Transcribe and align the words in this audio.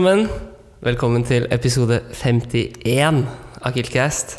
Sammen. 0.00 0.30
Velkommen 0.80 1.26
til 1.28 1.44
episode 1.52 1.98
51 2.16 3.18
av 3.60 3.74
Kiltcast. 3.74 4.30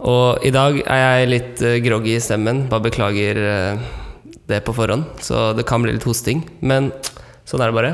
Og 0.00 0.40
i 0.48 0.52
dag 0.54 0.78
er 0.80 1.00
jeg 1.02 1.26
litt 1.28 1.60
uh, 1.60 1.74
groggy 1.84 2.14
i 2.14 2.22
stemmen. 2.24 2.62
Bare 2.70 2.86
beklager 2.86 3.36
uh, 3.36 3.82
det 4.48 4.62
på 4.64 4.72
forhånd. 4.72 5.04
Så 5.20 5.50
det 5.58 5.66
kan 5.68 5.84
bli 5.84 5.92
litt 5.92 6.06
hosting. 6.08 6.40
Men 6.64 6.88
sånn 7.44 7.60
er 7.60 7.68
det 7.68 7.76
bare. 7.76 7.90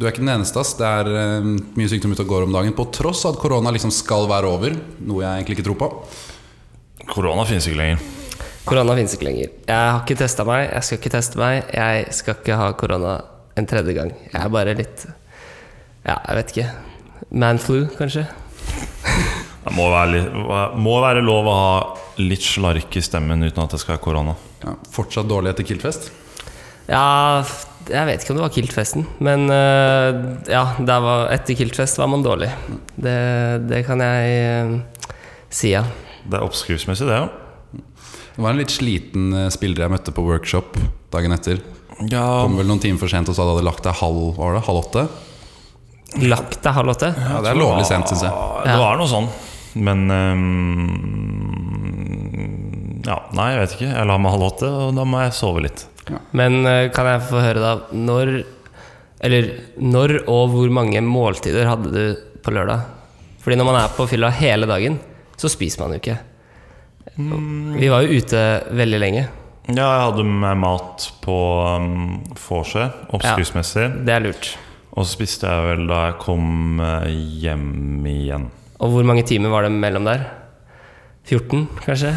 Du 0.00 0.02
er 0.02 0.10
ikke 0.10 0.24
den 0.24 0.32
eneste. 0.32 0.64
ass. 0.64 0.72
Det 0.80 0.88
er 0.88 1.10
eh, 1.12 1.46
mye 1.78 1.92
sykdom 1.92 2.16
ute 2.16 2.24
og 2.24 2.32
går 2.32 2.48
om 2.48 2.56
dagen. 2.58 2.74
På 2.74 2.88
tross 2.90 3.22
av 3.22 3.36
at 3.36 3.38
korona 3.44 3.70
liksom 3.76 3.92
skal 3.94 4.26
være 4.32 4.50
over. 4.50 4.74
Noe 5.06 5.22
jeg 5.22 5.44
egentlig 5.44 5.60
ikke 5.60 5.66
tror 5.68 5.78
på. 5.84 5.90
Korona 7.12 7.44
finnes 7.46 7.68
ikke 7.70 7.78
lenger. 7.84 8.02
Korona 8.66 8.98
finnes 8.98 9.14
ikke 9.14 9.28
lenger. 9.28 9.54
Jeg 9.70 9.92
har 9.92 10.02
ikke 10.02 10.18
testa 10.24 10.48
meg. 10.50 10.64
Jeg 10.72 10.88
skal 10.90 11.00
ikke 11.04 11.14
teste 11.14 11.38
meg. 11.44 11.70
Jeg 11.70 12.10
skal 12.18 12.40
ikke 12.40 12.58
ha 12.58 12.72
korona 12.82 13.14
en 13.54 13.70
tredje 13.70 13.94
gang. 14.00 14.10
Jeg 14.26 14.42
er 14.42 14.52
bare 14.58 14.74
litt 14.82 15.06
Ja, 16.06 16.20
jeg 16.22 16.38
vet 16.38 16.52
ikke. 16.54 16.66
Manflu, 17.34 17.80
kanskje. 17.98 18.26
Det 19.66 19.72
må 19.74 19.88
være, 19.90 20.10
litt, 20.12 20.34
må 20.78 20.92
være 21.02 21.22
lov 21.26 21.48
å 21.50 21.54
ha 21.56 21.70
litt 22.22 22.44
slark 22.46 22.94
i 22.94 23.02
stemmen 23.02 23.42
uten 23.42 23.64
at 23.64 23.72
det 23.74 23.80
skal 23.82 23.96
være 23.96 24.04
korona. 24.04 24.36
Ja, 24.62 24.76
fortsatt 24.94 25.26
dårlig 25.26 25.50
etter 25.50 25.66
Kiltfest. 25.66 26.06
Ja, 26.86 27.42
jeg 27.90 28.06
vet 28.06 28.22
ikke 28.22 28.30
om 28.30 28.38
det 28.38 28.44
var 28.44 28.54
Kiltfesten, 28.54 29.08
men 29.26 29.50
uh, 29.50 30.38
ja, 30.46 30.62
var, 30.78 31.26
etter 31.34 31.58
Kiltfest 31.58 31.98
var 31.98 32.12
man 32.14 32.22
dårlig. 32.22 32.52
Det, 32.94 33.18
det 33.66 33.82
kan 33.90 34.06
jeg 34.06 34.38
uh, 34.70 35.10
si, 35.50 35.74
ja. 35.74 35.82
Det 36.22 36.38
er 36.38 36.46
oppskriftsmessig, 36.46 37.10
det, 37.10 37.18
ja. 37.18 37.82
Det 38.36 38.44
var 38.44 38.54
en 38.54 38.62
litt 38.62 38.74
sliten 38.74 39.32
uh, 39.34 39.48
spiller 39.50 39.88
jeg 39.88 39.96
møtte 39.96 40.14
på 40.14 40.30
workshop 40.30 40.78
dagen 41.10 41.34
etter. 41.34 41.58
Ja. 42.06 42.44
Kom 42.44 42.54
vel 42.60 42.70
noen 42.70 42.86
timer 42.86 43.02
for 43.02 43.10
sent 43.10 43.34
og 43.34 43.34
sa 43.34 43.42
du 43.42 43.56
hadde 43.56 43.66
lagt 43.66 43.82
deg 43.82 43.98
halv, 43.98 44.36
var 44.38 44.54
det, 44.54 44.66
halv 44.70 44.86
åtte. 44.86 45.08
Lagt 46.22 46.60
deg 46.62 46.72
halv 46.76 46.88
åtte? 46.94 47.08
Ja, 47.18 47.40
Det 47.42 47.50
er 47.50 47.54
lovlig 47.58 47.84
sent, 47.88 48.08
syns 48.08 48.22
jeg. 48.24 48.32
Det 48.64 48.76
var 48.80 48.96
noe 49.00 49.08
sånn. 49.10 49.26
Men 49.86 49.98
um, 50.10 50.42
Ja, 53.06 53.16
nei, 53.36 53.48
jeg 53.52 53.60
vet 53.62 53.72
ikke. 53.76 53.90
Jeg 53.92 54.06
la 54.08 54.16
meg 54.22 54.32
halv 54.36 54.44
åtte, 54.48 54.68
og 54.70 54.94
da 54.96 55.04
må 55.08 55.16
jeg 55.24 55.32
sove 55.36 55.60
litt. 55.66 55.80
Men 56.36 56.52
uh, 56.64 56.86
kan 56.94 57.06
jeg 57.10 57.20
få 57.28 57.36
høre, 57.42 57.60
da, 57.62 57.72
når 57.92 58.26
Eller 59.26 59.42
når 59.80 60.20
og 60.28 60.50
hvor 60.54 60.68
mange 60.70 61.00
måltider 61.02 61.66
hadde 61.68 61.90
du 61.92 62.16
på 62.44 62.50
lørdag? 62.54 62.80
Fordi 63.42 63.56
når 63.58 63.66
man 63.68 63.76
er 63.80 63.88
på 63.94 64.06
fylla 64.10 64.28
hele 64.34 64.66
dagen, 64.68 64.98
så 65.38 65.48
spiser 65.50 65.80
man 65.84 65.92
jo 65.94 65.98
ikke. 66.02 66.16
Vi 67.16 67.88
var 67.88 68.02
jo 68.04 68.08
ute 68.20 68.40
veldig 68.76 68.98
lenge. 69.00 69.22
Ja, 69.66 69.86
jeg 69.86 70.02
hadde 70.04 70.24
med 70.28 70.56
mat 70.62 71.06
på 71.24 71.36
um, 71.80 72.20
vorset, 72.38 72.90
oppskriftsmessig. 73.16 73.86
Det 74.06 74.12
er 74.14 74.20
lurt. 74.28 74.52
Og 74.96 75.04
så 75.04 75.12
spiste 75.12 75.48
jeg 75.50 75.64
vel 75.68 75.84
da 75.90 76.06
jeg 76.08 76.18
kom 76.22 76.80
eh, 76.80 77.10
hjem 77.42 78.06
igjen. 78.08 78.48
Og 78.80 78.92
hvor 78.94 79.06
mange 79.08 79.24
timer 79.28 79.52
var 79.52 79.66
det 79.66 79.72
mellom 79.76 80.06
der? 80.08 80.24
14, 81.26 81.66
kanskje? 81.82 82.12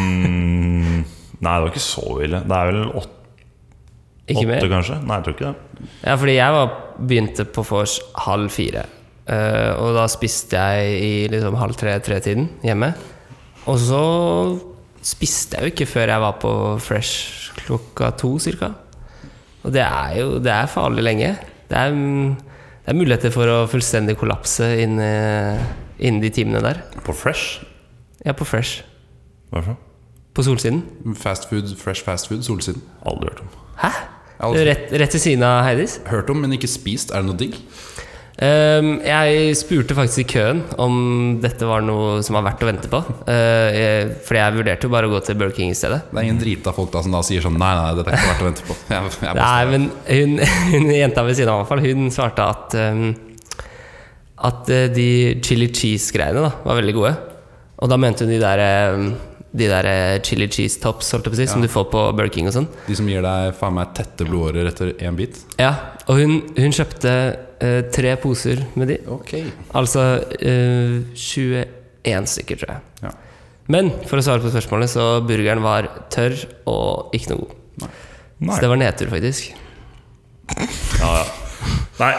Mm, 0.00 1.02
nei, 1.04 1.52
det 1.54 1.60
var 1.60 1.68
ikke 1.70 1.82
så 1.84 2.06
ille. 2.24 2.40
Det 2.48 2.56
er 2.56 2.70
vel 2.70 2.80
åtte, 3.02 3.16
Ikke 4.32 4.46
mer? 4.48 4.66
kanskje? 4.72 4.96
Nei, 5.04 5.18
jeg 5.18 5.26
tror 5.26 5.36
ikke 5.36 5.50
det. 5.50 5.88
Ja, 6.06 6.14
fordi 6.22 6.34
jeg 6.38 6.56
var, 6.56 6.74
begynte 7.00 7.46
på 7.56 7.64
vors 7.68 7.98
halv 8.26 8.50
fire. 8.54 8.86
Eh, 9.30 9.70
og 9.76 9.94
da 9.98 10.06
spiste 10.10 10.58
jeg 10.58 10.98
i 11.04 11.12
liksom 11.30 11.58
halv 11.60 11.76
tre-tre-tiden 11.78 12.48
hjemme. 12.66 12.90
Og 13.70 13.78
så 13.78 14.02
spiste 15.04 15.58
jeg 15.58 15.68
jo 15.68 15.74
ikke 15.74 15.88
før 15.90 16.14
jeg 16.14 16.24
var 16.24 16.38
på 16.42 16.52
Fresh 16.82 17.52
klokka 17.60 18.10
to, 18.18 18.34
cirka. 18.42 18.72
Og 19.62 19.74
det 19.74 19.84
er 19.84 20.16
jo 20.22 20.38
det 20.42 20.52
er 20.54 20.70
farlig 20.72 21.04
lenge. 21.04 21.34
Det 21.70 21.78
er, 21.78 21.94
det 21.94 22.90
er 22.92 22.98
muligheter 22.98 23.32
for 23.34 23.50
å 23.50 23.58
fullstendig 23.70 24.16
kollapse 24.20 24.66
innen 24.82 25.60
inn 26.00 26.20
de 26.22 26.30
timene 26.32 26.62
der. 26.64 26.80
På 27.04 27.12
Fresh? 27.16 27.60
Ja, 28.24 28.32
på 28.36 28.46
Fresh. 28.48 28.82
Hvorfor? 29.52 29.76
På 30.34 30.44
Solsiden. 30.46 30.82
Fast 31.18 31.48
food, 31.50 31.72
fresh 31.78 32.04
fast 32.06 32.30
food, 32.30 32.42
Solsiden. 32.46 32.82
Aldri 33.06 33.28
hørt 33.32 33.42
om. 33.44 33.50
Hæ? 33.82 33.90
Aldri 34.40 34.62
Rett, 34.70 34.86
rett 35.02 35.14
ved 35.16 35.20
siden 35.20 35.42
av 35.44 35.64
Heidis? 35.66 35.98
hørt 36.08 36.30
om, 36.32 36.40
men 36.40 36.54
ikke 36.56 36.70
spist. 36.70 37.10
Er 37.12 37.20
det 37.20 37.28
noe 37.28 37.40
digg? 37.40 37.58
Ehm, 38.40 38.94
jeg 39.04 39.56
spurte 39.60 39.92
faktisk 39.96 40.22
i 40.22 40.28
køen 40.32 40.62
om 40.80 40.94
dette 41.42 41.66
var 41.68 41.82
noe 41.84 42.22
som 42.24 42.38
var 42.38 42.46
verdt 42.46 42.62
å 42.64 42.68
vente 42.70 42.88
på. 42.88 43.00
Jeg, 43.28 44.14
fordi 44.24 44.40
jeg 44.40 44.56
vurderte 44.56 44.88
jo 44.88 44.92
bare 44.94 45.10
å 45.10 45.12
gå 45.12 45.20
til 45.26 45.36
Burger 45.40 45.56
King 45.58 45.74
i 45.74 45.76
stedet. 45.76 46.00
Det 46.08 46.16
er 46.16 46.28
ingen 46.28 46.40
drita 46.40 46.72
folk 46.76 46.92
da 46.94 47.02
som 47.04 47.12
da 47.12 47.20
sier 47.26 47.44
sånn 47.44 47.58
Nei, 47.60 47.72
nei, 47.76 47.90
dette 47.98 48.14
er 48.14 48.16
ikke 48.16 48.30
verdt 48.30 48.44
å 48.44 48.48
vente 48.48 48.68
på. 48.68 48.76
Jeg, 48.94 49.10
jeg 49.26 49.36
Nei, 49.36 49.64
men 49.70 49.88
hun, 50.08 50.36
hun 50.72 50.92
jenta 50.94 51.24
ved 51.26 51.36
siden 51.36 51.52
av, 51.52 51.60
i 51.60 51.64
hvert 51.64 51.72
fall, 51.74 51.84
hun 51.84 52.14
svarte 52.14 52.46
at 52.54 52.78
um, 52.80 53.02
At 54.50 54.70
eh, 54.72 54.86
de 54.94 55.08
chili 55.44 55.68
cheese-greiene 55.68 56.46
da 56.46 56.54
var 56.64 56.80
veldig 56.80 56.94
gode. 56.96 57.12
Og 57.80 57.92
da 57.92 58.00
mente 58.00 58.24
hun 58.24 58.32
de 58.32 58.40
der 58.40 58.62
ehm, 58.64 59.10
De 59.52 59.68
der 59.68 59.90
eh, 59.90 60.16
chili 60.24 60.48
cheese 60.48 60.80
tops 60.80 61.12
holdt 61.12 61.28
jeg 61.28 61.34
på 61.34 61.36
å 61.36 61.42
si, 61.42 61.50
som 61.52 61.60
du 61.60 61.68
får 61.68 61.90
på 61.92 62.06
Burger 62.16 62.32
King 62.38 62.48
og 62.48 62.56
sånn. 62.56 62.70
De 62.88 62.96
som 62.96 63.08
gir 63.10 63.20
deg 63.26 63.52
faen 63.60 63.76
meg 63.76 63.92
tette 64.00 64.24
blodårer 64.24 64.72
etter 64.72 64.96
én 64.96 65.18
bit? 65.18 65.42
Ja, 65.60 65.74
og 66.06 66.22
hun, 66.22 66.36
hun 66.56 66.72
kjøpte 66.76 67.14
eh, 67.62 67.80
tre 67.92 68.14
poser 68.20 68.62
med 68.78 68.90
de. 68.92 68.98
Okay. 69.18 69.48
Altså 69.76 70.04
eh, 70.40 71.00
21 71.14 72.30
stykker, 72.34 72.60
tror 72.62 72.74
jeg. 72.74 73.06
Ja. 73.06 73.14
Men 73.70 73.92
for 74.10 74.18
å 74.18 74.24
svare 74.26 74.42
på 74.42 74.50
spørsmålet, 74.50 74.90
så 74.90 75.06
burgeren 75.22 75.62
var 75.62 75.88
tørr 76.10 76.34
og 76.70 77.14
ikke 77.16 77.34
noe 77.34 77.44
god. 77.44 77.56
Nei. 78.40 78.54
Så 78.56 78.64
det 78.64 78.70
var 78.72 78.80
nedtur, 78.80 79.10
faktisk. 79.12 79.52
Ja, 80.98 81.10
ja. 81.20 81.24
Nei, 82.00 82.12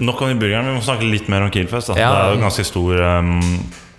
nok 0.00 0.22
om 0.24 0.32
de 0.32 0.38
burgerne. 0.40 0.72
Vi 0.72 0.78
må 0.80 0.84
snakke 0.84 1.06
litt 1.06 1.28
mer 1.30 1.44
om 1.44 1.52
Killfest. 1.54 1.92
Da. 1.92 1.98
Ja. 2.00 2.08
Det 2.10 2.20
er 2.22 2.32
jo 2.32 2.38
en 2.40 2.46
ganske 2.48 2.64
stor 2.66 3.02
um, 3.04 3.34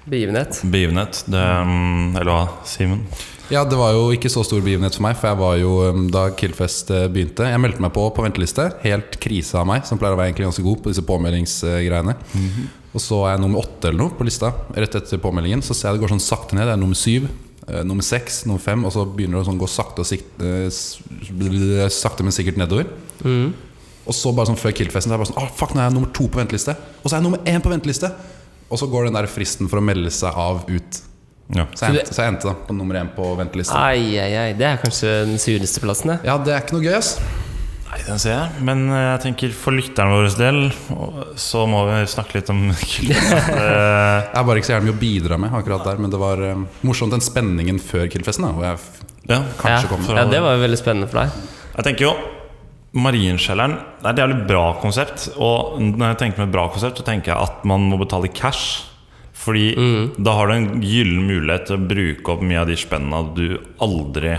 Begivenhet. 0.09 0.61
begivenhet. 0.65 1.23
Det, 1.29 1.43
um, 1.61 2.15
eller 2.17 2.31
hva, 2.33 2.41
Simen? 2.67 3.05
Ja, 3.49 3.63
det 3.65 3.77
var 3.79 3.95
jo 3.95 4.11
ikke 4.13 4.29
så 4.29 4.43
stor 4.45 4.61
begivenhet 4.61 4.93
for 4.93 5.07
meg, 5.07 5.15
for 5.17 5.31
jeg 5.31 5.37
var 5.39 5.55
jo 5.57 5.71
um, 5.89 6.03
da 6.13 6.27
Killfest 6.37 6.91
eh, 6.93 7.07
begynte 7.09 7.47
Jeg 7.49 7.61
meldte 7.61 7.81
meg 7.81 7.89
på 7.95 8.03
på 8.13 8.21
venteliste. 8.21 8.67
Helt 8.83 9.17
krise 9.21 9.57
av 9.57 9.65
meg, 9.65 9.87
som 9.89 9.97
pleier 9.97 10.13
å 10.13 10.19
være 10.19 10.29
egentlig 10.29 10.45
ganske 10.51 10.65
god 10.67 10.83
på 10.83 10.93
disse 10.93 11.05
påmeldingsgreiene. 11.07 12.13
Og 12.93 13.01
så 13.01 13.23
er 13.23 13.33
jeg 13.33 13.41
nummer 13.41 13.63
åtte 13.63 13.89
eller 13.89 14.03
noe 14.03 14.13
på 14.17 14.27
lista. 14.27 14.51
Rett 14.77 14.97
etter 14.97 15.21
påmeldingen 15.21 15.61
Så 15.65 15.73
ser 15.77 15.89
jeg 15.89 15.97
det 15.97 16.03
går 16.03 16.13
sånn 16.13 16.23
sakte 16.25 16.57
ned. 16.57 16.69
Det 16.69 16.75
er 16.75 16.81
nummer 16.81 16.97
syv, 16.97 17.25
eh, 17.65 17.81
nummer 17.89 18.05
seks, 18.05 18.43
nummer 18.45 18.61
fem, 18.61 18.85
og 18.85 18.93
så 18.93 19.07
begynner 19.09 19.39
det 19.39 19.47
å 19.47 19.49
sånn 19.49 19.61
gå 19.61 19.71
sakte, 19.79 20.05
og 20.05 20.09
sikt, 20.09 20.29
eh, 20.45 21.89
sakte 21.89 22.25
men 22.25 22.37
sikkert 22.37 22.61
nedover. 22.61 22.85
Mm. 23.25 23.49
Og 24.05 24.13
så 24.13 24.33
bare 24.33 24.49
sånn 24.53 24.61
før 24.61 24.77
Killfesten 24.77 25.09
Så 25.09 25.13
er 25.13 25.17
jeg 25.17 25.25
bare 25.25 25.33
sånn 25.33 25.41
Å, 25.41 25.51
fuck, 25.57 25.73
nå 25.73 25.81
er 25.81 25.89
jeg 25.89 25.97
nummer 25.97 26.13
to 26.13 26.29
på 26.29 26.41
venteliste. 26.41 26.77
Og 27.01 27.09
så 27.09 27.15
er 27.15 27.19
jeg 27.19 27.31
nummer 27.31 27.41
én 27.49 27.65
på 27.65 27.73
venteliste! 27.73 28.13
Og 28.69 28.77
så 28.77 28.85
går 28.85 29.09
den 29.09 29.17
der 29.17 29.25
fristen 29.25 29.69
for 29.69 29.81
å 29.81 29.85
melde 29.85 30.11
seg 30.13 30.37
av 30.37 30.61
ut. 30.69 31.05
Ja. 31.55 31.65
Så 31.73 31.87
jeg, 31.87 31.97
endte, 31.97 32.13
så 32.13 32.21
jeg 32.21 32.33
endte 32.35 32.49
da 32.51 32.55
på 32.67 32.75
nummer 32.77 32.99
én 32.99 33.09
på 33.15 33.31
ventelista. 33.39 33.77
Ai, 33.89 34.13
ai, 34.21 34.31
ai. 34.37 34.49
Det 34.57 34.67
er 34.69 34.81
kanskje 34.81 35.13
den 35.25 35.39
sureste 35.41 35.81
plassen, 35.81 36.13
det. 36.13 36.19
Ja, 36.29 36.37
det 36.45 36.53
er 36.53 36.61
ikke 36.61 36.77
noe 36.77 36.85
gøy, 36.85 36.93
ass. 36.99 37.15
Nei, 37.89 37.99
den 38.05 38.19
ser 38.21 38.35
jeg. 38.35 38.63
Men 38.67 38.83
eh, 38.93 39.05
jeg 39.15 39.21
tenker 39.23 39.53
for 39.57 39.73
lytteren 39.73 40.13
vår 40.13 40.27
del 40.37 40.59
så 41.41 41.63
må 41.69 41.81
vi 41.87 42.03
snakke 42.11 42.37
litt 42.37 42.51
om 42.53 42.67
Killfest. 42.91 43.49
Eh, 43.49 43.55
Jeg 43.57 44.35
har 44.35 44.45
bare 44.45 44.61
ikke 44.61 44.69
så 44.69 44.75
gjerne 44.75 44.91
mye 44.91 44.97
å 44.97 45.01
bidra 45.01 45.39
med 45.41 45.55
akkurat 45.57 45.87
der, 45.89 46.01
men 46.03 46.13
det 46.13 46.19
var 46.21 46.43
eh, 46.45 46.65
morsomt 46.85 47.15
den 47.15 47.25
spenningen 47.25 47.81
før 47.81 48.05
Killfesten. 48.13 48.45
Da, 48.45 48.53
hvor 48.53 48.67
jeg 48.67 48.77
ja. 49.31 49.41
kanskje 49.57 49.87
ja. 49.87 49.89
kommer. 49.89 50.21
ja, 50.21 50.27
det 50.29 50.43
var 50.45 50.53
jo 50.57 50.67
veldig 50.67 50.81
spennende 50.83 51.09
for 51.09 51.23
deg. 51.23 51.49
Jeg 51.79 51.87
tenker 51.89 52.05
jo 52.11 52.13
Marienskjelleren 52.99 53.75
det 54.01 54.07
er 54.07 54.15
et 54.15 54.21
jævlig 54.23 54.37
bra 54.49 54.63
konsept. 54.81 55.27
Og 55.41 55.81
når 55.81 56.13
jeg 56.13 56.21
tenker 56.23 56.41
med 56.41 56.49
et 56.49 56.55
bra 56.55 56.69
konsept, 56.73 57.01
så 57.01 57.05
tenker 57.09 57.33
jeg 57.33 57.49
at 57.49 57.65
man 57.69 57.89
må 57.89 57.99
betale 58.01 58.29
cash. 58.33 58.85
Fordi 59.49 59.67
da 60.21 60.37
har 60.37 60.47
du 60.47 60.55
en 60.59 60.69
gyllen 60.85 61.25
mulighet 61.25 61.65
til 61.71 61.79
å 61.79 61.83
bruke 61.89 62.35
opp 62.37 62.45
mye 62.45 62.61
av 62.61 62.69
de 62.69 62.77
spennene 62.77 63.23
du 63.35 63.47
aldri 63.81 64.37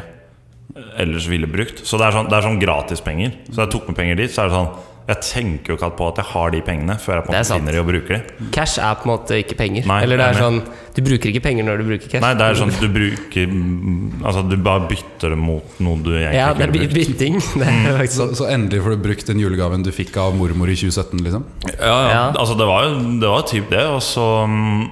ellers 1.03 1.27
ville 1.27 1.49
brukt. 1.51 1.83
Så 1.83 1.99
det 1.99 2.07
er 2.07 2.15
sånn, 2.15 2.29
det 2.31 2.37
er 2.39 2.45
sånn 2.47 2.61
gratispenger. 2.63 3.35
Så 3.51 3.65
jeg 3.65 3.73
tok 3.75 3.91
med 3.91 3.97
penger 3.99 4.23
dit, 4.23 4.31
så 4.33 4.45
er 4.45 4.53
det 4.53 4.57
sånn 4.61 4.71
Jeg 5.11 5.19
tenker 5.27 5.73
jo 5.73 5.75
ikke 5.75 5.89
på 5.99 6.07
at 6.13 6.19
jeg 6.21 6.29
har 6.31 6.51
de 6.55 6.59
pengene 6.63 6.95
før 7.03 7.17
jeg 7.17 7.25
på 7.27 7.33
en 7.33 7.35
måte 7.41 7.55
finner 7.57 7.75
de 7.75 7.81
og 7.81 7.87
bruker 7.89 8.13
de. 8.15 8.47
Cash 8.55 8.77
er 8.79 8.99
på 9.01 9.09
en 9.09 9.11
måte 9.11 9.39
ikke 9.43 9.57
penger. 9.59 9.89
Nei, 9.91 9.97
Eller 10.05 10.21
det 10.21 10.27
er 10.29 10.39
sånn 10.39 10.61
Du 10.95 11.01
bruker 11.03 11.33
ikke 11.33 11.43
penger 11.49 11.67
når 11.67 11.81
du 11.81 11.85
bruker 11.89 12.13
cash. 12.13 12.23
Nei, 12.23 12.31
det 12.39 12.47
er 12.47 12.61
sånn 12.61 12.71
du 12.77 12.87
bruker 12.95 13.57
Altså 14.31 14.45
du 14.47 14.55
bare 14.69 14.85
bytter 14.93 15.35
det 15.35 15.41
mot 15.41 15.81
noe 15.83 15.99
du 16.05 16.13
egentlig 16.13 16.39
ja, 16.39 16.53
ikke 16.53 16.61
det 16.61 16.69
er 16.69 16.75
ville 16.77 16.93
brukt. 16.93 17.11
bytting. 17.11 17.41
Det 17.65 17.73
er 17.73 17.99
faktisk 18.05 18.21
Så, 18.21 18.29
så 18.45 18.49
endelig 18.55 18.85
får 18.87 18.95
du 18.95 19.03
brukt 19.09 19.33
den 19.33 19.43
julegaven 19.43 19.89
du 19.89 19.91
fikk 19.97 20.15
av 20.23 20.39
mormor 20.39 20.71
i 20.71 20.79
2017, 20.79 21.27
liksom. 21.27 21.49
Ja, 21.73 21.91
ja. 21.91 22.07
Ja. 22.15 22.23
Altså 22.45 22.55
det 22.61 22.71
var 22.71 22.87
jo 22.87 22.95
det 23.25 23.35
var 23.35 23.49
typ 23.51 23.75
det. 23.75 23.83
Og 23.97 24.03
så 24.05 24.29
mm, 24.47 24.87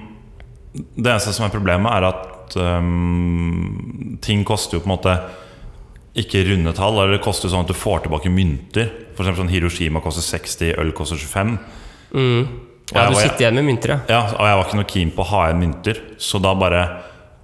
Det 0.97 1.11
eneste 1.11 1.33
som 1.35 1.47
er 1.47 1.55
problemet, 1.55 1.91
er 1.93 2.05
at 2.09 2.57
um, 2.57 4.19
ting 4.23 4.45
koster 4.47 4.79
jo 4.79 4.85
på 4.85 4.89
en 4.91 4.95
måte 4.97 5.15
ikke 6.19 6.45
runde 6.49 6.73
tall. 6.77 6.97
Eller 7.03 7.17
det 7.19 7.25
koster 7.25 7.51
sånn 7.53 7.67
at 7.67 7.73
du 7.73 7.77
får 7.79 8.05
tilbake 8.07 8.31
mynter. 8.33 8.89
For 9.17 9.25
eksempel 9.25 9.45
sånn 9.45 9.53
Hiroshima 9.53 10.03
koster 10.05 10.25
60, 10.27 10.75
øl 10.79 10.93
koster 10.97 11.19
25. 11.21 11.59
Mm. 12.15 12.49
Ja, 12.95 13.03
jeg 13.03 13.11
du 13.11 13.15
var- 13.19 13.23
sitter 13.23 13.45
igjen 13.45 13.55
med 13.61 13.65
mynter, 13.69 13.89
ja. 13.93 13.99
Ja, 14.09 14.21
og 14.33 14.45
jeg 14.49 14.57
var 14.57 14.65
ikke 14.65 14.79
noe 14.81 14.91
keen 14.95 15.11
på 15.13 15.21
å 15.25 15.29
ha 15.35 15.47
igjen 15.49 15.61
mynter, 15.61 16.01
så 16.19 16.41
da 16.41 16.55
bare 16.55 16.83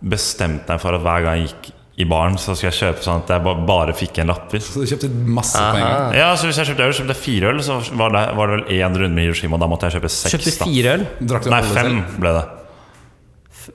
bestemte 0.04 0.72
jeg 0.72 0.80
for 0.80 0.94
at 0.96 1.02
hver 1.04 1.22
gang 1.24 1.38
jeg 1.42 1.48
gikk 1.50 1.70
i 2.00 2.04
baren, 2.10 2.34
så 2.40 2.56
skal 2.56 2.70
jeg 2.70 2.78
kjøpe 2.80 3.04
sånn 3.04 3.20
at 3.22 3.28
jeg 3.30 3.42
ba- 3.44 3.54
bare 3.66 3.92
fikk 3.94 4.18
en 4.18 4.26
lapper. 4.32 4.58
Så 4.64 4.80
du 4.82 4.86
kjøpte 4.88 5.10
masse 5.26 5.54
på 5.60 5.76
en 5.76 5.84
gang. 5.84 6.14
Ja, 6.16 6.34
så 6.34 6.46
Hvis 6.48 6.56
jeg 6.58 6.66
kjøpte 6.72 6.86
øl, 6.88 6.92
kjøpte 6.96 7.14
jeg 7.14 7.22
fire 7.22 7.52
øl, 7.52 7.60
så 7.62 7.76
var 7.94 8.10
det, 8.10 8.24
var 8.36 8.46
det 8.48 8.56
vel 8.64 8.80
én 8.80 8.96
runde 8.98 9.14
med 9.14 9.24
Hiroshima. 9.28 9.54
Og 9.54 9.60
da 9.60 9.66
måtte 9.70 9.86
jeg 9.90 10.00
kjøpe 10.00 10.10
seks. 10.10 10.32
Kjøpte 10.34 10.64
fire 10.64 10.94
øl. 10.96 11.06
Nei, 11.52 11.62
fem 11.62 12.04
ble 12.18 12.32
det. 12.40 12.44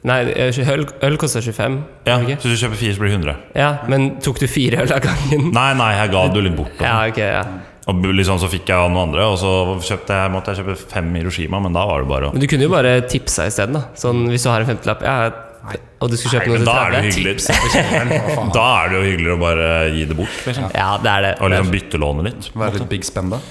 Nei, 0.07 0.19
øl, 0.47 0.85
øl 1.07 1.17
koster 1.21 1.41
25. 1.45 1.79
Ja, 2.07 2.19
ikke? 2.21 2.37
Så 2.41 2.49
hvis 2.49 2.59
du 2.59 2.65
kjøper 2.65 2.79
fire, 2.81 2.93
så 2.95 3.03
blir 3.03 3.11
det 3.11 3.17
100. 3.19 3.35
ja, 3.57 3.71
men 3.91 4.07
tok 4.23 4.39
du 4.41 4.47
fire 4.51 4.83
øl 4.83 4.93
av 4.95 5.03
gangen? 5.03 5.49
Nei, 5.55 5.71
nei, 5.79 5.89
jeg 5.97 6.13
ga 6.13 6.23
det 6.33 6.45
litt 6.45 6.57
bort. 6.57 6.79
Ja, 6.83 6.95
ok, 7.09 7.19
ja. 7.23 7.43
Og 7.89 8.05
liksom 8.13 8.37
så 8.37 8.49
fikk 8.51 8.69
jeg 8.69 8.77
av 8.77 8.91
noen 8.93 9.07
andre, 9.07 9.25
og 9.31 9.37
så 9.41 9.51
kjøpte 9.81 10.17
jeg, 10.21 10.31
måtte 10.33 10.53
jeg 10.53 10.61
kjøpe 10.61 10.75
fem 10.91 11.07
Hiroshima, 11.17 11.61
men 11.63 11.73
da 11.73 11.85
var 11.89 12.03
det 12.03 12.09
bare 12.11 12.29
å 12.29 12.33
Men 12.35 12.43
du 12.43 12.49
kunne 12.51 12.67
jo 12.67 12.73
bare 12.73 12.99
tipsa 13.09 13.47
isteden, 13.49 13.79
da. 13.79 13.87
Sånn 13.97 14.27
hvis 14.29 14.45
du 14.45 14.51
har 14.51 14.61
en 14.61 14.69
femtelapp, 14.69 15.05
ja, 15.07 15.15
og 15.99 16.11
du 16.11 16.15
skulle 16.15 16.37
kjøpe 16.37 16.53
Nei, 16.53 16.59
noe 16.61 16.67
da 16.69 16.75
er 16.85 16.93
det 16.93 16.99
til 17.13 17.25
30. 17.27 17.47
hyggelig. 17.73 18.51
Da 18.55 18.67
er 18.83 18.91
det 18.91 18.99
jo 18.99 19.07
hyggeligere 19.07 19.35
å 19.35 19.41
bare 19.41 19.71
gi 19.95 20.05
det 20.11 20.19
bort, 20.19 20.37
liksom. 20.47 20.69
Ja, 20.77 20.91
det 21.01 21.15
er 21.15 21.25
det. 21.25 21.33
Og 21.41 21.51
liksom 21.51 21.73
byttelåne 21.73 22.27
litt. 22.29 22.51
Være 22.55 22.79
litt 22.79 22.93
big 22.93 23.07
spend, 23.07 23.35
da. 23.35 23.41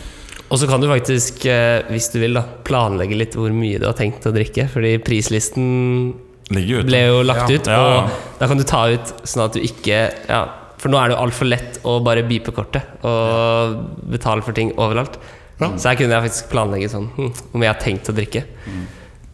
Og 0.49 0.57
så 0.57 0.69
kan 0.71 0.81
du 0.81 0.89
faktisk, 0.89 1.45
eh, 1.45 1.83
hvis 1.93 2.09
du 2.15 2.17
vil, 2.23 2.39
da 2.39 2.45
planlegge 2.65 3.19
litt 3.21 3.37
hvor 3.37 3.53
mye 3.53 3.81
du 3.83 3.85
har 3.85 3.97
tenkt 3.99 4.25
å 4.25 4.33
drikke. 4.33 4.65
Fordi 4.73 4.95
prislisten 5.05 6.15
Ligger 6.55 6.81
ute. 6.83 6.89
ble 6.89 7.01
jo 7.07 7.23
lagt 7.29 7.51
Ja. 7.51 7.57
ut, 7.59 7.69
og 7.69 8.39
da 8.41 8.47
kan 8.49 8.57
du 8.57 8.65
ta 8.65 8.87
ut 8.89 9.13
sånn 9.29 9.45
at 9.45 9.53
du 9.53 9.61
ikke 9.61 9.99
ja, 10.29 10.45
For 10.79 10.89
nå 10.89 10.97
er 11.01 11.09
det 11.11 11.17
jo 11.17 11.23
altfor 11.25 11.49
lett 11.51 11.81
å 11.85 11.97
bare 12.07 12.23
bipe 12.23 12.53
kortet 12.55 13.03
og 13.03 13.81
betale 14.13 14.43
for 14.47 14.53
ting 14.55 14.71
overalt. 14.79 15.17
Så 15.59 15.89
her 15.91 15.97
kunne 15.99 16.15
jeg 16.15 16.29
faktisk 16.29 16.53
planlegge 16.53 16.89
sånn 16.93 17.09
hm, 17.17 17.33
om 17.53 17.65
jeg 17.65 17.73
har 17.73 17.81
tenkt 17.83 18.09
å 18.09 18.15
drikke. 18.15 18.45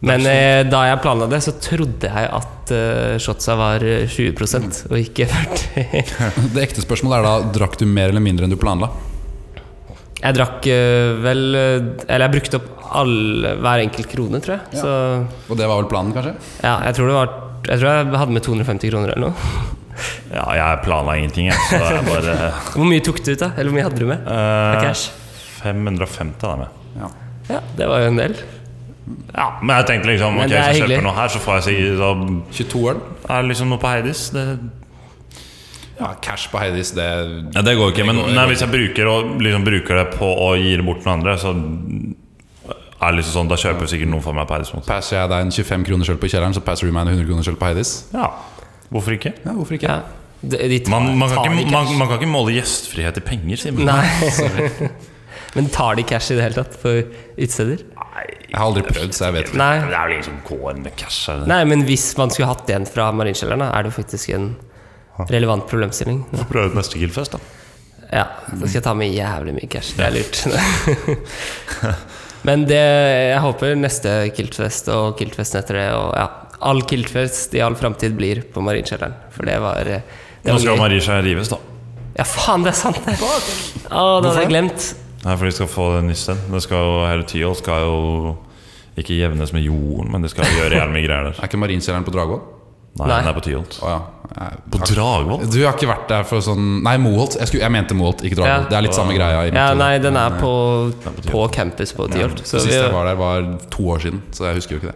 Men 0.05 0.25
eh, 0.25 0.63
da 0.67 0.81
jeg 0.89 1.01
planla 1.03 1.27
det, 1.29 1.39
så 1.45 1.53
trodde 1.61 2.09
jeg 2.09 2.29
at 2.33 2.71
eh, 2.73 3.15
shotsa 3.21 3.55
var 3.57 3.85
eh, 3.85 4.07
20 4.09 4.89
og 4.89 4.97
ikke 4.99 5.27
40 5.29 6.51
Det 6.55 6.63
ekte 6.65 6.81
spørsmålet 6.83 7.19
er 7.19 7.27
da 7.29 7.35
drakk 7.59 7.77
du 7.77 7.85
mer 7.85 8.09
eller 8.09 8.25
mindre 8.25 8.45
enn 8.49 8.53
du 8.53 8.57
planla? 8.57 8.89
Jeg 10.21 10.35
drakk 10.37 10.67
eh, 10.71 11.11
vel 11.21 11.41
eh, 11.59 11.87
Eller 12.07 12.25
jeg 12.27 12.33
brukte 12.37 12.59
opp 12.61 12.69
all, 12.95 13.15
hver 13.59 13.81
enkelt 13.83 14.07
krone, 14.11 14.39
tror 14.45 14.55
jeg. 14.59 14.79
Så 14.79 14.91
Og 15.51 15.57
det 15.59 15.67
var 15.67 15.81
vel 15.81 15.89
planen, 15.91 16.13
kanskje? 16.15 16.35
ja, 16.63 16.75
jeg 16.87 16.95
tror 16.97 17.09
det 17.11 17.17
var 17.17 17.33
Jeg 17.67 17.81
tror 17.81 17.89
jeg 17.91 18.19
hadde 18.21 18.37
med 18.37 18.45
250 18.45 18.91
kroner 18.93 19.13
eller 19.15 19.27
noe. 19.27 19.65
Ja, 20.31 20.43
jeg 20.59 20.79
planla 20.85 21.15
ingenting, 21.19 21.47
jeg. 21.51 21.59
Så 21.69 21.79
jeg 21.81 22.05
bare 22.07 22.35
Hvor 22.75 22.87
mye 22.87 23.03
tok 23.03 23.21
du 23.25 23.31
ut, 23.33 23.39
da? 23.41 23.51
Eller 23.57 23.71
hvor 23.71 23.77
mye 23.79 23.85
hadde 23.89 24.01
du 24.01 24.09
med? 24.09 24.25
Eh, 24.27 24.81
cash? 24.83 25.05
550 25.63 26.41
da 26.43 26.55
med. 26.63 26.81
Ja. 26.99 27.09
Ja, 27.49 27.59
det 27.77 27.87
var 27.89 28.01
jo 28.03 28.09
en 28.13 28.19
del. 28.19 28.35
Ja, 29.35 29.49
men 29.61 29.75
jeg 29.77 29.85
tenkte 29.89 30.09
liksom 30.09 30.37
Ok, 30.39 30.47
hvis 30.49 30.55
jeg 30.55 30.81
kjøper 30.81 31.03
noe 31.05 31.13
her, 31.19 31.29
så 31.29 31.41
får 31.43 31.59
jeg 31.59 31.65
sikkert 31.67 32.55
22 32.57 32.81
øl? 32.93 33.01
Er 33.29 33.43
det 33.43 33.51
liksom 33.51 33.69
noe 33.73 33.81
på 33.81 33.91
Heidis? 33.91 34.23
Det, 34.33 34.45
Ja, 35.99 36.09
cash 36.21 36.49
på 36.51 36.59
Heidis, 36.59 36.91
det 36.97 37.05
ja, 37.55 37.61
det 37.63 37.75
går 37.79 37.93
ikke. 37.93 38.05
Men 38.05 38.19
går- 38.19 38.33
nei, 38.35 38.45
hvis 38.51 38.63
jeg 38.65 38.71
bruker, 38.73 39.07
og, 39.07 39.37
liksom, 39.39 39.63
bruker 39.63 39.95
det 40.01 40.07
på 40.17 40.27
å 40.27 40.49
gi 40.59 40.75
det 40.75 40.85
bort 40.85 40.99
til 41.01 41.09
noen 41.11 41.21
andre, 41.21 41.37
så 41.39 41.53
er 43.05 43.11
det 43.11 43.19
liksom 43.19 43.33
sånn 43.37 43.49
Da 43.51 43.55
kjøper 43.61 43.87
sikkert 43.91 44.11
noen 44.11 44.23
for 44.23 44.33
meg 44.33 44.47
på 44.49 44.57
Heidis. 44.57 44.73
måte. 44.75 44.87
Passer 44.89 45.17
jeg 45.21 45.29
deg 45.29 45.45
en 45.45 45.51
25 45.51 45.85
kroner 45.87 46.05
selv 46.05 46.19
på 46.19 46.27
kjelleren, 46.31 46.53
så 46.57 46.63
passer 46.65 46.87
du 46.87 46.91
meg 46.95 47.07
en 47.07 47.13
100 47.15 47.25
kroner 47.29 47.43
selv 47.47 47.59
på 47.61 47.69
Heidis? 47.69 47.95
Ja, 48.13 48.29
hvorfor 48.91 49.15
ikke? 49.17 49.33
Ja, 49.45 49.51
hvorfor 49.55 49.77
ikke? 49.79 49.89
Ja. 49.89 50.01
De, 50.45 50.57
de 50.57 50.79
tar, 50.79 50.91
Man, 50.91 51.17
man, 51.17 51.29
kan 51.29 51.57
ikke, 51.57 51.71
man, 51.71 51.97
man 51.97 52.07
kan 52.07 52.19
ikke 52.19 52.29
måle 52.29 52.53
gjestfrihet 52.59 53.17
i 53.17 53.21
penger, 53.25 53.57
Simen. 53.57 53.85
Nei. 53.87 54.89
Men 55.55 55.69
tar 55.71 55.95
de 55.95 56.03
cash 56.03 56.31
i 56.31 56.35
det 56.35 56.43
hele 56.43 56.57
tatt 56.59 56.75
på 56.81 56.91
utesteder? 57.39 57.85
Jeg 58.45 58.59
har 58.59 58.65
aldri 58.67 58.83
prøvd, 58.87 59.13
så 59.15 59.29
jeg 59.29 59.35
vet 59.37 59.49
ikke. 59.49 59.59
Nei. 59.59 59.73
Det 59.79 59.95
er 59.95 60.05
vel 60.07 60.13
ingen 60.17 60.27
som 60.27 60.37
går 60.47 60.77
med 60.83 60.95
cash? 60.99 61.29
Eller? 61.31 61.47
Nei, 61.47 61.61
men 61.71 61.83
hvis 61.87 62.05
man 62.19 62.31
skulle 62.31 62.49
hatt 62.51 62.69
en 62.75 62.85
fra 62.87 63.07
Marinkjelleren, 63.15 63.63
er 63.67 63.83
det 63.83 63.91
jo 63.91 63.95
faktisk 64.01 64.33
en 64.35 64.49
relevant 65.29 65.67
problemstilling. 65.69 66.23
Får 66.33 66.49
Prøve 66.51 66.71
ut 66.73 66.79
neste 66.79 66.99
Killfest, 66.99 67.37
da. 67.37 67.39
Ja, 68.11 68.25
da 68.51 68.67
skal 68.67 68.77
jeg 68.77 68.85
ta 68.85 68.93
med 68.97 69.13
jævlig 69.13 69.55
mye 69.57 69.69
cash. 69.71 69.95
Det 69.97 70.05
er 70.05 70.13
lurt. 70.13 70.43
Men 72.45 72.67
det, 72.69 72.77
jeg 73.31 73.41
håper 73.41 73.77
neste 73.79 74.11
Kiltfest 74.37 74.91
og 74.93 75.15
Kiltfesten 75.17 75.63
etter 75.63 75.79
det, 75.79 75.85
og 75.97 76.11
ja, 76.13 76.27
all 76.69 76.83
Kiltfest 76.85 77.55
i 77.57 77.63
all 77.65 77.77
framtid 77.79 78.13
blir 78.17 78.43
på 78.53 78.61
Marinkjelleren. 78.61 79.15
For 79.33 79.49
det 79.49 79.57
var 79.63 79.89
det 79.89 80.03
Nå 80.45 80.59
skal 80.61 80.75
jo 80.75 80.77
Marisha 80.77 81.17
rives, 81.25 81.49
da. 81.49 81.57
Ja, 82.19 82.23
faen, 82.29 82.63
det 82.63 82.75
er 82.75 82.77
sant, 82.77 82.99
det! 83.07 83.15
Å, 83.17 84.03
det 84.21 84.29
hadde 84.29 84.43
jeg 84.43 84.51
glemt. 84.51 84.91
Nei, 85.25 85.33
for 85.33 85.49
de 85.49 85.55
skal 85.57 85.71
få 85.71 85.87
det 85.95 86.03
nyss 86.05 86.27
den. 86.29 86.43
Det 86.53 86.61
skal 86.63 86.85
jo, 86.85 86.99
hele 87.09 87.25
Tyholt 87.27 87.59
skal 87.63 87.87
jo 87.87 87.95
ikke 89.01 89.17
jevnes 89.17 89.51
med 89.55 89.65
jorden, 89.65 90.13
men 90.13 90.23
det 90.23 90.29
skal 90.31 90.45
gjøre 90.45 90.77
jævlig 90.77 90.99
mye 90.99 91.07
greier 91.07 91.31
der. 91.31 91.39
Er 91.41 91.49
ikke 91.49 91.59
Marinkjelleren 91.59 92.05
på 92.05 92.13
Dragvoll? 92.13 92.45
Nei, 92.97 93.07
Nei. 93.09 93.15
den 93.21 93.27
er 93.27 93.33
på 93.35 93.41
Tyholt. 93.43 93.73
Å 93.83 93.87
ja. 93.91 94.01
Jeg- 94.35 94.59
På 94.71 94.79
Dragvoll? 94.87 95.41
Du 95.51 95.57
har 95.65 95.73
ikke 95.75 95.87
vært 95.89 96.07
der 96.07 96.23
for 96.23 96.39
sånn 96.43 96.81
Nei, 96.83 96.95
Moholt. 96.97 97.35
Jeg, 97.39 97.47
skulle, 97.49 97.61
jeg 97.65 97.71
mente 97.71 97.93
Moholt, 97.95 98.21
ikke 98.23 98.35
Dragvoll. 98.39 98.63
Ja. 98.63 98.69
Det 98.69 98.77
er 98.77 98.81
litt 98.87 98.93
samme 98.95 99.13
greia. 99.17 99.41
i 99.41 99.51
mitt 99.51 99.59
Ja, 99.59 99.67
hode. 99.73 99.77
nei, 99.83 99.97
den 99.99 100.15
er 100.17 100.29
på, 100.39 100.51
på 101.03 101.11
på 101.31 101.51
campus 101.53 101.91
på 101.93 102.07
Tyholt. 102.11 102.39
Så, 102.45 102.59
Sist 102.59 102.67
vi- 102.67 102.73
jeg 102.79 102.91
var 102.93 103.05
der, 103.05 103.15
var 103.19 103.41
to 103.69 103.83
år 103.83 103.99
siden, 103.99 104.21
så 104.31 104.45
jeg 104.47 104.55
husker 104.55 104.75
jo 104.75 104.79
ikke 104.79 104.91
det. 104.93 104.95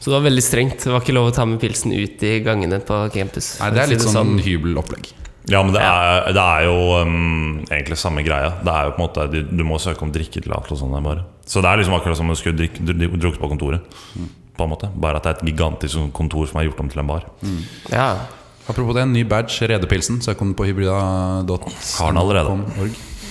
så 0.00 0.10
det 0.12 0.16
var 0.22 0.30
veldig 0.30 0.42
strengt. 0.44 0.78
Det 0.84 0.92
var 0.92 1.00
ikke 1.00 1.14
lov 1.16 1.30
å 1.32 1.34
ta 1.34 1.44
med 1.46 1.58
pilsen 1.60 1.92
ut 1.92 2.22
i 2.22 2.40
gangene 2.44 2.80
på 2.84 3.10
campus. 3.12 3.58
Nei, 3.60 3.70
Det 3.70 3.78
er 3.78 3.84
for 3.86 3.88
å 3.88 3.94
litt 3.96 4.02
si 4.02 4.08
sånn 4.12 4.38
hybelopplegg. 4.44 5.12
Ja, 5.48 5.62
men 5.62 5.72
det 5.74 5.80
er, 5.82 6.32
det 6.32 6.40
er 6.40 6.62
jo 6.64 6.76
um, 7.02 7.64
egentlig 7.70 7.96
samme 8.00 8.22
greia. 8.24 8.52
Det 8.64 8.72
er 8.72 8.84
jo 8.88 8.92
på 8.96 9.00
en 9.00 9.08
måte 9.08 9.30
Du, 9.32 9.42
du 9.42 9.64
må 9.64 9.76
søke 9.80 10.00
om 10.02 10.12
drikketillatelse 10.12 10.72
og 10.72 10.78
sånn. 10.84 10.92
der 10.92 11.00
bare. 11.04 11.24
Så 11.44 11.60
det 11.60 11.68
er 11.72 11.76
liksom 11.82 11.94
akkurat 11.98 12.16
som 12.16 12.28
om 12.28 12.32
du 12.34 12.40
skulle 12.40 12.56
drikke, 12.56 12.80
dr- 12.84 13.18
drukket 13.20 13.40
på 13.40 13.48
kontoret. 13.52 13.80
På 14.54 14.66
en 14.66 14.70
måte 14.70 14.88
Bare 14.94 15.18
at 15.18 15.26
det 15.26 15.32
er 15.32 15.38
et 15.40 15.48
gigantisk 15.50 15.96
sånn 15.96 16.12
kontor 16.14 16.46
som 16.50 16.60
er 16.60 16.68
gjort 16.68 16.80
om 16.84 16.90
til 16.92 17.02
en 17.02 17.10
bar. 17.10 17.26
Ja. 17.90 18.08
Apropos 18.64 18.94
det, 18.96 19.02
en 19.04 19.12
ny 19.12 19.24
badge, 19.28 19.66
Redepilsen. 19.68 20.22
Søk 20.24 20.40
om 20.40 20.52
den 20.52 20.56
på 20.56 20.64
hybrida.org. 20.68 21.66
Har 21.98 22.14
den 22.14 22.20
allerede? 22.22 22.54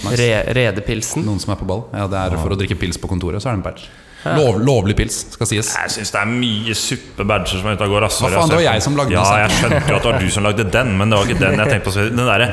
Nice. 0.04 0.18
Re, 0.20 0.30
redepilsen. 0.58 1.24
Noen 1.25 1.40
som 1.42 1.54
er 1.56 1.60
på 1.62 1.68
ball? 1.68 1.86
Ja, 1.96 2.10
det 2.12 2.20
er 2.20 2.36
for 2.38 2.54
å 2.54 2.58
drikke 2.60 2.75
pils 2.80 3.00
på 3.00 3.10
kontoret, 3.10 3.42
så 3.42 3.50
er 3.50 3.56
det 3.56 3.62
en 3.62 3.66
badge. 3.66 3.88
Lov, 4.24 4.60
lovlig 4.64 4.96
pils, 4.96 5.18
skal 5.36 5.48
sies. 5.50 5.74
Jeg 5.75 5.92
syns 5.98 6.14
det 6.14 6.20
er 6.22 6.30
mye 6.31 6.75
suppe-badger 6.80 7.60
som 7.60 7.68
er 7.72 7.75
ute 7.75 7.88
og 7.88 7.96
går. 7.96 8.06
Hva 8.08 8.30
faen, 8.36 8.52
det 8.52 8.60
var 8.60 8.66
jeg 8.70 8.84
som 8.86 8.96
lagde 9.00 9.12
den, 9.12 9.20
Ja, 9.20 9.42
jeg 9.42 9.58
skjønte 9.58 9.81
jo 9.90 9.98
at 9.98 10.06
det 10.06 10.12
var 10.12 10.22
du 10.22 10.30
som 10.36 10.48
lagde 10.48 10.68
den, 10.75 10.94
men 11.00 11.12
det 11.12 11.20
var 11.20 11.28
ikke 11.31 11.42
den 11.44 11.60
jeg 11.60 11.74
tenkte 11.74 11.90
på. 11.90 11.96
Den 12.14 12.24
derre 12.30 12.48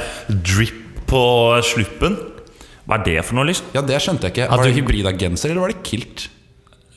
drip 0.51 1.07
på 1.11 1.23
sluppen. 1.71 2.19
Hva 2.91 2.99
er 2.99 3.07
det 3.07 3.17
for 3.27 3.39
noe, 3.39 3.47
liksom? 3.51 3.71
Ja, 3.77 3.85
det 3.87 4.01
skjønte 4.03 4.27
jeg 4.27 4.35
ikke. 4.35 4.51
Var 4.51 4.67
det 4.67 4.77
hybrida-genser, 4.81 5.53
eller 5.53 5.67
var 5.67 5.75
det 5.75 5.83
kilt? 5.87 6.27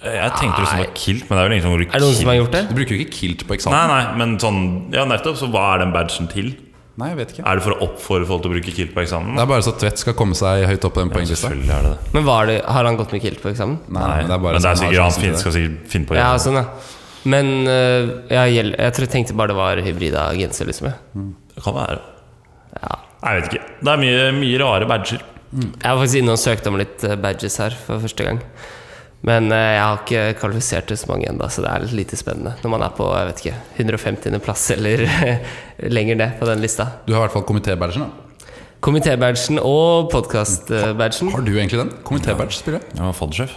Jeg 0.04 0.32
tenkte 0.36 0.60
liksom 0.66 0.80
var 0.84 0.92
kilt, 1.00 1.24
men 1.30 1.38
det 1.38 1.42
er 1.44 1.48
vel 1.48 1.54
ingen 1.58 1.64
som 1.64 1.74
i 1.74 1.86
Er 1.86 1.92
det 1.94 2.02
noen 2.04 2.16
som 2.20 2.28
har 2.34 2.36
gjort 2.42 2.52
det? 2.58 2.62
Du 2.70 2.76
bruker 2.76 2.96
jo 2.98 3.02
ikke 3.06 3.18
kilt 3.22 3.44
på 3.48 3.56
eksamen. 3.56 3.88
nei, 3.88 4.04
men 4.20 4.34
sånn 4.40 4.62
Ja, 4.94 5.06
nettopp. 5.08 5.38
Så 5.40 5.48
hva 5.54 5.76
er 5.76 5.84
den 5.86 5.94
badgen 5.96 6.28
til? 6.32 6.54
Nei, 7.00 7.08
jeg 7.10 7.18
vet 7.18 7.32
ikke. 7.34 7.44
Er 7.50 7.56
det 7.58 7.64
for 7.66 7.74
å 7.74 7.80
oppfordre 7.88 8.28
folk 8.30 8.44
til 8.44 8.52
å 8.52 8.54
bruke 8.54 8.74
kilt 8.76 8.92
på 8.94 9.02
eksamen? 9.02 9.34
Det 9.34 9.42
er 9.42 9.48
bare 9.50 9.64
så 9.66 9.72
Tvedt 9.82 9.98
skal 10.04 10.14
komme 10.14 10.36
seg 10.38 10.66
høyt 10.70 10.84
opp 10.86 10.94
på 10.94 11.02
den 11.02 11.10
Ja, 11.10 11.16
poenglista. 11.16 11.48
selvfølgelig 11.50 11.72
er 11.74 11.82
det 11.88 11.94
det. 11.96 12.12
Men 12.14 12.26
var 12.28 12.46
det, 12.52 12.58
har 12.68 12.84
han 12.86 12.98
gått 13.00 13.12
med 13.16 13.22
kilt 13.24 13.40
på 13.42 13.50
eksamen? 13.50 13.80
Nei, 13.90 14.04
nei, 14.12 14.20
det 14.28 14.36
er 14.36 14.44
bare 14.44 14.54
men 14.54 14.62
det 14.62 14.70
er 14.70 14.76
han 14.76 14.82
sikkert 14.84 15.02
han 15.02 15.16
til 15.16 15.24
fin, 15.24 15.38
skal 15.42 15.56
sikkert 15.56 15.88
finne 15.96 16.06
på 16.06 16.14
å 16.14 16.18
Ja, 16.20 16.28
gjøre 16.28 16.38
det. 16.38 16.44
sånn, 16.46 16.60
ja. 16.60 16.66
Men 17.34 17.48
øh, 17.72 18.12
ja, 18.30 18.44
jeg 18.52 18.94
tror 18.94 19.06
jeg 19.08 19.14
tenkte 19.16 19.34
bare 19.40 19.48
det 19.48 19.56
var 19.58 19.82
hybrida 19.88 20.28
genser, 20.38 20.68
liksom. 20.70 20.92
ja. 20.92 21.26
Det 21.56 21.64
kan 21.64 21.74
være. 21.80 21.98
Ja. 22.78 22.94
Jeg 23.24 23.42
vet 23.42 23.50
ikke. 23.54 23.64
Det 23.82 23.92
er 23.96 23.98
mye, 24.04 24.32
mye 24.38 24.60
rare 24.62 24.86
badger. 24.86 25.22
Jeg 25.54 25.88
var 25.88 25.98
faktisk 26.04 26.20
inne 26.22 26.34
og 26.36 26.42
søkte 26.42 26.68
om 26.70 26.78
litt 26.78 27.04
øh, 27.08 27.16
badges 27.24 27.58
her 27.64 27.72
for 27.88 28.00
første 28.04 28.24
gang. 28.28 28.42
Men 29.24 29.48
øh, 29.56 29.58
jeg 29.76 29.84
har 29.84 30.02
ikke 30.02 30.24
kvalifisert 30.42 30.90
til 30.92 30.98
så 31.00 31.08
mange 31.08 31.30
ennå, 31.32 31.48
så 31.50 31.64
det 31.64 31.70
er 31.72 31.86
litt 31.86 31.94
lite 32.02 32.18
spennende 32.20 32.58
når 32.64 32.74
man 32.74 32.82
er 32.84 32.92
på 32.98 33.06
jeg 33.16 33.30
vet 33.30 33.44
ikke, 33.46 33.56
150. 33.80 34.40
plass 34.44 34.66
eller 34.76 35.06
lenger 35.98 36.20
ned 36.20 36.36
på 36.42 36.50
den 36.50 36.60
lista. 36.64 36.90
Du 37.08 37.14
har 37.16 37.22
i 37.22 37.26
hvert 37.28 37.38
fall 37.38 37.46
komité-badgen. 37.48 38.04
da. 38.04 38.50
Komitébadgen 38.84 39.62
og 39.64 40.10
podkast-badgen. 40.12 41.32
Har 41.32 41.46
du 41.46 41.54
egentlig 41.56 41.80
den? 41.80 41.94
Komitébadge, 42.04 42.58
spiller 42.58 42.82
jeg. 42.82 42.98
Jeg 42.98 43.06
var 43.06 43.16
faddersjef. 43.16 43.54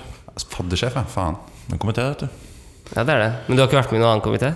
Faddersjef, 0.54 0.94
ja. 1.00 1.02
Faen. 1.11 1.35
En 1.73 1.80
komité, 1.82 2.04
vet 2.12 2.23
du. 2.23 2.28
Ja, 2.94 3.02
det 3.02 3.16
er 3.16 3.23
det. 3.25 3.30
Men 3.49 3.56
du 3.58 3.62
har 3.64 3.66
ikke 3.66 3.80
vært 3.80 3.90
med 3.90 3.99
i 3.99 4.04
noen 4.04 4.12
annen 4.12 4.23
komité? 4.23 4.52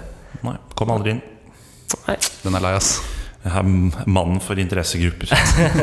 Nei, 0.47 0.55
kom 0.79 0.93
aldri 0.95 1.17
inn. 1.17 1.25
Nei. 2.07 2.14
Den 2.45 2.55
er 2.61 2.62
lei, 2.69 2.76
ass. 2.79 2.93
Jeg 3.43 3.57
er 3.57 3.67
mannen 4.07 4.38
for 4.45 4.61
interessegrupper. 4.62 5.33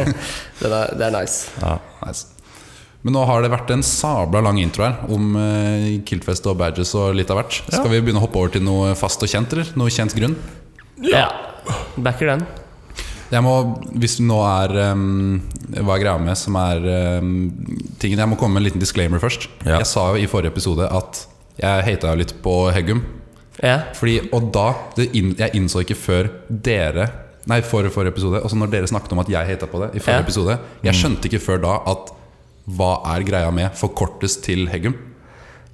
Det 0.61 0.69
er, 0.71 0.95
det 0.95 1.03
er 1.09 1.13
nice. 1.19 1.51
Ja. 1.59 1.75
Nice. 2.05 2.36
Men 3.05 3.13
nå 3.15 3.23
har 3.29 3.43
det 3.45 3.51
vært 3.53 3.69
en 3.71 3.83
sabla 3.85 4.41
lang 4.43 4.57
intro 4.59 4.83
her 4.87 5.11
om 5.13 5.35
uh, 5.37 5.89
Kiltfest 6.07 6.47
og 6.49 6.57
badges 6.59 6.93
og 6.97 7.13
litt 7.15 7.29
av 7.31 7.37
hvert. 7.39 7.59
Skal 7.69 7.91
vi 7.93 8.01
begynne 8.01 8.19
å 8.19 8.25
hoppe 8.25 8.39
over 8.41 8.55
til 8.55 8.65
noe 8.65 8.95
fast 8.99 9.21
og 9.23 9.29
kjent, 9.31 9.53
eller? 9.53 9.69
Noe 9.79 9.93
kjent 9.93 10.15
grunn? 10.17 10.33
Ja. 11.05 11.27
Backer 12.01 12.33
den. 12.33 12.45
Jeg 13.27 13.43
må, 13.43 13.53
hvis 13.99 14.17
du 14.19 14.23
nå 14.23 14.37
er 14.47 14.71
um, 14.95 15.41
Hva 15.75 15.97
er 15.97 15.99
greia 15.99 16.13
med 16.23 16.37
som 16.39 16.55
er 16.61 16.77
um, 17.19 17.33
tingen 17.99 18.21
Jeg 18.21 18.31
må 18.31 18.37
komme 18.39 18.55
med 18.55 18.61
en 18.61 18.67
liten 18.69 18.83
disclaimer 18.83 19.19
først. 19.19 19.49
Ja. 19.67 19.81
Jeg 19.81 19.89
sa 19.89 20.05
jo 20.13 20.21
i 20.23 20.29
forrige 20.31 20.53
episode 20.55 20.87
at 20.87 21.25
jeg 21.59 21.83
hata 21.89 22.13
litt 22.15 22.31
på 22.45 22.53
Heggum. 22.71 23.01
Ja. 23.59 23.79
Fordi, 23.97 24.19
og 24.31 24.51
da 24.55 24.67
det 24.95 25.09
inn, 25.17 25.31
Jeg 25.39 25.57
innså 25.57 25.81
ikke 25.83 25.97
før 25.97 26.27
dere 26.47 27.07
Nei, 27.47 27.61
forrige, 27.63 27.93
forrige 27.95 28.11
episode. 28.11 28.41
Også 28.43 28.57
når 28.59 28.69
dere 28.73 28.87
snakket 28.91 29.13
om 29.15 29.21
at 29.23 29.29
jeg 29.31 29.47
hata 29.47 29.67
på 29.71 29.79
det 29.81 29.87
i 29.95 30.01
forrige 30.03 30.19
Ja. 30.19 30.25
episode 30.27 30.57
Jeg 30.83 30.99
skjønte 30.99 31.29
ikke 31.29 31.39
før 31.43 31.61
da 31.63 31.75
at 31.93 32.11
hva 32.67 32.89
er 33.13 33.23
greia 33.27 33.51
med 33.55 33.75
forkortes 33.79 34.39
til 34.43 34.67
Heggum? 34.71 34.95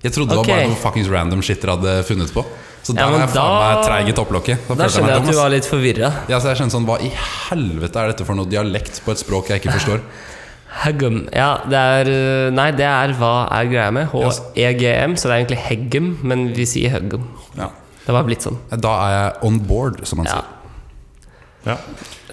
Jeg 0.03 0.13
trodde 0.13 0.35
okay. 0.35 0.43
det 0.43 0.51
var 0.51 0.59
bare 0.59 0.73
noe 0.73 0.81
fuckings 0.83 1.09
random 1.09 1.41
shit 1.45 1.61
dere 1.63 1.77
hadde 1.77 1.93
funnet 2.05 2.33
på. 2.35 2.43
Så 2.83 2.91
Ja, 2.91 3.05
der 3.05 3.13
men 3.13 3.21
er 3.21 3.23
jeg 3.23 3.31
faen 3.31 3.53
meg 3.61 3.85
treig 3.87 4.09
i 4.11 4.15
topplokket. 4.17 4.65
Da 4.67 4.75
Da 4.75 4.87
skjønner 4.91 5.13
jeg 5.13 5.21
at 5.23 5.29
du 5.31 5.37
var 5.39 5.51
litt 5.53 5.67
forvirra. 5.69 6.09
Ja, 6.27 6.39
så 6.43 6.51
jeg 6.51 6.59
skjønte 6.59 6.75
sånn 6.75 6.87
Hva 6.89 6.97
i 6.99 7.11
helvete 7.15 8.01
er 8.01 8.11
dette 8.11 8.25
for 8.27 8.35
noe 8.35 8.49
dialekt 8.51 8.99
på 9.05 9.13
et 9.15 9.21
språk 9.23 9.53
jeg 9.53 9.63
ikke 9.63 9.75
forstår? 9.77 10.03
Heggum. 10.83 11.21
Ja, 11.31 11.61
det 11.69 11.79
er 11.79 12.09
øh, 12.11 12.49
Nei, 12.51 12.67
det 12.75 12.85
er 12.89 13.13
hva 13.15 13.31
er 13.55 13.69
greia 13.71 13.93
med? 13.95 14.09
H-E-G-M, 14.11 15.15
så 15.15 15.29
det 15.29 15.35
er 15.37 15.39
egentlig 15.45 15.61
Heggum, 15.69 16.11
men 16.27 16.45
vi 16.57 16.65
sier 16.67 16.91
Heggum. 16.97 17.23
Ja. 17.55 17.69
Det 18.03 18.11
var 18.17 18.27
blitt 18.27 18.43
sånn. 18.43 18.59
Da 18.83 18.93
er 19.05 19.15
jeg 19.15 19.33
on 19.47 19.61
board, 19.69 20.01
som 20.09 20.19
man 20.19 20.27
Ja, 20.27 20.41
sier. 20.41 21.31
Ja. 21.63 21.77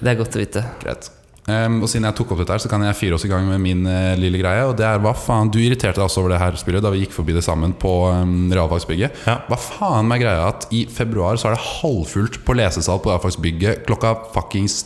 det 0.00 0.10
er 0.10 0.18
godt 0.18 0.34
å 0.34 0.42
vite. 0.42 0.64
Greit. 0.82 1.12
Ehm, 1.50 1.78
og 1.82 1.90
siden 1.90 2.06
jeg 2.08 2.16
tok 2.18 2.34
opp 2.34 2.42
dette 2.42 2.54
her, 2.54 2.62
så 2.62 2.70
kan 2.70 2.84
jeg 2.86 2.98
fyre 2.98 3.16
oss 3.16 3.24
i 3.26 3.30
gang 3.30 3.46
med 3.48 3.60
min 3.62 3.82
uh, 3.88 4.14
lille 4.20 4.40
greie. 4.40 4.64
Og 4.68 4.76
det 4.78 4.86
er 4.86 5.00
hva 5.02 5.12
faen 5.16 5.50
Du 5.52 5.58
irriterte 5.62 5.98
deg 5.98 6.06
også 6.06 6.22
over 6.22 6.34
det 6.34 6.40
her 6.42 6.58
spillet 6.60 6.84
da 6.84 6.92
vi 6.94 7.02
gikk 7.04 7.14
forbi 7.16 7.36
det 7.36 7.44
sammen 7.46 7.74
på 7.80 7.94
um, 8.08 8.52
realfagsbygget. 8.54 9.24
Ja. 9.28 9.40
Hva 9.50 9.58
faen 9.60 10.10
med 10.10 10.22
greia 10.22 10.48
at 10.50 10.68
i 10.74 10.84
februar 10.90 11.40
så 11.40 11.50
er 11.50 11.56
det 11.56 11.64
halvfullt 11.80 12.40
på 12.46 12.56
lesesal 12.58 13.02
på 13.02 13.12
realfagsbygget 13.12 13.84
klokka 13.88 14.14
fuckings 14.36 14.84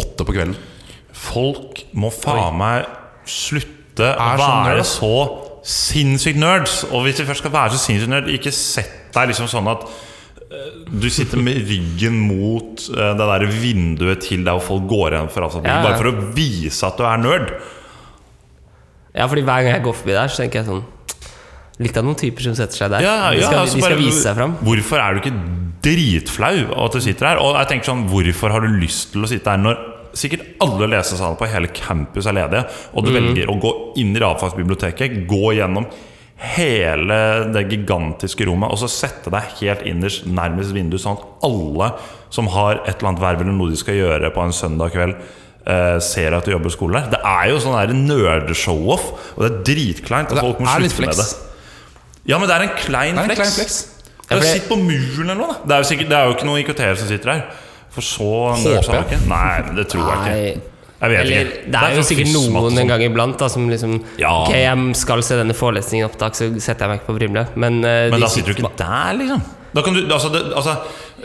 åtte 0.00 0.26
på 0.26 0.36
kvelden? 0.36 0.58
Folk 1.14 1.84
må 1.96 2.10
faen 2.14 2.58
meg 2.58 2.88
slutte 3.30 4.10
å 4.14 4.30
være 4.38 4.48
nerd. 4.68 4.86
så 4.88 5.14
sinnssykt 5.64 6.40
nerds. 6.40 6.82
Og 6.90 7.06
hvis 7.06 7.22
vi 7.22 7.28
først 7.28 7.44
skal 7.44 7.54
være 7.54 7.76
så 7.76 7.86
sinnssykt 7.86 8.12
nerd, 8.12 8.32
ikke 8.34 8.52
sett 8.54 9.14
deg 9.14 9.30
liksom 9.30 9.48
sånn 9.50 9.70
at 9.72 9.86
du 10.94 11.06
sitter 11.10 11.40
med 11.42 11.56
ryggen 11.68 12.16
mot 12.28 12.84
eh, 12.90 13.12
det 13.18 13.26
der 13.30 13.44
vinduet 13.50 14.20
til 14.26 14.44
der 14.46 14.54
Og 14.58 14.62
folk 14.62 14.86
går 14.90 15.16
igjen 15.16 15.30
for, 15.32 15.46
altså, 15.48 15.62
Ja, 15.64 15.78
ja. 15.78 15.82
bare 15.88 15.96
for 16.00 16.10
å 16.12 16.32
vise 16.36 16.86
at 16.86 16.96
du 17.00 17.04
er 17.08 17.18
nerd. 17.22 17.54
Ja, 19.14 19.26
fordi 19.30 19.44
hver 19.46 19.62
gang 19.62 19.72
jeg 19.76 19.84
går 19.84 19.94
forbi 20.00 20.14
der, 20.16 20.28
så 20.32 20.42
tenker 20.42 20.62
jeg 20.62 20.68
sånn 20.70 20.84
Litt 21.82 21.96
av 21.98 22.04
noen 22.06 22.14
typer 22.18 22.44
som 22.46 22.54
setter 22.54 22.78
seg 22.84 22.92
der. 22.92 23.02
Ja, 23.02 23.14
de 23.34 23.40
skal, 23.42 23.58
altså 23.64 23.80
de 23.80 23.82
skal 23.82 23.98
vise 23.98 24.20
seg 24.22 24.36
fram. 24.38 24.52
Hvorfor 24.62 25.00
er 25.02 25.16
du 25.16 25.24
ikke 25.24 25.32
dritflau 25.82 26.52
av 26.68 26.84
at 26.86 26.94
du 26.94 27.00
sitter 27.02 27.26
her? 27.32 27.40
Og 27.42 27.56
jeg 27.58 27.66
tenker 27.72 27.88
sånn, 27.90 28.04
Hvorfor 28.12 28.54
har 28.54 28.62
du 28.62 28.76
lyst 28.78 29.10
til 29.10 29.26
å 29.26 29.30
sitte 29.30 29.50
her 29.50 29.58
når 29.58 29.80
sikkert 30.14 30.44
alle 30.62 30.86
lesesaler 30.92 31.34
på 31.40 31.48
hele 31.50 31.66
campus 31.74 32.28
er 32.30 32.36
ledige, 32.38 32.62
og 32.94 33.02
du 33.02 33.10
Mm. 33.10 33.16
velger 33.18 33.50
å 33.50 33.56
gå 33.58 33.72
inn 33.98 34.14
i 34.14 34.20
realfagsbiblioteket, 34.22 35.26
gå 35.26 35.50
gjennom 35.58 35.88
hele 36.54 37.16
det 37.54 37.64
gigantiske 37.70 38.46
rommet 38.48 38.72
og 38.72 38.78
så 38.80 38.88
sette 38.90 39.32
deg 39.32 39.54
helt 39.60 39.84
innerst 39.88 40.26
nærmest 40.26 40.74
vinduet, 40.76 41.02
sånn 41.02 41.16
at 41.18 41.46
alle 41.48 41.88
som 42.34 42.48
har 42.54 42.80
et 42.84 42.96
eller 42.96 43.12
annet 43.12 43.22
verv 43.24 43.44
eller 43.44 43.56
noe 43.56 43.72
de 43.72 43.78
skal 43.80 43.98
gjøre 43.98 44.30
på 44.34 44.42
en 44.42 44.54
søndag 44.56 44.92
kveld, 44.94 45.16
eh, 45.66 45.96
ser 46.02 46.34
at 46.36 46.44
du 46.44 46.52
jobber 46.52 46.72
i 46.72 46.76
skole 46.76 47.00
der. 47.00 47.10
Det 47.14 47.20
er 47.24 47.50
jo 47.52 47.60
sånn 47.62 47.96
nerdeshow-off, 48.08 49.10
og 49.36 49.44
det 49.44 49.50
er 49.50 49.58
dritkleint. 49.70 50.30
Og 50.32 50.38
Det 50.40 50.46
folk 50.48 50.62
må 50.64 50.76
slutte 50.78 51.06
med 51.06 51.16
det. 51.22 51.28
Ja, 52.26 52.38
men 52.38 52.48
det 52.48 52.56
er 52.56 52.66
en 52.68 52.76
klein 52.80 53.14
Det 53.14 53.24
er 53.24 53.30
en 53.30 53.36
flex. 53.36 53.40
klein 53.40 53.56
flex. 53.58 53.80
Ja, 54.24 54.36
for 54.38 54.46
Sitt 54.48 54.68
på 54.70 54.76
muren 54.80 55.28
eller 55.28 55.40
noe, 55.40 55.52
da. 55.52 55.58
Det 55.64 55.74
er 55.76 55.82
jo, 55.82 55.88
sikkert, 55.90 56.08
det 56.08 56.16
er 56.18 56.24
jo 56.24 56.36
ikke 56.38 56.46
noen 56.48 56.62
IKT-er 56.62 56.94
som 56.96 57.10
sitter 57.10 57.32
her. 57.34 57.42
For 57.94 58.00
så 58.02 58.30
nerd 58.64 58.88
er 58.88 58.88
det 58.88 59.02
ikke. 59.04 59.18
Nei, 59.30 59.74
det 59.76 59.84
tror 59.92 60.08
jeg 60.08 60.16
ikke. 60.18 60.38
Nei. 60.38 60.73
Eller, 61.04 61.50
det 61.68 61.80
er 61.80 61.96
jo 61.98 62.04
sikkert 62.06 62.32
noen 62.32 62.54
sånn. 62.54 62.78
en 62.84 62.92
gang 62.94 63.04
iblant 63.04 63.36
da, 63.40 63.48
som 63.52 63.68
liksom 63.70 63.98
Ja. 64.20 64.32
Ok, 64.44 64.54
jeg 64.56 64.96
skal 65.00 65.22
se 65.26 65.36
denne 65.40 65.56
forelesningen 65.56 66.08
opptak, 66.08 66.38
så 66.38 66.48
setter 66.56 66.86
jeg 66.86 66.92
meg 66.94 67.02
ikke 67.02 67.10
på 67.12 67.18
Brimle. 67.18 67.46
Men, 67.54 67.82
uh, 67.84 68.08
Men 68.14 68.24
da 68.24 68.30
sitter 68.32 68.54
du 68.54 68.64
ikke 68.64 68.76
der, 68.80 69.12
liksom. 69.20 69.44
Du, 69.74 69.80
altså, 70.14 70.28
det, 70.30 70.44
altså 70.54 70.76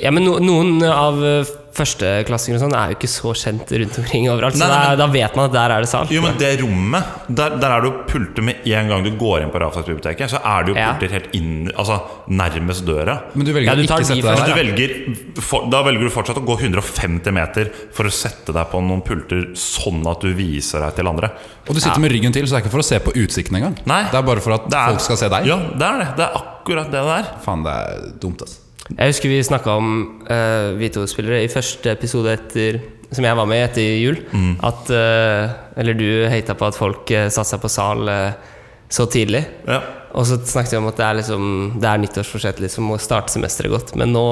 Ja, 0.01 0.09
men 0.15 0.25
no, 0.25 0.39
noen 0.41 0.79
av 0.81 1.19
eh, 1.25 1.49
førsteklassinger 1.75 2.57
og 2.57 2.63
sånn 2.65 2.75
er 2.75 2.91
jo 2.91 2.97
ikke 2.97 3.09
så 3.11 3.31
kjent 3.37 3.71
rundt 3.81 3.97
omkring 4.01 4.25
overalt. 4.31 4.55
Så 4.57 4.59
Nei, 4.63 4.67
nei, 4.69 4.79
da, 4.83 4.89
men- 4.89 4.97
da 4.99 5.07
vet 5.13 5.35
man 5.35 5.45
at 5.45 5.53
der 5.53 5.71
er 5.75 5.79
det 5.85 5.89
sal. 5.89 6.07
Jo, 6.09 6.21
men 6.21 6.37
det 6.37 6.59
rommet 6.61 7.03
Der, 7.29 7.49
der 7.61 7.71
er 7.71 7.81
det 7.81 7.91
jo 7.91 8.03
pulter 8.09 8.41
med 8.43 8.55
en 8.65 8.87
gang 8.89 9.03
du 9.03 9.11
går 9.11 9.41
inn 9.43 9.51
på 9.51 9.59
Rafaelsbiblioteket. 9.61 10.29
Så 10.29 10.41
er 10.43 10.63
det 10.63 10.73
jo 10.73 10.75
Ja. 10.79 10.93
pulter 10.93 11.09
helt 11.13 11.29
inn 11.35 11.71
Altså 11.77 12.01
nærmest 12.29 12.85
døra. 12.85 13.21
Men 13.35 13.45
du 13.45 13.53
velger 13.53 13.65
Ja, 13.69 13.75
du 13.75 13.81
ikke 13.83 14.03
sette 14.05 14.21
deg 14.21 14.37
Du 14.37 14.53
der. 14.53 14.55
velger, 14.55 15.41
for, 15.41 15.69
da 15.69 15.83
velger 15.83 15.99
du 16.01 16.09
fortsatt 16.09 16.37
å 16.37 16.45
gå 16.45 16.57
150 16.59 17.31
meter 17.31 17.69
for 17.93 18.03
å 18.05 18.11
sette 18.11 18.51
deg 18.53 18.67
på 18.71 18.81
noen 18.81 19.01
pulter 19.05 19.53
sånn 19.55 20.05
at 20.09 20.19
du 20.21 20.33
viser 20.33 20.79
deg 20.79 20.95
til 20.95 21.07
andre. 21.07 21.31
Og 21.69 21.75
du 21.75 21.79
sitter 21.79 21.99
med 21.99 22.11
ryggen 22.11 22.33
til, 22.33 22.43
så 22.47 22.55
det 22.57 22.63
er 22.65 22.67
ikke 22.67 22.71
for 22.71 22.79
å 22.79 22.83
se 22.85 22.99
på 22.99 23.13
utsikten 23.13 23.55
engang. 23.55 23.77
Nei. 23.85 24.03
Det 24.09 24.15
er 24.15 24.21
bare 24.23 24.41
for 24.41 24.53
at 24.53 24.65
er- 24.73 24.87
folk 24.89 25.01
skal 25.01 25.17
se 25.17 25.29
deg. 25.29 25.45
Ja, 25.45 25.57
det 25.57 25.81
er 25.81 25.97
det. 25.99 26.15
Det 26.17 26.25
er 26.25 26.33
akkurat 26.41 26.85
det 26.91 26.99
det 26.99 27.17
er. 27.19 27.23
Faen, 27.45 27.63
det 27.63 27.71
er 27.71 28.19
dumt, 28.19 28.41
altså. 28.41 28.57
Jeg 28.97 29.13
husker 29.13 29.29
vi 29.29 29.41
snakka 29.45 29.75
om 29.77 29.89
uh, 30.25 30.77
vi 30.79 30.89
to 30.93 31.05
spillere 31.09 31.43
i 31.45 31.51
første 31.51 31.91
episode 31.93 32.33
etter 32.33 32.79
som 33.09 33.25
jeg 33.25 33.37
var 33.37 33.47
med 33.49 33.57
i 33.61 33.65
etter 33.65 33.87
jul. 33.99 34.19
Mm. 34.31 34.53
At 34.65 34.89
uh, 34.93 35.57
Eller 35.79 35.97
du 35.97 36.07
hata 36.29 36.55
på 36.57 36.69
at 36.69 36.77
folk 36.77 37.09
uh, 37.15 37.27
seg 37.33 37.61
på 37.61 37.71
sal 37.71 38.05
uh, 38.09 38.55
så 38.89 39.05
tidlig. 39.09 39.43
Ja. 39.69 39.81
Og 40.17 40.25
så 40.25 40.39
snakket 40.41 40.73
vi 40.73 40.79
om 40.79 40.89
at 40.89 40.97
det 40.97 41.05
er, 41.05 41.17
liksom, 41.19 41.43
det 41.81 41.89
er 41.89 42.01
nyttårsforsett 42.01 42.61
liksom, 42.63 42.89
å 42.89 42.97
starte 43.01 43.33
semesteret 43.33 43.73
godt. 43.73 43.93
Men 43.99 44.13
nå 44.15 44.25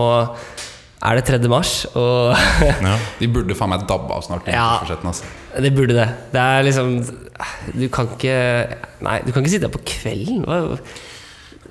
er 1.06 1.20
det 1.20 1.28
3. 1.28 1.42
mars, 1.52 1.74
og 1.94 2.34
Ja. 2.88 2.96
De 3.20 3.30
burde 3.30 3.58
faen 3.58 3.70
meg 3.76 3.86
dabbe 3.90 4.16
av 4.16 4.26
snart. 4.26 4.50
Ja. 4.50 4.80
Altså. 4.82 5.30
det 5.62 5.74
burde 5.78 5.98
det. 5.98 6.08
Det 6.34 6.42
er 6.42 6.66
liksom 6.66 6.98
Du 7.78 7.86
kan 7.94 8.10
ikke 8.16 8.40
Nei, 9.06 9.20
du 9.22 9.30
kan 9.30 9.44
ikke 9.44 9.54
sitte 9.54 9.70
her 9.70 9.78
på 9.78 9.86
kvelden. 9.86 10.42
Hva? 10.48 10.80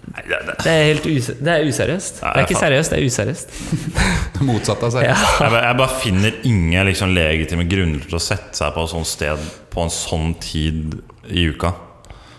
Det, 0.06 0.66
er 0.70 0.84
helt 0.92 1.06
use, 1.10 1.34
det 1.42 1.50
er 1.52 1.64
useriøst. 1.66 2.20
Nei, 2.22 2.30
Det 2.32 2.40
er 2.40 2.46
ikke 2.46 2.54
faen. 2.56 2.62
seriøst, 2.66 2.92
det 2.92 2.98
er 2.98 3.06
useriøst. 3.10 3.56
Det 4.36 4.44
motsatte 4.46 4.86
av 4.86 4.92
seriøst. 4.94 5.24
Ja. 5.24 5.32
Jeg, 5.42 5.52
bare, 5.52 5.62
jeg 5.66 5.78
bare 5.80 5.98
finner 6.02 6.36
ingen 6.50 6.86
liksom, 6.90 7.14
legitime 7.16 7.66
grunner 7.68 8.04
til 8.06 8.18
å 8.18 8.22
sette 8.22 8.54
seg 8.58 8.72
på 8.76 8.84
et 8.86 8.92
sånt 8.94 9.10
sted 9.10 9.48
på 9.72 9.82
en 9.84 9.92
sånn 9.92 10.34
tid 10.40 10.94
i 11.32 11.48
uka. 11.50 11.72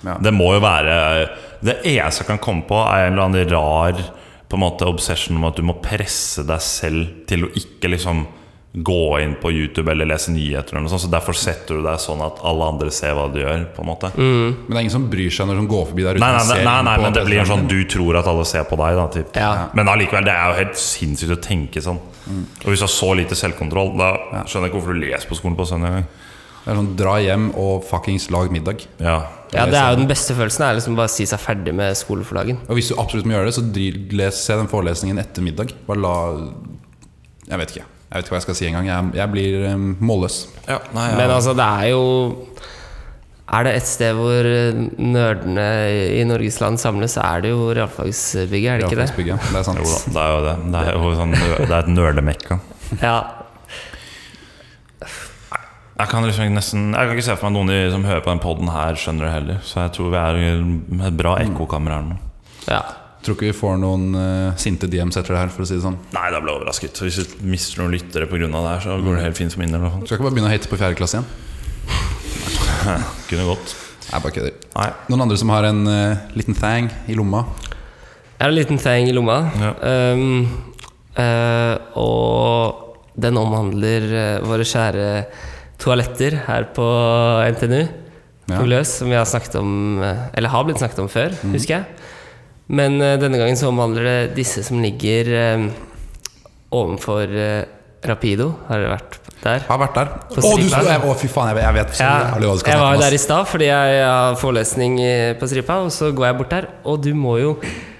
Ja. 0.05 0.15
Det 0.21 0.31
må 0.31 0.51
jo 0.53 0.59
være 0.61 0.93
Det 1.65 1.79
eneste 1.89 2.21
jeg 2.21 2.27
kan 2.29 2.39
komme 2.43 2.67
på, 2.69 2.77
er 2.85 3.07
en 3.07 3.15
eller 3.17 3.25
annen 3.27 3.49
rar 3.51 4.01
på 4.47 4.55
en 4.55 4.61
måte 4.63 4.87
obsession 4.87 5.35
om 5.39 5.47
at 5.49 5.57
du 5.57 5.63
må 5.67 5.73
presse 5.83 6.45
deg 6.47 6.61
selv 6.63 7.25
til 7.27 7.47
å 7.47 7.53
ikke 7.57 7.89
liksom 7.91 8.21
gå 8.83 9.19
inn 9.23 9.35
på 9.41 9.51
YouTube 9.51 9.91
eller 9.91 10.05
lese 10.09 10.31
nyheter. 10.33 10.75
Eller 10.75 10.85
noe 10.85 10.91
sånt, 10.91 11.05
så 11.05 11.11
Derfor 11.11 11.33
setter 11.37 11.79
du 11.79 11.85
deg 11.85 12.01
sånn 12.03 12.21
at 12.25 12.41
alle 12.45 12.67
andre 12.67 12.91
ser 12.93 13.15
hva 13.17 13.27
du 13.33 13.39
gjør. 13.41 13.65
på 13.75 13.81
en 13.81 13.89
måte 13.89 14.11
Mm. 14.17 14.67
Men 14.67 14.69
det 14.69 14.77
er 14.77 14.81
ingen 14.81 14.91
som 14.91 15.09
bryr 15.09 15.31
seg 15.31 15.47
når 15.47 15.61
de 15.61 15.67
går 15.67 15.85
forbi 15.87 16.03
der 16.03 16.15
ute. 16.15 16.19
Nei, 16.19 16.31
nei, 16.31 16.43
nei, 16.47 16.63
nei, 16.63 16.81
nei 16.83 16.97
men 17.03 17.13
det 17.13 17.25
blir 17.25 17.39
en 17.39 17.45
sånn 17.45 17.67
du 17.67 17.83
tror 17.85 18.19
at 18.19 18.27
alle 18.27 18.45
ser 18.45 18.63
på 18.63 18.77
deg. 18.77 18.95
Da, 18.95 19.07
typ. 19.07 19.35
Ja. 19.35 19.69
Men 19.73 19.87
allikevel, 19.87 20.25
det 20.25 20.33
er 20.33 20.51
jo 20.51 20.59
helt 20.61 20.77
sinnssykt 20.77 21.33
å 21.37 21.41
tenke 21.41 21.81
sånn. 21.81 21.99
Og 22.27 22.69
hvis 22.69 22.79
du 22.79 22.85
har 22.85 22.93
så 22.93 23.15
lite 23.15 23.35
selvkontroll, 23.35 23.97
da 23.97 24.11
skjønner 24.45 24.67
jeg 24.67 24.73
ikke 24.73 24.79
hvorfor 24.81 24.93
du 24.93 25.01
leser 25.05 25.27
på 25.29 25.39
skolen 25.39 25.57
på 25.57 25.67
søndag. 25.67 26.05
Det 26.67 26.73
er 26.73 26.79
sånn 26.81 26.95
Dra 26.99 27.15
hjem 27.23 27.51
og 27.55 27.85
fuckings 27.87 28.29
lag 28.29 28.51
middag. 28.51 28.83
Ja. 28.99 29.21
Ja, 29.53 29.65
det 29.65 29.79
er 29.79 29.93
jo 29.93 30.01
Den 30.01 30.09
beste 30.09 30.35
følelsen 30.35 30.65
er 30.67 30.75
liksom 30.75 30.97
bare 30.97 31.07
å 31.07 31.13
si 31.13 31.23
seg 31.25 31.39
ferdig 31.39 31.73
med 31.73 31.95
skole 31.95 32.25
for 32.27 32.35
dagen. 32.35 32.57
Og 32.67 32.75
hvis 32.75 32.89
du 32.91 32.97
absolutt 32.99 33.25
må 33.25 33.37
gjøre 33.37 33.47
det, 33.47 33.55
så 33.55 33.63
les, 34.19 34.41
se 34.43 34.57
den 34.59 34.67
forelesningen 34.67 35.21
etter 35.23 35.45
middag. 35.45 35.71
Bare 35.87 36.03
la 36.03 36.15
Jeg 37.47 37.61
vet 37.61 37.71
ikke. 37.77 37.85
Jeg 38.07 38.15
vet 38.21 38.25
ikke 38.25 38.33
hva 38.33 38.39
jeg 38.39 38.45
skal 38.45 38.55
si 38.55 38.67
engang. 38.69 38.85
Jeg, 38.87 39.09
jeg 39.19 39.31
blir 39.33 39.65
um, 39.73 39.87
målløs. 39.99 40.37
Ja, 40.67 40.77
nei, 40.95 41.09
Men 41.19 41.31
altså, 41.33 41.51
det 41.57 41.65
er 41.67 41.89
jo 41.91 42.03
Er 43.51 43.63
det 43.67 43.73
et 43.79 43.87
sted 43.87 44.15
hvor 44.15 44.47
eh, 44.47 44.79
nerdene 44.99 45.65
i 46.15 46.23
Norges 46.27 46.59
land 46.63 46.79
samles, 46.81 47.13
så 47.15 47.23
er 47.23 47.43
det 47.45 47.51
jo 47.53 47.69
realfagsbygget, 47.75 48.69
er 48.73 48.81
det 48.81 48.87
ikke 48.89 48.99
det? 48.99 49.27
Ja, 49.27 49.37
Det 49.39 49.59
er 49.61 49.67
sant. 49.67 49.79
Jo 49.79 49.87
da, 49.87 49.99
det 50.11 50.23
er 50.23 50.31
jo 50.33 50.41
det. 50.47 50.55
Det 50.73 50.81
er 50.83 50.97
jo 50.99 51.11
sånn, 51.19 51.35
det 51.37 51.67
er 51.69 51.77
et 51.79 51.91
nerdemekka. 51.93 52.59
Ja. 53.03 53.17
Jeg 55.97 56.11
kan 56.11 56.27
liksom 56.27 56.45
ikke 56.45 56.53
nesten 56.59 56.83
Jeg 56.93 57.07
kan 57.07 57.15
ikke 57.17 57.25
se 57.25 57.35
for 57.39 57.49
meg 57.49 57.55
noen 57.57 57.91
som 57.95 58.03
hører 58.05 58.21
på 58.21 58.29
den 58.29 58.41
poden 58.43 58.69
her, 58.69 58.99
skjønner 58.99 59.25
det 59.27 59.33
heller. 59.33 59.59
Så 59.65 59.79
jeg 59.85 59.95
tror 59.97 60.11
vi 60.13 60.19
er 60.21 61.07
et 61.09 61.17
bra 61.17 61.37
ekkokammer 61.41 61.95
her 61.95 62.07
nå. 62.11 62.17
ja. 62.71 62.83
Tror 63.27 63.35
ikke 63.35 63.49
vi 63.49 63.55
får 63.57 63.73
noen 63.81 64.03
uh, 64.15 64.53
sinte 64.55 64.87
DMs 64.87 65.17
etter 65.19 65.35
det 65.35 65.39
her, 65.41 65.49
for 65.51 65.65
å 65.65 65.67
si 65.67 65.75
det 65.75 65.83
sånn. 65.83 65.97
Nei, 66.15 66.29
da 66.31 66.39
ble 66.39 66.53
jeg 66.53 66.61
overrasket. 66.61 67.01
Hvis 67.03 67.17
du 67.19 67.41
mister 67.43 67.81
noen 67.81 67.91
lyttere 67.91 68.23
pga. 68.31 68.47
det 68.47 68.61
her, 68.61 68.79
så 68.85 68.95
går 69.03 69.17
det 69.17 69.25
helt 69.25 69.39
fint 69.41 69.51
for 69.51 69.59
min 69.59 69.75
del. 69.75 69.83
Skal 70.05 70.15
ikke 70.15 70.27
bare 70.29 70.35
begynne 70.37 70.47
å 70.47 70.53
hate 70.53 70.71
på 70.71 70.79
fjerde 70.79 70.95
klasse 70.95 71.19
igjen. 71.19 71.27
Kunne 73.27 73.49
gått. 73.49 73.75
Jeg 74.07 74.23
bare 74.23 74.33
kødder. 74.37 74.95
Noen 75.11 75.25
andre 75.27 75.41
som 75.43 75.51
har 75.51 75.67
en 75.67 75.83
uh, 75.91 76.23
liten 76.39 76.55
thang 76.55 76.87
i 77.11 77.19
lomma? 77.19 77.43
Jeg 77.67 78.45
har 78.45 78.53
en 78.53 78.59
liten 78.61 78.79
thang 78.79 79.11
i 79.11 79.19
lomma. 79.19 79.39
Ja. 79.59 79.75
Um, 80.15 80.47
uh, 81.19 81.75
og 81.99 83.19
den 83.19 83.43
omhandler 83.43 84.11
våre 84.47 84.63
kjære 84.71 85.07
toaletter 85.83 86.45
her 86.47 86.71
på 86.71 86.91
NTNU. 87.57 87.81
Ja. 88.55 88.83
Som 88.87 89.11
vi 89.11 89.19
har 89.19 89.27
snakket 89.27 89.57
om 89.59 89.99
Eller 89.99 90.47
har 90.47 90.63
blitt 90.63 90.79
snakket 90.79 91.01
om 91.03 91.09
før, 91.11 91.35
husker 91.51 91.81
jeg. 91.81 92.05
Men 92.67 92.99
eh, 93.01 93.15
denne 93.19 93.39
gangen 93.39 93.57
så 93.59 93.71
omhandler 93.71 94.07
det 94.07 94.19
disse 94.37 94.63
som 94.67 94.81
ligger 94.83 95.31
eh, 95.31 95.65
ovenfor 96.75 97.31
eh, 97.31 97.63
Rapido. 98.07 98.51
Har 98.67 98.83
dere 98.83 98.93
vært 98.97 99.17
der? 99.43 99.65
Har 99.69 99.81
vært 99.81 99.97
der. 99.97 100.13
Å, 100.27 100.53
du 100.59 100.67
skal, 100.67 100.89
å, 101.07 101.15
fy 101.17 101.29
faen, 101.31 101.51
jeg 101.53 101.57
vet, 101.57 101.65
jeg 101.65 101.77
vet 101.77 101.99
Ja, 102.01 102.13
skal 102.59 102.73
jeg 102.73 102.83
var 102.83 103.01
der 103.01 103.15
i 103.15 103.21
stad 103.21 103.47
fordi 103.49 103.69
jeg 103.69 103.99
har 104.03 104.37
forelesning 104.41 104.97
på 105.39 105.49
stripa, 105.49 105.79
og 105.85 105.93
så 105.95 106.11
går 106.15 106.29
jeg 106.29 106.39
bort 106.41 106.53
der, 106.53 106.69
og 106.87 106.99
du 107.05 107.11
må 107.17 107.37
jo 107.41 107.57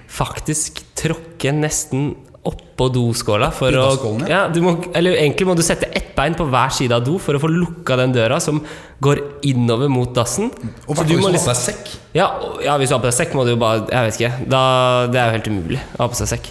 faktisk 0.08 0.82
tråkke 0.98 1.52
nesten 1.54 2.12
oppå 2.48 2.88
doskåla 2.94 3.50
for 3.54 3.74
å 3.76 3.86
ja, 4.28 4.46
du 4.52 4.60
må, 4.64 4.76
Eller 4.96 5.18
egentlig 5.18 5.46
må 5.48 5.56
du 5.58 5.62
sette 5.66 5.88
ett 5.92 6.14
bein 6.18 6.34
på 6.38 6.46
hver 6.50 6.72
side 6.74 6.94
av 6.96 7.04
do 7.06 7.18
for 7.22 7.38
å 7.38 7.42
få 7.42 7.50
lukka 7.52 7.96
den 8.00 8.14
døra 8.16 8.40
som 8.42 8.60
går 9.04 9.20
innover 9.46 9.90
mot 9.92 10.14
dassen. 10.14 10.50
Og 10.88 10.96
Så 10.96 11.06
du 11.06 11.16
må 11.18 11.30
liksom- 11.30 11.52
deg 11.52 11.60
sekk. 11.62 11.96
ja, 12.14 12.28
ja, 12.64 12.78
hvis 12.78 12.88
du 12.88 12.94
har 12.96 13.02
på 13.04 13.10
deg 13.10 13.18
sekk, 13.18 13.34
må 13.34 13.44
du 13.44 13.52
jo 13.54 13.60
bare 13.60 13.86
Jeg 13.90 14.10
vet 14.10 14.20
ikke. 14.20 14.48
Da, 14.48 15.06
det 15.06 15.20
er 15.20 15.26
jo 15.28 15.36
helt 15.38 15.52
umulig 15.52 15.80
å 15.96 16.02
ha 16.02 16.08
på 16.08 16.18
seg 16.18 16.32
sekk. 16.38 16.50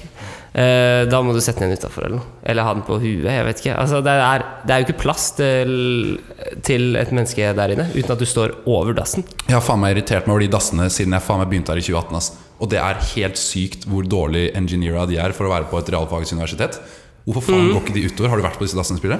Eh, 0.57 1.05
da 1.05 1.19
må 1.21 1.33
du 1.35 1.41
sette 1.43 1.59
den 1.61 1.75
utafor 1.77 2.05
eller 2.07 2.17
noe. 2.17 2.25
Eller 2.43 2.63
ha 2.65 2.73
den 2.73 2.81
på 2.87 2.95
huet. 2.97 3.27
Jeg 3.29 3.45
vet 3.45 3.59
ikke. 3.61 3.75
Altså, 3.77 3.99
det, 4.01 4.13
er, 4.25 4.45
det 4.65 4.73
er 4.73 4.81
jo 4.81 4.87
ikke 4.87 5.01
plass 5.03 5.27
til, 5.37 6.19
til 6.65 6.95
et 6.97 7.11
menneske 7.13 7.51
der 7.53 7.75
inne 7.75 7.85
uten 7.93 8.15
at 8.15 8.17
du 8.17 8.25
står 8.25 8.55
over 8.65 8.95
dassen. 8.97 9.25
Jeg 9.45 9.53
har 9.53 9.61
faen 9.61 9.83
meg 9.83 9.93
irritert 9.95 10.25
meg 10.25 10.33
over 10.33 10.45
de 10.47 10.49
dassene 10.55 10.89
siden 10.89 11.13
jeg 11.13 11.21
faen 11.27 11.43
meg 11.43 11.51
begynte 11.51 11.75
her 11.75 11.81
i 11.83 11.85
2018. 11.85 12.17
Ass. 12.17 12.31
Og 12.57 12.71
det 12.71 12.79
er 12.81 13.03
helt 13.13 13.37
sykt 13.39 13.85
hvor 13.89 14.07
dårlig 14.07 14.49
engineera 14.57 15.05
de 15.09 15.19
er 15.21 15.35
for 15.37 15.47
å 15.47 15.53
være 15.53 15.69
på 15.69 15.79
et 15.81 15.91
realfagsuniversitet. 15.93 16.79
Hvorfor 17.27 17.53
faen 17.53 17.71
går 17.73 17.83
ikke 17.83 17.97
de 17.97 18.05
utover? 18.07 18.31
Har 18.31 18.39
du 18.39 18.45
vært 18.47 18.59
på 18.59 18.65
disse 18.65 18.79
dassene? 18.79 19.19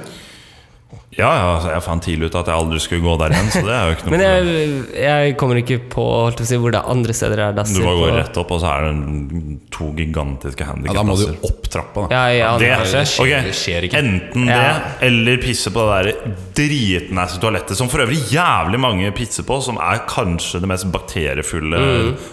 Ja, 1.18 1.30
ja, 1.34 1.46
altså, 1.56 1.70
jeg 1.74 1.82
fant 1.84 2.04
tidlig 2.06 2.28
ut 2.30 2.36
at 2.38 2.48
jeg 2.52 2.56
aldri 2.56 2.80
skulle 2.80 3.02
gå 3.04 3.14
der 3.20 3.34
igjen, 3.34 3.48
så 3.52 3.62
det 3.66 3.74
er 3.74 3.88
jo 3.90 3.96
ikke 3.96 4.06
noe 4.06 4.12
Men 4.14 4.22
jeg, 4.24 4.68
jeg 5.02 5.32
kommer 5.40 5.60
ikke 5.60 5.78
på 5.92 6.04
holdt 6.06 6.44
å 6.44 6.46
si, 6.48 6.60
hvor 6.62 6.72
det 6.76 6.80
er 6.80 6.92
andre 6.94 7.16
steder 7.18 7.42
er 7.44 7.56
Du 7.56 7.60
dasser. 7.60 7.84
bare 7.88 7.98
går 8.04 8.14
rett 8.20 8.38
opp, 8.38 8.52
og 8.56 8.62
så 8.62 8.70
er 8.72 8.86
det 8.86 9.58
to 9.74 9.88
gigantiske 9.98 10.68
Ja, 10.68 10.94
Da 11.00 11.04
må 11.08 11.18
du 11.20 11.26
opp 11.50 11.68
trappa, 11.74 12.06
da. 12.08 12.16
Ja, 12.16 12.24
ja, 12.38 12.52
det, 12.62 12.70
Det, 12.70 13.04
skjer- 13.10 13.26
okay. 13.26 13.42
det 13.50 13.56
skjer 13.58 13.88
ikke. 13.90 14.02
Enten 14.04 14.48
Ja. 14.48 14.60
det, 14.62 15.08
eller 15.10 15.42
pisse 15.44 15.74
på 15.74 15.88
det 15.90 15.98
der 15.98 16.36
dritnæse 16.62 17.42
toalettet, 17.42 17.76
som 17.82 17.90
for 17.92 18.06
øvrig 18.06 18.22
jævlig 18.32 18.80
mange 18.80 19.12
pisser 19.18 19.44
på, 19.48 19.58
som 19.64 19.78
er 19.82 20.06
kanskje 20.08 20.62
det 20.64 20.70
mest 20.72 20.88
bakteriefulle 20.94 21.82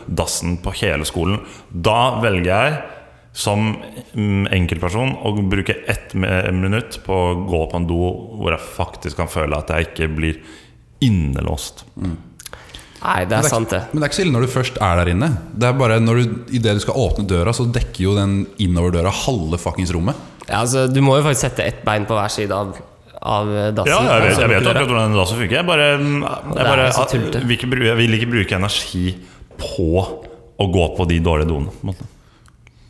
dassen 0.06 0.58
på 0.62 0.74
hele 0.82 1.04
skolen. 1.08 1.40
Da 1.72 2.20
velger 2.22 2.52
jeg 2.52 2.82
som 3.34 3.72
mm, 4.14 4.46
enkeltperson 4.54 5.16
å 5.26 5.32
bruke 5.50 5.74
ett 5.90 6.14
minutt 6.14 7.00
på 7.02 7.14
å 7.14 7.32
gå 7.48 7.64
på 7.70 7.80
en 7.80 7.88
do 7.88 7.98
hvor 8.38 8.54
jeg 8.54 8.62
faktisk 8.76 9.18
kan 9.18 9.30
føle 9.30 9.58
at 9.58 9.72
jeg 9.74 9.88
ikke 9.88 10.08
blir 10.14 10.38
innelåst. 11.02 11.82
Nei, 13.04 13.18
det 13.28 13.36
er 13.36 13.48
sant, 13.50 13.68
det. 13.74 13.82
Men 13.90 14.00
det 14.00 14.06
er 14.06 14.12
ikke 14.12 14.16
så 14.16 14.24
ille 14.24 14.36
når 14.36 14.46
du 14.46 14.52
først 14.54 14.78
er 14.80 15.00
der 15.02 15.10
inne. 15.12 15.28
Det 15.52 15.68
er 15.68 15.74
bare 15.76 15.98
når 16.00 16.22
du, 16.22 16.38
Idet 16.56 16.78
du 16.78 16.84
skal 16.86 16.96
åpne 17.02 17.26
døra, 17.28 17.52
så 17.56 17.66
dekker 17.68 18.06
jo 18.06 18.14
den 18.16 18.38
innoverdøra 18.62 19.12
halve 19.24 19.60
fuckings 19.60 19.92
rommet. 19.92 20.16
Ja, 20.46 20.62
altså, 20.62 20.86
du 20.88 21.02
må 21.04 21.18
jo 21.18 21.26
faktisk 21.26 21.48
sette 21.48 21.66
ett 21.66 21.84
bein 21.84 22.06
på 22.08 22.16
hver 22.16 22.32
side 22.32 22.54
av, 22.54 22.72
av 23.18 23.52
dassen. 23.76 23.90
Ja, 23.90 23.98
jeg 23.98 24.24
vet, 24.24 24.30
altså, 24.30 24.46
jeg 24.46 24.52
vet 24.54 24.70
akkurat 24.70 24.90
hvordan 24.94 25.18
dassen 25.18 25.42
funker. 25.42 25.58
Jeg 25.58 25.68
bare, 25.68 25.90
jeg, 25.90 26.00
er 26.54 26.70
bare 26.70 26.88
jeg 26.88 27.44
vil, 27.44 27.54
ikke 27.58 27.72
bruke, 27.74 27.90
jeg 27.90 28.00
vil 28.00 28.18
ikke 28.20 28.32
bruke 28.38 28.58
energi 28.62 29.06
på 29.58 30.08
å 30.54 30.72
gå 30.78 30.90
på 30.96 31.10
de 31.10 31.20
dårlige 31.24 31.50
doene. 31.50 31.96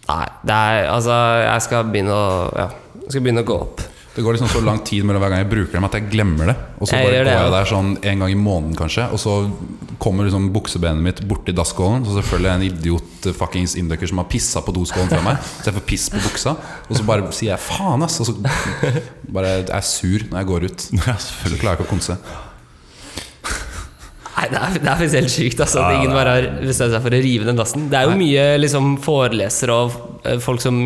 Nei, 0.09 0.25
det 0.45 0.55
er 0.55 0.87
Altså, 0.93 1.17
jeg 1.47 1.67
skal 1.67 1.91
begynne 1.91 2.15
å 2.15 2.25
Ja, 2.59 2.69
jeg 3.05 3.11
skal 3.15 3.25
begynne 3.27 3.45
å 3.45 3.49
gå 3.49 3.59
opp. 3.67 3.85
Det 4.15 4.23
går 4.23 4.37
liksom 4.37 4.51
så 4.53 4.61
lang 4.63 4.79
tid 4.87 5.03
mellom 5.03 5.25
hver 5.25 5.33
gang 5.33 5.41
jeg 5.43 5.49
bruker 5.51 5.75
dem 5.75 5.87
at 5.89 5.95
jeg 5.99 6.05
glemmer 6.13 6.53
det. 6.53 6.55
Og 6.79 6.87
så 6.87 7.01
Jeg 7.01 7.09
bare 7.09 7.17
går 7.17 7.27
det, 7.27 7.33
jeg 7.35 7.55
der 7.57 7.67
sånn 7.67 7.89
en 7.99 8.21
gang 8.23 8.31
i 8.31 8.37
måneden 8.39 8.77
kanskje, 8.79 9.09
og 9.11 9.19
så 9.19 9.33
kommer 9.99 10.29
liksom 10.29 10.47
buksebenet 10.55 11.03
mitt 11.03 11.23
borti 11.27 11.51
dasskålen. 11.57 12.07
Så 12.07 12.15
selvfølgelig 12.21 12.51
er 12.53 12.63
det 12.63 12.69
en 12.71 12.79
idiot 12.79 13.27
eh, 13.27 13.35
fuckings 13.35 13.75
inducker 13.81 14.07
som 14.07 14.23
har 14.23 14.29
pissa 14.31 14.63
på 14.63 14.75
doskålen 14.77 15.11
før 15.11 15.25
meg. 15.27 15.43
Så 15.59 15.67
jeg 15.67 15.77
får 15.81 15.87
piss 15.91 16.07
på 16.15 16.23
buksa, 16.29 16.55
og 16.87 16.95
så 16.95 17.07
bare 17.11 17.27
sier 17.35 17.57
jeg 17.57 17.65
faen, 17.67 18.07
ass. 18.07 18.21
Og 18.23 18.31
så 18.31 18.37
bare 19.35 19.51
er 19.57 19.67
jeg 19.67 19.89
sur 19.91 20.27
når 20.31 20.39
jeg 20.45 20.51
går 20.53 20.69
ut. 20.71 20.87
Ja, 21.01 21.17
Så 21.19 21.51
klarer 21.59 21.75
jeg 21.75 21.81
ikke 21.81 21.89
å 21.89 21.95
konse. 21.97 22.21
Nei, 24.35 24.49
det 24.51 24.59
er, 24.59 24.79
det 24.81 24.89
er 24.91 24.99
faktisk 24.99 25.19
helt 25.21 25.33
sykt 25.33 25.61
altså, 25.63 25.83
at 25.85 25.97
ingen 26.01 26.15
bare 26.15 26.33
har 26.35 26.47
bestemt 26.59 26.91
seg 26.95 27.05
for 27.05 27.15
å 27.15 27.21
rive 27.23 27.47
den 27.47 27.59
dassen. 27.59 27.85
Det 27.91 28.01
er 28.01 28.09
jo 28.11 28.17
mye 28.19 28.47
liksom, 28.59 28.97
forelesere 29.05 29.77
og 29.85 29.99
eh, 30.27 30.41
folk 30.43 30.63
som 30.65 30.81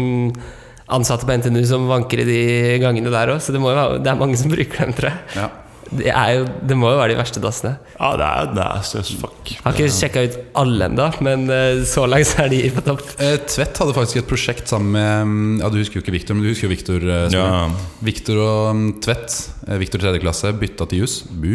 ansatte 0.89 1.29
på 1.29 1.37
NTNU 1.41 1.63
som 1.69 1.87
vanker 1.89 2.23
i 2.23 2.29
de 2.29 2.43
gangene 2.83 3.13
der 3.13 3.33
òg, 3.35 3.41
så 3.45 3.55
det, 3.55 3.61
må 3.63 3.73
jo, 3.73 3.87
det 4.05 4.13
er 4.13 4.21
mange 4.21 4.37
som 4.41 4.53
bruker 4.53 4.85
dem, 4.85 4.95
tror 4.97 5.11
jeg. 5.11 5.25
Ja. 5.37 5.49
Det, 5.91 6.11
er 6.13 6.33
jo, 6.37 6.43
det 6.69 6.77
må 6.77 6.91
jo 6.93 6.99
være 6.99 7.15
de 7.15 7.19
verste 7.19 7.41
dassene. 7.41 7.71
Ja, 7.97 8.11
det 8.21 8.27
er, 8.29 8.49
det 8.59 8.65
er 8.69 9.13
fuck. 9.23 9.53
Har 9.65 9.73
ikke 9.73 9.87
sjekka 9.95 10.25
ut 10.27 10.35
alle 10.61 10.89
ennå, 10.91 11.07
men 11.25 11.47
eh, 11.55 11.81
så 11.89 12.05
langt 12.11 12.29
så 12.29 12.43
er 12.45 12.51
de 12.53 12.59
på 12.77 12.83
topp. 12.85 13.05
Eh, 13.25 13.39
Tvedt 13.49 13.81
hadde 13.81 13.95
faktisk 13.97 14.21
et 14.21 14.29
prosjekt 14.29 14.69
sammen 14.69 14.93
med 14.93 15.31
mm, 15.31 15.55
Ja, 15.63 15.71
du 15.73 15.79
husker 15.81 15.99
jo 16.01 16.05
ikke 16.05 16.13
Victor, 16.19 16.37
men 16.37 16.45
du 16.45 16.51
husker 16.53 16.69
jo 16.69 16.75
Victor. 16.75 17.07
eh, 17.09 17.29
Ja. 17.33 17.47
Victor 18.05 18.43
og 18.45 18.67
mm, 18.77 18.91
Tvedt, 19.07 19.39
eh, 19.69 19.79
Victor 19.81 20.05
tredje 20.05 20.21
klasse, 20.27 20.53
bytta 20.61 20.89
til 20.93 21.05
jus. 21.07 21.23
Bu. 21.31 21.55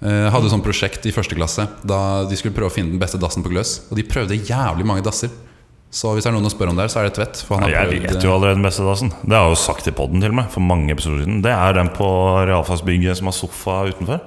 Eh, 0.00 0.26
hadde 0.32 0.48
sånn 0.50 0.64
prosjekt 0.64 1.04
i 1.06 1.12
første 1.12 1.36
klasse 1.36 1.66
da 1.86 2.24
de 2.26 2.36
skulle 2.40 2.56
prøve 2.56 2.72
å 2.72 2.74
finne 2.74 2.90
den 2.94 3.02
beste 3.02 3.20
dassen 3.20 3.44
på 3.44 3.52
Gløs. 3.52 3.82
Og 3.90 3.98
de 4.00 4.06
prøvde 4.08 4.38
jævlig 4.48 4.86
mange 4.88 5.04
dasser. 5.04 5.30
Så 5.90 6.12
hvis 6.14 6.22
det 6.22 6.30
er 6.30 6.36
noen 6.36 6.46
å 6.46 6.52
spørre 6.52 6.70
om 6.70 6.78
der, 6.78 6.86
så 6.92 7.00
er 7.00 7.08
det 7.08 7.16
Tvedt. 7.18 7.40
For 7.46 7.58
han 7.58 7.64
har 7.66 7.72
Jeg 7.90 8.02
vet 8.04 8.22
jo 8.22 8.30
allerede 8.36 8.60
den 8.60 8.66
beste 8.66 8.84
dassen. 8.86 9.08
Det 9.24 9.34
har 9.34 9.48
jeg 9.48 9.56
jo 9.56 9.62
sagt 9.64 9.88
i 9.90 9.94
poden 9.96 10.20
til 10.22 10.30
og 10.30 10.36
med 10.38 10.50
for 10.54 10.62
mange 10.62 10.92
episoder 10.94 11.24
siden. 11.24 11.40
Det 11.42 11.50
er 11.50 11.72
den 11.80 11.88
på 11.96 12.06
realfagsbygget 12.46 13.18
som 13.18 13.26
har 13.26 13.34
sofa 13.34 13.80
utenfor. 13.90 14.20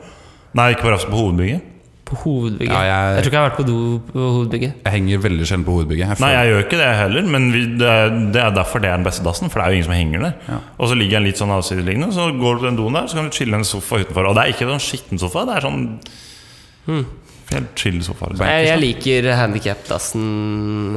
Nei, 0.59 0.73
ikke 0.75 0.83
på, 0.89 0.97
på 1.13 1.21
hovedbygget. 1.21 1.69
På 2.03 2.17
hovedbygget. 2.25 2.73
Ja, 2.75 2.81
jeg- 2.83 3.15
jeg... 3.15 3.23
tror 3.23 3.31
ikke 3.31 3.37
jeg 3.39 3.43
har 3.43 3.49
vært 3.49 3.59
på 3.61 3.65
do 3.69 3.77
på 4.11 4.19
hovedbygget. 4.35 4.73
Jeg 4.83 4.91
henger 4.97 5.23
veldig 5.23 5.47
sjelden 5.47 5.63
på 5.65 5.71
hovedbygget. 5.77 6.09
Jeg 6.11 6.19
Nei, 6.19 6.31
jeg 6.35 6.51
gjør 6.51 6.63
ikke 6.65 6.81
det 6.83 6.89
heller, 6.99 7.29
men 7.37 7.47
vi, 7.55 7.61
det, 7.79 7.87
er, 7.89 8.09
det 8.35 8.41
er 8.43 8.51
derfor 8.59 8.83
det 8.83 8.89
er 8.91 8.97
den 8.99 9.07
beste 9.07 9.23
dassen. 9.23 9.49
For 9.49 9.59
det 9.59 9.65
er 9.65 9.71
jo 9.71 9.79
ingen 9.79 9.87
som 9.87 9.95
henger 9.95 10.19
der. 10.27 10.33
Ja. 10.51 10.59
Og 10.83 10.91
så 10.91 10.99
ligger 10.99 11.17
den 11.23 11.29
litt 11.31 11.39
sånn 11.39 11.55
avsideliggende, 11.55 12.11
så 12.11 12.27
går 12.35 12.59
du 12.59 12.59
til 12.59 12.69
den 12.73 12.81
doen 12.83 12.99
der, 12.99 13.07
så 13.07 13.15
kan 13.21 13.31
du 13.31 13.37
chille 13.39 13.55
en 13.55 13.63
sofa 13.71 14.03
utenfor. 14.03 14.27
Og 14.29 14.35
det 14.35 14.43
er 14.43 14.51
ikke 14.57 14.67
sånn 14.67 14.83
skitten 14.83 15.23
sofa, 15.23 15.47
det 15.47 15.55
er 15.61 15.69
sånn 15.69 15.87
Helt 17.53 17.75
chill 17.79 17.99
sofa. 18.05 18.27
Liksom. 18.31 18.45
Jeg, 18.49 18.65
jeg 18.67 18.79
liker 18.81 19.27
handikapdassen 19.39 20.23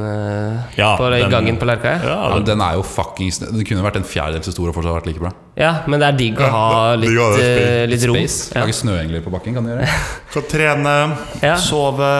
uh, 0.01 0.77
Ja, 0.77 0.95
på 0.99 1.09
den- 1.13 1.29
gangen 1.31 1.57
på 1.61 1.65
Lerka. 1.69 1.93
Ja. 2.01 2.09
Ja, 2.17 2.29
ja, 2.35 2.39
den 2.47 2.61
er 2.61 2.75
jo 2.79 2.83
fuckings 2.87 3.39
Den 3.43 3.63
kunne 3.67 3.83
vært 3.85 3.99
en 4.01 4.07
fjerdedel 4.07 4.43
så 4.47 4.53
stor 4.55 4.69
og 4.71 4.75
fortsatt 4.77 4.97
vært 4.99 5.09
like 5.11 5.21
bra. 5.23 5.31
ja, 5.57 5.71
men 5.87 5.99
det 6.01 6.07
er 6.11 6.17
digg 6.19 6.41
å 6.41 6.49
ha 6.53 6.65
Ja, 6.71 6.95
litt, 6.99 7.09
digg 7.09 7.19
å 7.21 7.29
ha 7.31 7.37
det 7.37 7.47
eh, 7.63 7.87
litt 7.91 8.05
ro. 8.09 8.13
Space. 8.17 8.51
Ja. 8.55 8.61
Lage 8.65 8.75
snøengler 8.77 9.23
på 9.25 9.33
bakken, 9.33 9.57
kan 9.57 9.63
du 9.65 9.73
gjøre. 9.73 9.87
Kan 10.33 10.47
trene, 10.51 10.95
Ja. 11.41 11.55
sove, 11.61 12.11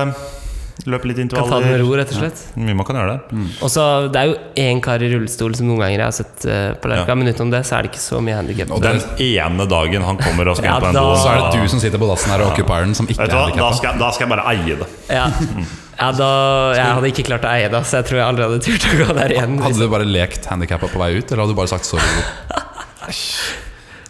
løpe 0.85 1.07
litt 1.09 1.17
intervaller. 1.17 1.49
Kan 1.49 1.61
ta 1.63 1.65
det 1.65 1.71
med 1.73 1.81
ro, 1.81 1.95
rett 1.97 2.11
og 2.13 2.17
slett. 2.21 2.41
Mye 2.55 2.75
man 2.77 2.85
kan 2.85 2.95
gjøre 2.99 3.13
der. 3.15 3.21
Mm. 3.33 3.47
Også, 3.65 3.85
Det 4.13 4.19
er 4.21 4.27
jo 4.29 4.35
én 4.61 4.81
kar 4.85 5.01
i 5.01 5.09
rullestol 5.11 5.55
som 5.57 5.65
noen 5.67 5.79
ganger 5.81 5.97
jeg 5.97 6.05
har 6.05 6.11
sett 6.19 6.45
eh, 6.45 6.73
på 6.77 6.91
Lerka, 6.91 7.07
Ja. 7.09 7.15
men 7.15 7.27
utenom 7.33 7.51
det 7.51 7.63
så 7.65 7.77
er 7.79 7.81
det 7.87 7.91
ikke 7.91 8.03
så 8.03 8.21
mye 8.21 8.35
handikap. 8.37 8.71
Og 8.71 8.81
Den 8.85 9.01
ene 9.17 9.65
dagen 9.67 10.01
han 10.03 10.17
kommer 10.21 10.47
og 10.53 10.57
skal 10.57 10.69
Ja, 10.69 10.77
på 10.79 10.85
den 10.91 10.93
do, 11.01 11.15
Så 11.17 11.27
er 11.33 11.41
det 11.51 11.61
du 11.63 11.67
som 11.73 11.79
sitter 11.79 11.97
på 11.97 12.07
dassen 12.13 12.29
her 12.31 12.41
og 12.45 12.51
occupieren 12.53 12.93
som 12.95 13.07
ikke 13.07 13.25
er 13.25 13.33
handikappa. 13.33 13.81
da 13.81 13.93
da 14.05 14.11
skal 14.11 14.27
jeg 14.27 14.37
bare 14.37 14.47
eie 14.53 14.75
det. 14.77 14.87
Ja. 15.09 15.27
ja, 15.99 16.11
da 16.11 16.73
Jeg 16.77 16.85
hadde 16.93 17.07
ikke 17.11 17.25
klart 17.31 17.43
å 17.47 17.51
eie 17.57 17.69
det, 17.73 17.83
så 17.89 17.97
jeg 18.01 18.05
tror 18.11 18.17
jeg 18.21 18.27
aldri 18.27 18.43
hadde 18.47 18.59
turt 18.61 18.85
å 18.93 18.97
gå 19.01 19.13
der 19.17 19.29
igjen. 19.37 19.59
Hadde 19.61 19.79
du 19.81 19.87
bare 19.89 20.05
lekt 20.05 20.45
handikappa 20.45 20.87
på 20.93 20.99
vei 21.01 21.17
ut, 21.17 21.31
eller 21.31 21.43
hadde 21.43 21.55
du 21.55 21.59
bare 21.61 21.67
sagt 21.73 21.85
sorry? 21.89 22.03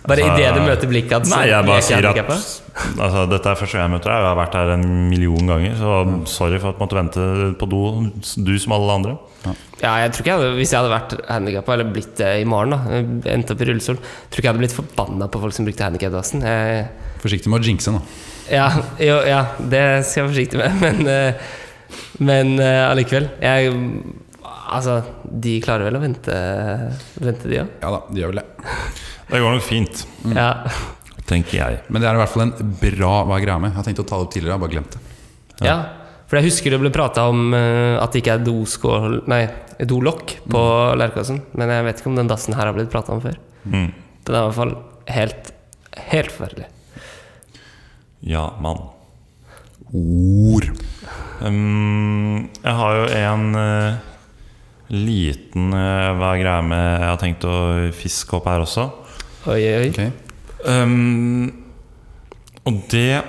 Bare 0.07 0.23
idet 0.23 0.53
du 0.55 0.61
møter 0.63 0.89
blikket 0.89 1.15
hans. 1.17 1.31
Nei, 1.33 1.47
jeg 1.49 1.67
bare 1.67 1.83
sier 1.83 2.05
at 2.07 2.19
altså, 2.21 3.23
Dette 3.31 3.49
er 3.51 3.59
første 3.59 3.77
gang 3.77 3.87
jeg 3.87 3.93
møter 3.95 4.11
deg. 4.11 4.21
Jeg 4.21 4.29
har 4.29 4.37
vært 4.39 4.57
her 4.59 4.73
en 4.75 4.85
million 5.09 5.51
ganger. 5.51 5.73
Så 5.79 5.95
sorry 6.31 6.59
for 6.61 6.69
at 6.71 6.77
jeg 6.77 6.83
måtte 6.83 6.99
vente 6.99 7.25
på 7.59 7.69
do, 7.71 7.81
du 8.47 8.53
som 8.61 8.75
alle 8.77 8.97
andre. 8.99 9.15
Ja, 9.81 9.95
jeg 10.03 10.13
tror 10.13 10.23
ikke 10.23 10.31
jeg 10.31 10.39
hadde, 10.39 10.53
Hvis 10.57 10.71
jeg 10.73 10.79
hadde 10.79 10.93
vært 10.93 11.17
handikappa, 11.27 11.75
eller 11.75 11.91
blitt 11.93 12.15
det 12.19 12.31
i 12.41 12.47
morgen, 12.49 12.73
da 12.73 13.33
endt 13.33 13.53
opp 13.53 13.61
i 13.61 13.67
rullestol, 13.69 13.99
tror 13.99 14.41
ikke 14.41 14.47
jeg 14.47 14.53
hadde 14.53 14.63
blitt 14.63 14.77
forbanna 14.77 15.27
på 15.31 15.41
folk 15.43 15.55
som 15.57 15.67
brukte 15.67 15.85
handikapdassen. 15.85 16.45
Forsiktig 17.21 17.51
med 17.51 17.61
å 17.65 17.71
jinxe 17.71 17.93
nå. 17.95 18.01
Ja, 18.51 18.69
jo, 19.03 19.17
ja, 19.27 19.41
det 19.59 19.83
skal 20.07 20.21
jeg 20.21 20.27
være 20.27 20.33
forsiktig 20.33 20.61
med, 20.61 20.79
men 20.85 21.11
eh, 21.11 21.49
Men 22.19 22.55
eh, 22.59 22.85
allikevel. 22.87 23.29
Jeg 23.43 23.75
Altså, 24.67 24.97
de 25.23 25.53
klarer 25.63 25.87
vel 25.87 25.95
å 25.95 26.01
vente, 26.03 26.33
vente 27.23 27.47
de 27.47 27.61
òg? 27.61 27.69
Ja 27.79 27.91
da, 27.93 28.01
de 28.11 28.19
gjør 28.19 28.33
vel 28.33 28.41
det. 28.41 28.73
Det 29.27 29.39
går 29.43 29.51
nok 29.57 29.63
fint, 29.65 30.05
Ja. 30.33 30.49
tenker 31.27 31.57
jeg. 31.57 31.79
Men 31.89 32.01
det 32.01 32.07
er 32.09 32.15
i 32.15 32.21
hvert 32.21 32.31
fall 32.31 32.45
en 32.47 32.53
bra 32.79 33.13
Hva 33.27 33.37
er 33.37 33.43
greia 33.45 33.59
med? 33.59 33.71
Jeg 33.73 33.75
har 33.81 33.83
tenkt 33.89 33.99
å 33.99 34.07
ta 34.07 34.15
det 34.19 34.27
opp 34.27 34.31
tidligere, 34.33 34.53
jeg 34.53 34.59
har 34.59 34.65
bare 34.67 34.75
glemt 34.77 34.91
det. 34.97 35.01
ja. 35.67 35.77
For 36.27 36.35
jeg 36.41 36.49
husker 36.49 36.73
det 36.73 36.79
ble 36.81 36.89
prata 36.91 37.23
om 37.31 37.53
eh, 37.55 37.95
at 38.03 38.11
det 38.11 38.19
ikke 38.19 38.33
er 38.35 38.41
doskål 38.43 39.13
Nei, 39.31 39.45
dolokk 39.87 40.33
på 40.51 40.59
lærkassen 40.99 41.37
Men 41.55 41.69
jeg 41.71 41.85
vet 41.85 42.01
ikke 42.01 42.09
om 42.11 42.17
den 42.19 42.27
dassen 42.27 42.53
her 42.57 42.67
har 42.67 42.75
blitt 42.75 42.91
prata 42.91 43.13
om 43.15 43.21
før. 43.23 43.37
Mm. 43.63 43.93
Den 44.27 44.35
er 44.35 44.41
i 44.41 44.49
hvert 44.49 44.57
fall 44.57 44.73
helt 45.07 45.53
Helt 46.11 46.29
forferdelig. 46.35 46.67
Ja, 48.27 48.49
mann. 48.59 48.83
Ord. 49.95 50.67
Um, 51.39 52.49
jeg 52.63 52.75
har 52.75 52.95
jo 52.97 53.07
en 53.17 53.47
uh, 53.55 53.97
liten 54.91 55.71
uh, 55.73 56.11
Hva 56.19 56.33
er 56.33 56.41
greia 56.43 56.61
med 56.65 56.85
Jeg 56.85 57.07
har 57.11 57.19
tenkt 57.21 57.47
å 57.47 57.55
fiske 57.95 58.35
opp 58.37 58.49
her 58.51 58.65
også. 58.65 58.87
Oi, 59.47 59.61
oi, 59.63 59.75
oi. 59.79 59.89
Ok. 59.93 60.01
Um, 60.67 61.51
og 62.67 62.81
det 62.91 63.21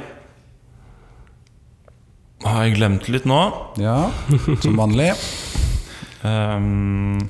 har 2.43 2.65
jeg 2.65 2.75
glemt 2.75 3.07
litt 3.13 3.29
nå. 3.29 3.39
Ja, 3.79 4.09
som 4.65 4.81
vanlig. 4.81 5.13
Um, 6.25 7.23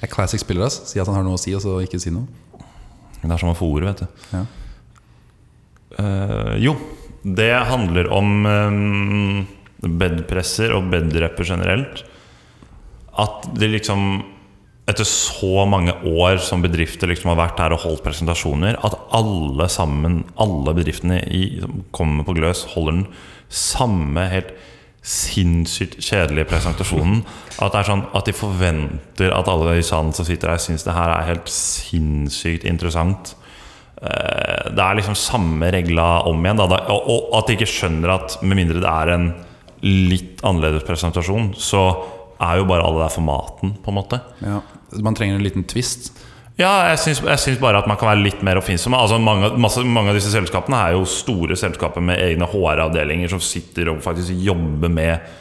er 0.00 0.08
classic 0.08 0.40
spiller, 0.40 0.64
ass. 0.70 0.80
Si 0.88 1.02
at 1.02 1.10
han 1.10 1.18
har 1.18 1.26
noe 1.26 1.36
å 1.36 1.42
si, 1.42 1.52
og 1.52 1.60
så 1.60 1.76
ikke 1.84 2.00
si 2.00 2.14
noe. 2.14 2.24
det 3.20 3.28
er 3.28 3.42
som 3.42 3.52
å 3.52 3.58
få 3.58 3.68
ordet, 3.68 3.92
vet 3.92 4.00
du. 4.00 4.26
Ja. 4.32 4.44
Uh, 6.00 6.54
jo, 6.62 6.76
det 7.22 7.52
handler 7.68 8.08
om 8.16 8.46
um, 8.48 9.42
bedpresser 9.84 10.72
og 10.72 10.88
bedrapper 10.94 11.52
generelt. 11.52 12.06
At 13.20 13.44
det 13.60 13.74
liksom 13.76 14.22
Etter 14.90 15.06
så 15.06 15.62
mange 15.70 15.94
år 16.10 16.40
som 16.42 16.62
bedrifter 16.64 17.06
liksom 17.06 17.30
har 17.30 17.38
vært 17.38 17.60
her 17.62 17.74
og 17.76 17.84
holdt 17.84 18.02
presentasjoner, 18.02 18.80
at 18.82 18.96
alle 19.14 19.68
sammen, 19.70 20.24
alle 20.42 20.74
bedriftene 20.74 21.20
i, 21.30 21.60
som 21.62 21.84
kommer 21.94 22.26
på 22.26 22.34
Gløs, 22.34 22.64
holder 22.72 22.96
den 22.96 23.04
samme 23.52 24.24
helt 24.32 24.50
sinnssykt 25.06 26.00
kjedelige 26.02 26.48
presentasjonen. 26.50 27.22
At 27.62 27.74
det 27.74 27.80
er 27.82 27.88
sånn 27.90 28.04
at 28.14 28.26
de 28.26 28.34
forventer 28.34 29.32
at 29.34 29.48
alle 29.50 29.76
i 29.78 29.86
salen 29.86 30.12
som 30.14 30.26
sitter 30.26 30.52
her, 30.52 30.62
syns 30.62 30.86
det 30.86 30.94
her 30.94 31.10
er 31.10 31.28
helt 31.28 31.50
sinnssykt 31.50 32.66
interessant. 32.66 33.34
Eh, 34.02 34.70
Det 34.70 34.82
er 34.82 34.98
liksom 34.98 35.18
samme 35.18 35.70
regla 35.74 36.24
om 36.26 36.42
igjen. 36.42 36.58
Da. 36.58 36.78
Og 36.90 37.34
at 37.38 37.50
de 37.50 37.58
ikke 37.58 37.70
skjønner 37.70 38.14
at 38.14 38.38
med 38.42 38.58
mindre 38.58 38.82
det 38.82 38.90
er 38.90 39.14
en 39.14 39.28
litt 39.82 40.42
annerledes 40.46 40.86
presentasjon, 40.86 41.52
så 41.58 41.82
er 42.42 42.60
jo 42.60 42.68
bare 42.68 42.84
alle 42.86 43.04
der 43.04 43.14
for 43.14 43.26
maten, 43.26 43.76
på 43.82 43.92
en 43.92 43.98
måte. 43.98 44.20
Ja. 44.42 44.60
Man 45.04 45.16
trenger 45.18 45.38
en 45.38 45.46
liten 45.46 45.66
twist. 45.68 46.10
Ja, 46.60 46.72
jeg 46.90 46.98
syns, 47.00 47.22
jeg 47.24 47.40
syns 47.40 47.60
bare 47.62 47.80
at 47.80 47.88
man 47.88 47.96
kan 47.98 48.10
være 48.10 48.24
litt 48.26 48.42
mer 48.44 48.60
oppfinnsom. 48.60 48.94
Altså, 48.96 49.16
mange, 49.22 49.54
masse, 49.60 49.80
mange 49.88 50.12
av 50.12 50.18
disse 50.18 50.32
selskapene 50.34 50.82
er 50.84 50.96
jo 50.98 51.06
store 51.08 51.56
selskaper 51.58 52.04
med 52.04 52.20
egne 52.20 52.48
HR-avdelinger 52.50 53.32
som 53.32 53.40
sitter 53.42 53.88
og 53.94 54.02
faktisk 54.04 54.36
jobber 54.44 54.92
med 54.92 55.32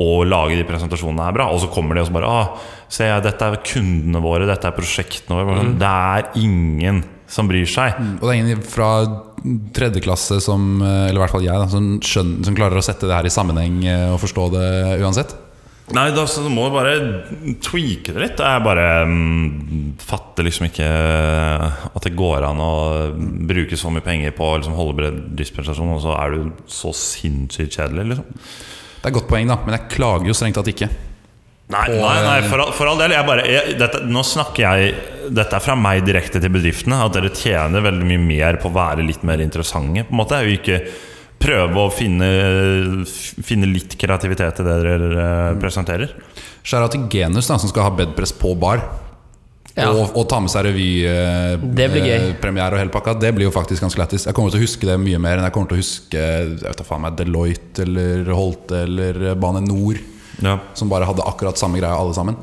å 0.00 0.24
lage 0.26 0.56
de 0.58 0.64
presentasjonene 0.66 1.28
her 1.28 1.36
bra. 1.36 1.50
Og 1.52 1.60
så 1.62 1.68
kommer 1.72 1.94
de 1.94 2.02
og 2.02 2.08
så 2.08 2.16
bare 2.16 2.30
ah, 2.30 2.70
Se, 2.94 3.06
dette 3.24 3.46
er 3.48 3.62
kundene 3.66 4.20
våre, 4.22 4.46
dette 4.46 4.68
er 4.68 4.74
prosjektene 4.76 5.40
våre. 5.40 5.60
Sånn, 5.60 5.76
Det 5.80 5.90
er 5.90 6.26
ingen 6.38 7.00
som 7.34 7.48
bryr 7.50 7.68
seg. 7.68 7.96
Og 8.20 8.26
det 8.26 8.32
er 8.32 8.40
ingen 8.40 8.60
fra 8.64 8.90
tredje 9.74 10.00
klasse 10.04 10.38
som, 10.40 10.82
eh, 10.82 11.08
eller 11.08 11.18
i 11.18 11.22
hvert 11.24 11.34
fall 11.34 11.44
jeg, 11.44 11.58
da, 11.60 11.68
som, 11.68 11.88
skjønner, 12.00 12.44
som 12.46 12.56
klarer 12.56 12.80
å 12.80 12.84
sette 12.84 13.08
det 13.08 13.16
her 13.16 13.28
i 13.28 13.32
sammenheng 13.32 13.80
eh, 13.84 14.12
og 14.14 14.20
forstå 14.22 14.46
det 14.54 14.68
uansett. 15.02 15.34
Nei, 15.92 16.06
da 16.16 16.22
så 16.24 16.40
må 16.48 16.64
du 16.64 16.76
bare 16.78 16.94
tweake 17.60 18.14
det 18.14 18.22
litt. 18.22 18.40
Jeg 18.40 18.64
bare 18.64 18.86
um, 19.04 19.90
fatter 20.00 20.46
liksom 20.46 20.70
ikke 20.70 20.86
at 20.88 22.06
det 22.06 22.14
går 22.16 22.46
an 22.48 22.62
å 22.64 22.74
bruke 23.44 23.76
så 23.76 23.92
mye 23.92 24.04
penger 24.04 24.32
på 24.36 24.48
å 24.48 24.54
liksom 24.56 24.78
holde 24.78 25.12
dispensasjon 25.36 25.92
og 25.92 26.00
så 26.06 26.14
er 26.16 26.38
du 26.38 26.54
så 26.72 26.94
sinnssykt 26.96 27.76
kjedelig, 27.76 28.14
liksom. 28.14 28.30
Det 29.04 29.10
er 29.10 29.12
et 29.12 29.18
godt 29.18 29.28
poeng, 29.28 29.50
da, 29.50 29.58
men 29.66 29.76
jeg 29.76 29.90
klager 29.92 30.30
jo 30.30 30.38
strengt 30.38 30.56
tatt 30.56 30.72
ikke. 30.72 30.88
Nei, 31.74 31.84
Og, 31.92 32.00
nei, 32.00 32.16
nei 32.24 32.38
eh, 32.42 32.46
for, 32.48 32.60
all, 32.60 32.72
for 32.76 32.88
all 32.88 33.00
del. 33.00 33.12
Jeg 33.16 33.28
bare, 33.28 33.44
jeg, 33.48 33.76
dette, 33.80 34.02
nå 34.08 34.24
snakker 34.26 34.64
jeg 34.64 34.94
Dette 35.34 35.56
er 35.56 35.64
fra 35.64 35.76
meg 35.80 36.02
direkte 36.04 36.40
til 36.40 36.52
bedriftene. 36.52 36.98
At 37.00 37.14
dere 37.16 37.32
tjener 37.32 37.84
veldig 37.84 38.08
mye 38.08 38.20
mer 38.20 38.58
på 38.60 38.68
å 38.68 38.74
være 38.74 39.04
litt 39.04 39.24
mer 39.24 39.40
interessante. 39.40 40.04
På 40.04 40.12
en 40.12 40.20
måte 40.20 40.36
er 40.36 40.48
jo 40.48 40.58
ikke 40.58 40.80
prøve 41.44 41.84
å 41.84 41.92
finne, 41.92 42.28
finne 43.44 43.68
litt 43.70 43.96
kreativitet 44.00 44.60
i 44.62 44.66
det 44.66 44.76
dere 44.86 45.24
eh, 45.28 45.54
presenterer. 45.60 46.12
Skjæra 46.64 46.90
til 46.92 47.06
Genus, 47.12 47.48
da, 47.50 47.58
som 47.60 47.70
skal 47.70 47.88
ha 47.88 47.96
bedpress 47.98 48.32
på 48.36 48.54
bar. 48.58 48.82
Ja. 49.74 49.88
Og, 49.90 50.12
og 50.14 50.28
ta 50.30 50.38
med 50.38 50.52
seg 50.52 50.68
revypremiere 50.68 52.68
eh, 52.68 52.76
og 52.76 52.78
hele 52.78 52.92
pakka. 52.94 53.16
Det 53.18 53.32
blir 53.34 53.48
jo 53.48 53.54
faktisk 53.54 53.82
ganske 53.82 53.98
lættis. 53.98 54.26
Jeg 54.28 54.36
kommer 54.36 54.54
til 54.54 54.62
å 54.62 54.66
huske 54.68 54.86
det 54.86 54.94
mye 55.02 55.18
mer 55.22 55.40
enn 55.40 55.48
jeg 55.48 55.54
kommer 55.56 55.72
til 55.72 55.80
å 55.80 55.82
huske 55.82 56.20
Jeg 56.20 56.52
vet 56.60 56.78
da 56.78 56.86
faen 56.86 57.02
meg 57.02 57.16
Deloitte 57.18 57.82
eller 57.82 58.30
Holte 58.38 58.84
eller 58.86 59.34
Bane 59.40 59.64
Nor, 59.66 59.98
Ja. 60.44 60.54
som 60.78 60.90
bare 60.90 61.08
hadde 61.10 61.26
akkurat 61.26 61.58
samme 61.58 61.80
greia 61.82 61.98
alle 61.98 62.14
sammen. 62.14 62.36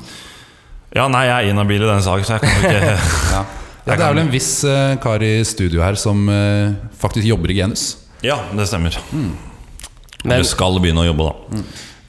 ja, 0.92 1.08
nei, 1.08 1.24
jeg 1.24 1.36
er 1.38 1.50
inhabil 1.54 1.82
i 1.82 1.88
den 1.88 2.04
saken, 2.04 2.24
så 2.28 2.36
jeg 2.36 2.44
kan 2.44 2.52
ikke 2.60 2.80
Ja, 3.32 3.40
ja 3.40 3.42
Det 3.86 3.96
er 3.96 4.12
vel 4.12 4.22
en 4.26 4.32
viss 4.32 4.52
eh, 4.68 4.92
kar 5.00 5.24
i 5.24 5.34
studio 5.48 5.80
her 5.82 5.96
som 5.96 6.28
eh, 6.28 6.76
faktisk 7.00 7.24
jobber 7.32 7.48
i 7.50 7.56
Genus. 7.62 8.01
Ja, 8.22 8.38
det 8.54 8.66
stemmer. 8.70 8.96
Men 9.12 10.38
du 10.38 10.46
skal 10.46 10.76
begynne 10.82 11.02
å 11.02 11.08
jobbe, 11.08 11.26
da. 11.26 11.62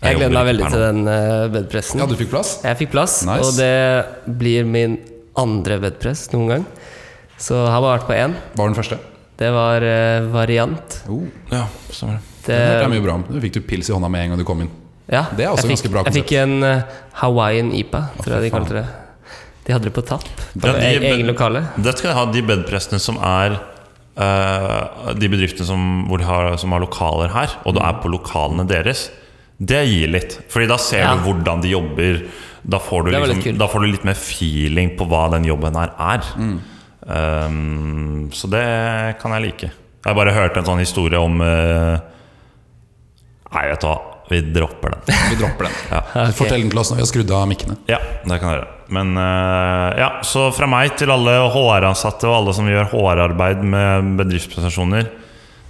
jeg 0.04 0.19
gleder 0.19 0.36
meg 0.36 0.45
veldig 0.52 0.67
til 0.69 0.84
den 0.84 0.99
eh, 1.10 1.45
bedpressen. 1.56 2.02
Ja, 2.04 2.06
du 2.10 2.13
fikk 2.19 2.30
plass? 2.34 2.52
Jeg 2.62 2.78
fikk 2.84 2.91
plass, 2.93 3.15
Nice. 3.26 3.47
og 3.47 3.58
det 3.58 4.36
blir 4.38 4.67
min 4.69 4.99
andre 5.39 5.80
bedpress 5.82 6.28
noen 6.36 6.52
gang. 6.52 6.67
Så 7.41 7.58
jeg 7.58 7.71
har 7.73 7.82
bare 7.82 7.97
vært 7.97 8.08
på 8.12 8.17
én. 8.19 8.36
Var 8.60 8.69
den 8.69 8.78
første? 8.78 8.99
Det 9.41 9.49
var 9.52 9.82
uh, 9.82 10.28
variant. 10.32 10.99
Oh, 11.10 11.26
Ja, 11.49 11.65
stemmer 11.89 12.19
det. 12.19 12.30
Det, 12.45 12.60
det 12.84 12.88
mye 12.91 13.02
bra 13.04 13.17
om. 13.17 13.23
Du 13.32 13.39
fikk 13.41 13.56
du 13.58 13.62
pils 13.65 13.89
i 13.89 13.95
hånda 13.95 14.10
med 14.12 14.28
en 14.28 14.34
gang 14.34 14.39
du 14.43 14.45
kom 14.45 14.62
inn. 14.62 14.69
ja, 15.10 15.26
Det 15.34 15.45
er 15.47 15.54
også 15.56 15.65
jeg 15.65 15.73
ganske 15.73 15.88
fikk, 15.88 15.93
bra 15.95 16.04
Jeg 16.06 16.17
fikk 16.21 16.34
en 16.43 16.56
uh, 16.62 17.02
Hawaiian 17.23 17.71
IPA, 17.73 18.02
tror 18.21 18.36
jeg 18.38 18.45
de 18.45 18.54
kalte 18.54 18.78
det. 18.78 18.86
De 19.63 19.71
hadde 19.73 19.88
det 19.89 19.93
på 19.95 20.04
tapp. 20.06 20.28
På 20.54 20.67
Ja, 20.69 20.73
de- 20.78 21.02
e 21.08 21.13
egen 21.15 21.26
lokale. 21.32 21.63
Det 21.80 21.95
skal 21.97 22.12
jeg 22.12 22.17
ha 22.19 22.26
de 22.36 22.41
bedpressene 22.54 22.99
som 23.02 23.17
er 23.17 23.58
De 24.13 25.30
bedriftene 25.32 25.65
som, 25.65 25.84
har, 26.21 26.54
som 26.62 26.73
har 26.76 26.84
lokaler 26.84 27.32
her, 27.34 27.56
og 27.65 27.73
du 27.73 27.80
er 27.82 27.95
på 28.04 28.12
lokalene 28.13 28.65
deres. 28.69 29.08
Det 29.58 29.80
gir 29.88 30.12
litt. 30.13 30.36
Fordi 30.54 30.67
da 30.69 30.78
ser 30.78 31.02
Ja. 31.06 31.15
du 31.15 31.23
hvordan 31.26 31.63
de 31.63 31.71
jobber. 31.73 32.21
Da 32.63 32.80
får, 32.80 33.04
du 33.04 33.12
liksom, 33.12 33.58
da 33.60 33.67
får 33.67 33.82
du 33.84 33.88
litt 33.91 34.06
mer 34.08 34.15
feeling 34.15 34.93
på 34.97 35.08
hva 35.10 35.26
den 35.34 35.43
jobben 35.49 35.76
her 35.76 35.91
er. 35.99 36.30
Mm. 36.38 36.54
Um, 37.04 38.30
så 38.32 38.47
det 38.47 39.19
kan 39.19 39.34
jeg 39.36 39.43
like. 39.43 39.69
Jeg 40.04 40.08
har 40.08 40.15
bare 40.15 40.36
hørt 40.36 40.58
en 40.60 40.67
sånn 40.67 40.80
historie 40.80 41.19
om 41.19 41.41
uh, 41.43 41.99
Nei, 43.54 43.65
vet 43.69 43.84
du 43.84 43.88
hva. 43.88 43.97
Vi 44.32 44.39
dropper 44.56 44.95
den. 44.95 45.04
Vi 45.30 45.36
dropper 45.38 45.67
den. 45.67 45.76
Ja. 45.91 45.99
okay. 46.08 46.32
Fortell 46.38 46.63
den 46.63 46.71
til 46.71 46.80
oss 46.82 46.89
når 46.91 47.02
vi 47.02 47.04
har 47.04 47.12
skrudd 47.12 47.34
av 47.36 47.43
mikkene. 47.52 47.76
Ja, 47.91 47.99
det 48.23 48.39
kan 48.39 48.49
jeg 48.49 48.62
gjøre. 48.62 48.71
Men 48.91 49.13
eh, 49.17 50.00
ja, 50.02 50.10
så 50.28 50.50
fra 50.56 50.67
meg 50.69 50.98
til 51.00 51.12
alle 51.13 51.38
HR-ansatte 51.54 52.28
og 52.28 52.36
alle 52.41 52.56
som 52.58 52.67
gjør 52.67 52.89
HR-arbeid 52.91 53.63
med 53.63 54.12
bedriftspresentasjoner 54.19 55.08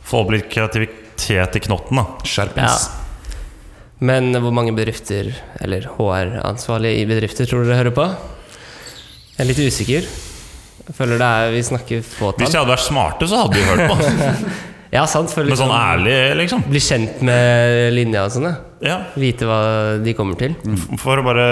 Få 0.04 0.24
opp 0.24 0.34
litt 0.34 0.50
kreativitet 0.52 1.56
i 1.56 1.62
knotten, 1.64 2.02
da. 2.02 2.04
Skjerpings. 2.28 2.90
Men 4.04 4.34
hvor 4.36 4.52
mange 4.52 4.74
bedrifter, 4.76 5.30
eller 5.64 5.86
HR-ansvarlige 5.96 7.00
i 7.00 7.06
bedrifter, 7.08 7.48
tror 7.48 7.64
dere 7.64 7.78
hører 7.80 7.96
på? 7.96 8.08
Jeg 9.38 9.40
er 9.46 9.48
litt 9.48 9.62
usikker. 9.64 10.10
Jeg 10.84 10.96
føler 10.98 11.22
det 11.22 11.30
er 11.40 11.54
Vi 11.56 11.62
snakker 11.64 12.02
Hvis 12.02 12.12
fåtall. 12.18 12.50
de 12.52 12.60
hadde 12.60 12.74
vært 12.74 12.84
smarte, 12.84 13.30
så 13.32 13.46
hadde 13.46 13.56
de 13.56 13.68
hørt 13.70 13.90
på. 13.94 14.52
Ja, 14.94 15.08
sant. 15.10 15.32
For 15.34 15.42
Men 15.42 15.58
sånn 15.58 15.72
liksom 15.72 15.74
ærlig, 15.74 16.18
liksom. 16.38 16.60
bli 16.70 16.82
kjent 16.84 17.22
med 17.26 17.96
linja 17.96 18.28
og 18.28 18.36
sånn. 18.36 18.44
ja. 18.52 18.60
Ja. 18.84 18.98
Vite 19.16 19.48
hva 19.48 19.60
de 20.04 20.14
kommer 20.18 20.36
til. 20.40 20.56
For 21.00 21.18
å 21.22 21.24
bare 21.24 21.46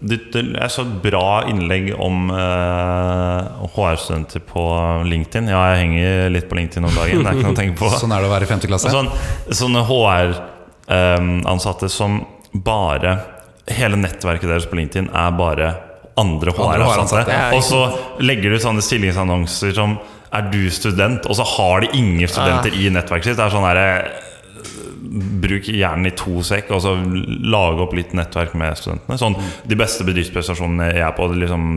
det- 0.00 0.30
det- 0.32 0.44
Jeg 0.54 0.70
så 0.70 0.82
et 0.86 1.02
bra 1.02 1.42
innlegg 1.50 1.88
om 1.98 2.30
eh, 2.30 3.66
HR-studenter 3.74 4.40
på 4.46 4.62
LinkedIn. 5.04 5.48
Ja, 5.50 5.74
jeg 5.74 5.78
henger 5.84 6.30
litt 6.30 6.48
på 6.48 6.54
LinkedIn 6.56 6.84
om 6.86 6.94
dagen. 6.94 7.22
Det 7.24 7.26
er 7.26 7.34
ikke 7.34 7.48
noe 7.48 7.56
å 7.56 7.60
tenke 7.62 7.78
på. 7.80 7.90
Sånn 8.00 8.12
er 8.14 8.20
det 8.22 8.30
å 8.30 8.34
være 8.34 8.46
i 8.46 8.50
femte 8.52 8.70
klasse. 8.70 8.92
Sånn, 8.94 9.10
sånne 9.50 9.82
HR-ansatte 10.88 11.90
som 11.90 12.20
bare 12.54 13.18
Hele 13.66 13.96
nettverket 13.98 14.46
deres 14.46 14.66
på 14.70 14.76
LinkedIn 14.78 15.08
er 15.10 15.32
bare 15.34 15.72
andre 16.16 16.52
HR-ansatte. 16.54 17.34
Og 17.56 17.62
så 17.66 17.80
legger 18.22 18.54
du 18.54 18.58
sånne 18.62 18.78
stillingsannonser 18.84 19.74
som 19.74 19.98
'Er 20.32 20.42
du 20.52 20.70
student?' 20.70 21.26
Og 21.26 21.34
så 21.34 21.42
har 21.44 21.80
de 21.80 21.88
ingen 21.92 22.28
studenter 22.28 22.70
i 22.72 22.88
nettverket 22.88 23.24
sitt. 23.24 23.36
Det 23.36 23.44
er 23.44 23.50
sånn 23.50 23.66
derre 23.66 24.04
Bruk 25.42 25.68
hjernen 25.70 26.10
i 26.10 26.14
to 26.18 26.42
sekk, 26.46 26.72
og 26.74 26.82
så 26.84 26.96
lage 26.96 27.84
opp 27.84 27.94
litt 27.96 28.14
nettverk 28.16 28.56
med 28.58 28.78
studentene. 28.78 29.18
Sånn, 29.20 29.38
de 29.66 29.78
beste 29.78 30.06
bedriftsprestasjonene 30.08 30.90
jeg 30.92 31.06
er 31.06 31.16
på, 31.16 31.28
liksom, 31.32 31.70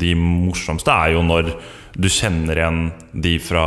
de 0.00 0.14
morsomste, 0.18 0.94
er 0.94 1.16
jo 1.16 1.26
når 1.26 1.52
du 1.98 2.06
kjenner 2.12 2.58
igjen 2.60 2.82
de 3.10 3.34
fra, 3.42 3.64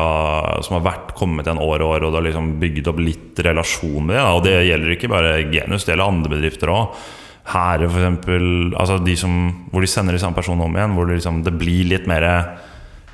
som 0.64 0.78
har 0.78 0.86
vært 0.86 1.16
kommet 1.20 1.48
igjen 1.48 1.60
år 1.60 1.84
og 1.84 1.96
år, 1.98 2.06
og 2.06 2.14
du 2.14 2.20
har 2.20 2.28
liksom 2.30 2.54
bygd 2.62 2.88
opp 2.92 3.02
litt 3.04 3.42
relasjon 3.44 4.06
med 4.08 4.16
dem. 4.16 4.30
Og 4.38 4.46
det 4.46 4.56
gjelder 4.70 4.96
ikke 4.96 5.12
bare 5.12 5.34
Genus, 5.52 5.84
det 5.84 5.96
gjelder 5.96 6.08
andre 6.08 6.34
bedrifter 6.38 6.72
òg. 6.72 7.02
Hære, 7.52 7.90
eksempel. 7.90 8.46
Altså 8.78 9.00
de 9.02 9.16
hvor 9.18 9.84
de 9.84 9.90
sender 9.90 10.16
de 10.16 10.22
samme 10.22 10.38
personene 10.38 10.68
om 10.68 10.78
igjen. 10.78 10.94
Hvor 10.96 11.10
det, 11.10 11.18
liksom, 11.20 11.42
det 11.44 11.56
blir 11.60 11.90
litt 11.90 12.06
mer 12.08 12.28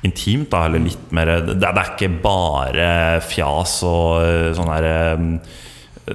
intimt, 0.06 0.50
da. 0.52 0.66
Eller 0.68 0.84
litt 0.84 1.10
mer 1.16 1.32
Det, 1.40 1.56
det 1.58 1.72
er 1.72 1.94
ikke 1.96 2.12
bare 2.22 2.90
fjas 3.24 3.80
og 3.88 4.20
eh, 4.22 4.50
sånn 4.54 4.70
her 4.70 4.86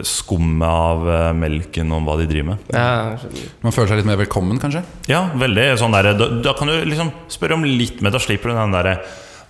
skummet 0.08 0.68
av 0.68 1.04
eh, 1.10 1.30
melken 1.38 1.92
om 1.94 2.08
hva 2.08 2.16
de 2.20 2.26
driver 2.30 2.54
med. 2.54 2.72
Ja. 2.74 3.18
Man 3.64 3.76
føler 3.76 3.92
seg 3.92 4.02
litt 4.02 4.10
mer 4.10 4.20
velkommen, 4.22 4.58
kanskje? 4.62 4.82
Ja, 5.12 5.26
veldig 5.40 5.68
sånn 5.82 5.94
der, 5.96 6.14
da, 6.18 6.30
da 6.44 6.56
kan 6.58 6.72
du 6.72 6.80
liksom 6.88 7.12
spørre 7.32 7.58
om 7.60 7.68
litt 7.68 8.02
mer. 8.02 8.16
Da 8.16 8.22
slipper 8.24 8.52
du 8.54 8.58
den 8.58 8.74
derre 8.76 8.98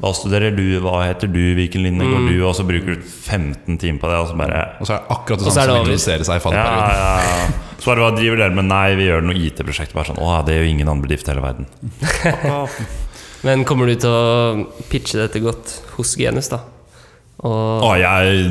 Hva 0.04 0.10
studerer 0.18 0.52
du? 0.58 0.64
Hva 0.84 1.04
heter 1.06 1.30
du? 1.32 1.42
Hvilken 1.56 1.86
linje 1.86 2.08
går 2.10 2.24
du? 2.28 2.34
Og 2.48 2.56
så 2.58 2.66
bruker 2.68 2.98
du 2.98 3.04
15 3.06 3.78
timer 3.80 4.02
på 4.02 4.10
det, 4.10 4.18
og 4.20 4.32
så 4.32 4.38
bare 4.40 4.64
Og 4.82 4.90
så 4.90 4.96
er 4.96 5.04
det 5.04 5.16
akkurat 5.16 5.44
det 5.44 5.48
Og 5.48 5.54
samme 5.54 5.64
er 5.64 5.70
det 5.70 5.76
som 5.78 5.86
introduserer 5.86 6.28
seg 6.28 6.34
i 6.34 6.42
ja, 6.42 6.44
fadderperioden. 6.48 6.98
ja, 6.98 7.14
ja. 7.30 7.78
Så 7.84 7.92
bare, 7.92 8.04
hva 8.04 8.12
driver 8.18 8.42
dere 8.42 8.58
med? 8.58 8.68
Nei, 8.72 8.96
vi 9.00 9.08
gjør 9.10 9.26
noe 9.28 9.38
IT-prosjekt. 9.38 9.94
Bare 9.96 10.10
sånn, 10.10 10.20
Å, 10.24 10.42
det 10.48 10.58
gjør 10.58 10.70
ingen 10.72 10.90
annen 10.90 11.06
bedrift 11.06 11.30
i 11.30 11.34
hele 11.34 11.44
verden. 11.46 11.68
Men 13.48 13.66
kommer 13.68 13.90
du 13.92 13.96
til 14.00 14.14
å 14.14 14.68
pitche 14.92 15.20
dette 15.20 15.42
godt 15.44 15.78
hos 15.98 16.14
Genus, 16.20 16.48
da? 16.52 16.62
Og 17.44 17.84
ah, 17.90 17.98
jeg, 18.00 18.44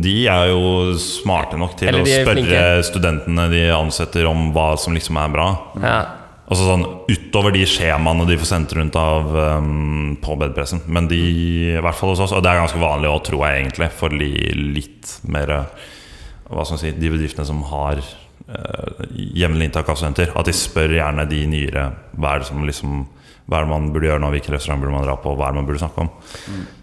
de 0.00 0.14
er 0.32 0.48
jo 0.48 0.94
smarte 1.00 1.58
nok 1.60 1.74
til 1.76 1.92
å 1.92 2.00
spørre 2.06 2.38
flinke. 2.38 2.62
studentene 2.88 3.44
de 3.52 3.66
ansetter, 3.74 4.24
om 4.30 4.48
hva 4.54 4.72
som 4.80 4.96
liksom 4.96 5.20
er 5.20 5.36
bra. 5.36 5.50
ja. 5.84 6.00
Altså 6.50 6.64
sånn 6.66 6.82
Utover 7.06 7.54
de 7.54 7.60
skjemaene 7.68 8.24
de 8.26 8.34
får 8.40 8.48
sendt 8.48 8.72
rundt 8.74 8.96
av 8.98 9.28
um, 9.30 10.16
på 10.18 10.34
bedpressen. 10.40 10.80
Men 10.90 11.06
de, 11.10 11.20
i 11.76 11.78
hvert 11.78 11.94
fall 11.94 12.10
hos 12.10 12.24
oss, 12.24 12.34
og 12.34 12.42
det 12.42 12.50
er 12.50 12.58
ganske 12.58 12.80
vanlig 12.82 13.06
òg, 13.06 13.20
tror 13.28 13.44
jeg 13.46 13.60
egentlig, 13.60 13.90
for 13.94 14.10
de 14.10 14.30
litt 14.58 15.12
mer 15.30 15.52
Hva 16.50 16.64
skal 16.64 16.74
man 16.74 16.82
si 16.82 16.90
De 16.98 17.12
bedriftene 17.12 17.46
som 17.46 17.62
har 17.70 18.02
uh, 18.02 19.04
jevnlig 19.14 19.70
inntak 19.70 19.92
av 19.92 20.00
studenter, 20.00 20.34
at 20.34 20.50
de 20.50 20.56
spør 20.58 20.96
gjerne 20.98 21.28
de 21.30 21.44
nyere 21.52 21.86
hva 22.18 22.34
er 22.34 22.42
det 22.42 22.50
som 22.50 22.66
liksom 22.66 22.98
Hva 23.50 23.58
er 23.58 23.64
det 23.66 23.72
man 23.72 23.88
burde 23.90 24.06
gjøre 24.06 24.22
nå, 24.22 24.28
hvilken 24.30 24.54
restaurant 24.54 24.78
burde 24.78 24.94
man 24.94 25.02
dra 25.02 25.16
på, 25.18 25.32
hva 25.34 25.48
er 25.48 25.56
det 25.56 25.58
man 25.58 25.66
burde 25.66 25.80
snakke 25.82 26.04
om. 26.04 26.10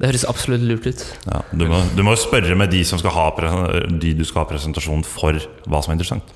Det 0.02 0.10
høres 0.10 0.26
absolutt 0.28 0.66
lurt 0.68 0.90
ut. 0.90 1.04
Ja, 1.24 1.38
du, 1.56 1.64
må, 1.72 1.80
du 1.96 2.02
må 2.04 2.12
spørre 2.20 2.58
med 2.60 2.74
de, 2.76 2.82
som 2.84 3.00
skal 3.00 3.14
ha, 3.16 3.30
de 3.88 4.12
du 4.18 4.26
skal 4.28 4.44
ha 4.44 4.50
presentasjon 4.50 5.06
for, 5.08 5.40
hva 5.64 5.80
som 5.80 5.94
er 5.94 6.02
interessant. 6.02 6.36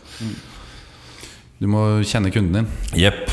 Du 1.60 1.68
må 1.68 1.84
kjenne 2.08 2.32
kunden 2.32 2.62
din. 2.62 2.72
Jepp. 3.04 3.28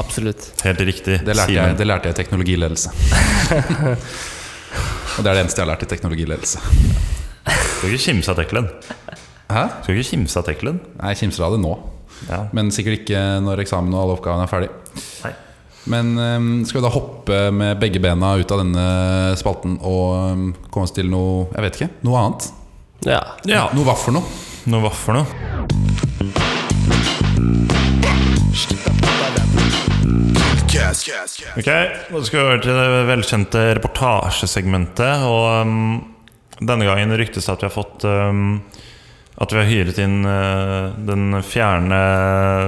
Absolutt. 0.00 0.48
Helt 0.64 0.80
riktig. 0.88 1.18
Det 1.26 1.36
lærte, 1.36 1.52
jeg, 1.52 1.76
det 1.76 1.88
lærte 1.88 2.08
jeg 2.08 2.16
i 2.16 2.20
teknologiledelse. 2.22 2.94
Og 5.18 5.24
det 5.24 5.28
er 5.28 5.34
det 5.34 5.42
eneste 5.42 5.60
jeg 5.60 5.66
har 5.66 5.72
lært 5.72 5.84
i 5.84 5.90
teknologiledelse. 5.90 6.62
Skal 7.48 7.92
ikke 7.92 8.04
kimse 8.06 8.32
av 8.32 8.38
Teklen. 8.40 8.68
Hæ? 9.52 9.64
Skal 9.82 9.98
ikke 10.00 10.10
kimse 10.14 10.40
av 10.40 10.46
Teklen. 10.48 10.80
Nei, 10.96 11.12
Jeg 11.12 11.20
kimser 11.24 11.48
av 11.48 11.56
det 11.56 11.60
nå. 11.64 11.74
Ja. 12.28 12.40
Men 12.56 12.72
sikkert 12.74 13.02
ikke 13.02 13.20
når 13.44 13.62
eksamen 13.64 13.92
og 13.94 14.00
alle 14.02 14.16
oppgavene 14.18 14.46
er 14.48 14.52
ferdig. 14.52 14.70
Nei. 15.26 15.34
Men 15.88 16.64
skal 16.68 16.80
vi 16.80 16.84
da 16.84 16.92
hoppe 16.92 17.38
med 17.54 17.78
begge 17.80 18.00
bena 18.04 18.34
ut 18.36 18.50
av 18.52 18.60
denne 18.60 18.86
spalten 19.40 19.78
og 19.80 20.68
komme 20.68 20.84
oss 20.84 20.92
til 20.96 21.08
noe 21.08 21.46
Jeg 21.54 21.64
vet 21.64 21.80
ikke. 21.80 21.90
Noe 22.04 22.24
annet? 22.24 22.50
Ja. 23.08 23.22
Ja. 23.48 23.68
Noe 23.72 23.88
hva 23.88 23.96
for 23.96 24.16
noe? 24.16 24.26
Noe 24.68 24.84
hva 24.84 24.92
for 24.92 25.16
noe? 25.16 25.26
Ok, 31.58 31.68
nå 32.12 32.20
skal 32.24 32.38
vi 32.38 32.44
over 32.44 32.60
til 32.62 32.76
det 32.76 33.02
velkjente 33.08 33.62
reportasjesegmentet. 33.78 35.24
Og 35.28 35.46
um, 35.62 35.98
denne 36.58 36.88
gangen 36.88 37.14
ryktes 37.18 37.46
det 37.46 37.54
at 37.54 37.64
vi 37.64 37.68
har 37.68 37.74
fått 37.74 38.06
um, 38.08 38.60
At 39.38 39.52
vi 39.54 39.60
har 39.60 39.68
hyret 39.70 39.98
inn 40.02 40.24
uh, 40.26 40.90
den 41.06 41.36
fjerne 41.46 41.98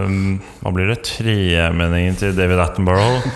um, 0.07 0.37
Hva 0.63 0.73
blir 0.75 0.93
det? 0.93 1.01
Tremenningen 1.09 2.19
til 2.21 2.37
David 2.37 2.63
Attenborough. 2.63 3.27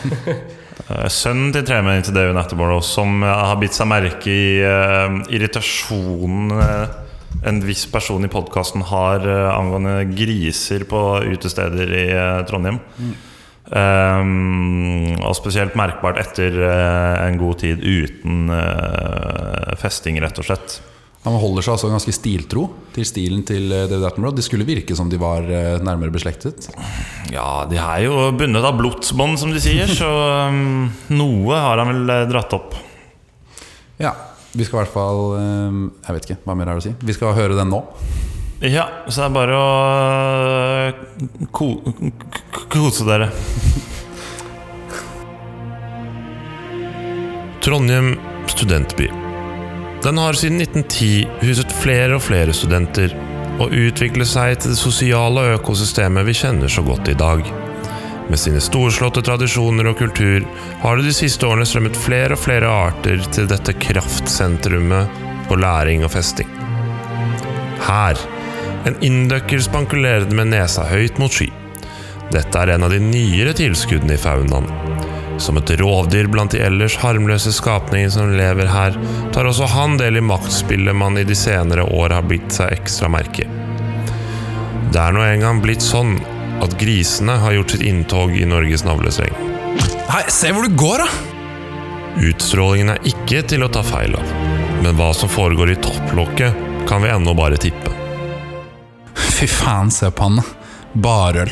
Uh, 0.87 1.09
Sønnen 1.21 1.51
til 1.55 1.67
tremenningen 1.67 2.07
til 2.07 2.15
David 2.15 2.39
Attenborough, 2.39 2.85
som 2.87 3.25
uh, 3.27 3.33
har 3.51 3.59
bitt 3.59 3.75
seg 3.75 3.91
merke 3.91 4.31
i 4.31 4.63
irritasjonen 5.35 6.55
en 7.45 7.59
viss 7.67 7.83
person 7.91 8.25
i 8.25 8.31
podkasten 8.31 8.87
har 8.89 9.27
angående 9.27 10.07
griser 10.15 10.87
på 10.89 11.01
utesteder 11.35 11.91
i 11.99 12.05
Trondheim. 12.49 12.79
Um, 13.65 15.11
og 15.19 15.35
spesielt 15.37 15.77
merkbart 15.77 16.21
etter 16.23 16.57
en 16.63 17.37
god 17.43 17.61
tid 17.67 17.83
uten 17.85 18.49
festing, 19.83 20.23
rett 20.25 20.41
og 20.41 20.49
slett. 20.49 20.79
Han 21.25 21.39
holder 21.41 21.65
seg 21.65 21.73
altså 21.73 21.89
ganske 21.89 22.13
stiltro 22.13 22.67
til 22.93 23.07
stilen 23.09 23.41
til 23.49 23.71
øh, 23.73 23.87
David 23.89 24.05
Attenborough. 24.11 24.37
De 24.37 24.43
skulle 24.45 24.67
virke 24.69 24.93
som 24.99 25.09
de 25.09 25.17
var 25.21 25.41
øh, 25.49 25.79
nærmere 25.81 26.13
beslektet. 26.13 26.67
Ja, 27.33 27.65
de 27.71 27.79
er 27.81 28.03
jo 28.05 28.19
bundet 28.37 28.67
av 28.69 28.77
blodsbånd, 28.77 29.39
som 29.41 29.55
de 29.55 29.63
sier, 29.65 29.89
så 29.89 30.11
um, 30.53 30.91
noe 31.17 31.57
har 31.57 31.81
han 31.81 31.89
vel 31.95 32.13
eh, 32.13 32.27
dratt 32.29 32.53
opp. 32.59 32.77
Ja, 34.03 34.13
vi 34.53 34.67
skal 34.69 34.77
i 34.77 34.83
hvert 34.83 34.93
fall 34.95 35.23
um, 35.39 35.81
Jeg 36.05 36.15
vet 36.19 36.29
ikke, 36.29 36.37
hva 36.45 36.55
mer 36.61 36.69
er 36.69 36.77
det 36.77 36.85
å 36.85 36.87
si? 36.91 36.95
Vi 37.09 37.17
skal 37.17 37.33
høre 37.41 37.57
den 37.57 37.73
nå. 37.73 37.81
Ja, 38.65 38.85
så 39.09 39.25
det 39.25 39.27
er 39.31 39.35
bare 39.41 39.57
å 39.59 39.73
uh, 40.93 41.49
ko 41.57 41.73
k- 41.81 42.69
kose 42.77 43.09
dere. 43.09 43.33
Trondheim 47.65 48.19
studentby. 48.53 49.09
Den 50.05 50.19
har 50.19 50.37
siden 50.37 50.61
1910 50.61 51.29
huset 51.41 51.71
flere 51.73 52.19
og 52.19 52.27
flere 52.27 52.53
studenter, 52.53 53.15
og 53.57 53.73
utviklet 53.73 54.29
seg 54.29 54.59
til 54.61 54.75
det 54.75 54.77
sosiale 54.77 55.47
økosystemet 55.55 56.27
vi 56.27 56.35
kjenner 56.37 56.69
så 56.69 56.85
godt 56.85 57.09
i 57.09 57.15
dag. 57.17 57.41
Med 58.29 58.41
sine 58.41 58.61
storslåtte 58.61 59.23
tradisjoner 59.25 59.89
og 59.89 59.97
kultur 60.03 60.45
har 60.83 61.01
det 61.01 61.09
de 61.09 61.17
siste 61.17 61.49
årene 61.49 61.65
strømmet 61.65 61.97
flere 61.97 62.37
og 62.37 62.43
flere 62.43 62.69
arter 62.69 63.25
til 63.33 63.49
dette 63.49 63.73
kraftsentrumet 63.81 65.25
på 65.49 65.57
læring 65.65 66.05
og 66.05 66.13
festing. 66.13 66.53
Her, 67.89 68.21
en 68.85 69.01
inndøkker 69.01 69.65
spankulerende 69.65 70.37
med 70.37 70.53
nesa 70.53 70.85
høyt 70.93 71.17
mot 71.17 71.33
sky. 71.33 71.49
Dette 72.29 72.61
er 72.61 72.77
en 72.77 72.85
av 72.85 72.93
de 72.93 73.01
nyere 73.01 73.57
tilskuddene 73.57 74.19
i 74.19 74.21
faunaen. 74.21 74.69
Som 75.43 75.59
et 75.59 75.71
rovdyr 75.81 76.29
blant 76.31 76.55
de 76.55 76.61
ellers 76.63 76.97
harmløse 77.03 77.53
skapningene 77.55 78.13
som 78.15 78.33
lever 78.39 78.71
her, 78.71 78.97
tar 79.35 79.49
også 79.51 79.69
han 79.75 79.99
del 80.01 80.21
i 80.21 80.25
maktspillet 80.25 80.95
man 80.97 81.19
i 81.19 81.27
de 81.27 81.37
senere 81.39 81.87
år 81.91 82.15
har 82.15 82.27
blitt 82.29 82.55
seg 82.55 82.73
ekstra 82.77 83.11
merke. 83.13 83.49
Det 84.95 85.01
er 85.03 85.15
nå 85.15 85.25
engang 85.27 85.59
blitt 85.65 85.83
sånn 85.83 86.17
at 86.63 86.77
grisene 86.79 87.35
har 87.43 87.57
gjort 87.57 87.75
sitt 87.75 87.83
inntog 87.83 88.35
i 88.39 88.47
Norges 88.47 88.87
navlestreng. 88.87 89.35
Hei, 90.11 90.23
se 90.31 90.53
hvor 90.55 90.69
du 90.69 90.77
går, 90.79 91.03
da! 91.03 91.33
Utstrålingen 92.31 92.95
er 92.95 93.09
ikke 93.11 93.43
til 93.51 93.67
å 93.67 93.71
ta 93.75 93.83
feil 93.83 94.15
av, 94.15 94.35
men 94.85 94.95
hva 94.95 95.11
som 95.19 95.31
foregår 95.33 95.75
i 95.75 95.81
topplokket, 95.83 96.63
kan 96.87 97.03
vi 97.03 97.11
ennå 97.11 97.35
bare 97.35 97.59
tippe. 97.59 97.91
Fy 99.19 99.49
faen, 99.51 99.91
se 99.91 100.13
på 100.15 100.29
han. 100.29 100.39
da. 100.39 100.45
Barøl. 100.95 101.51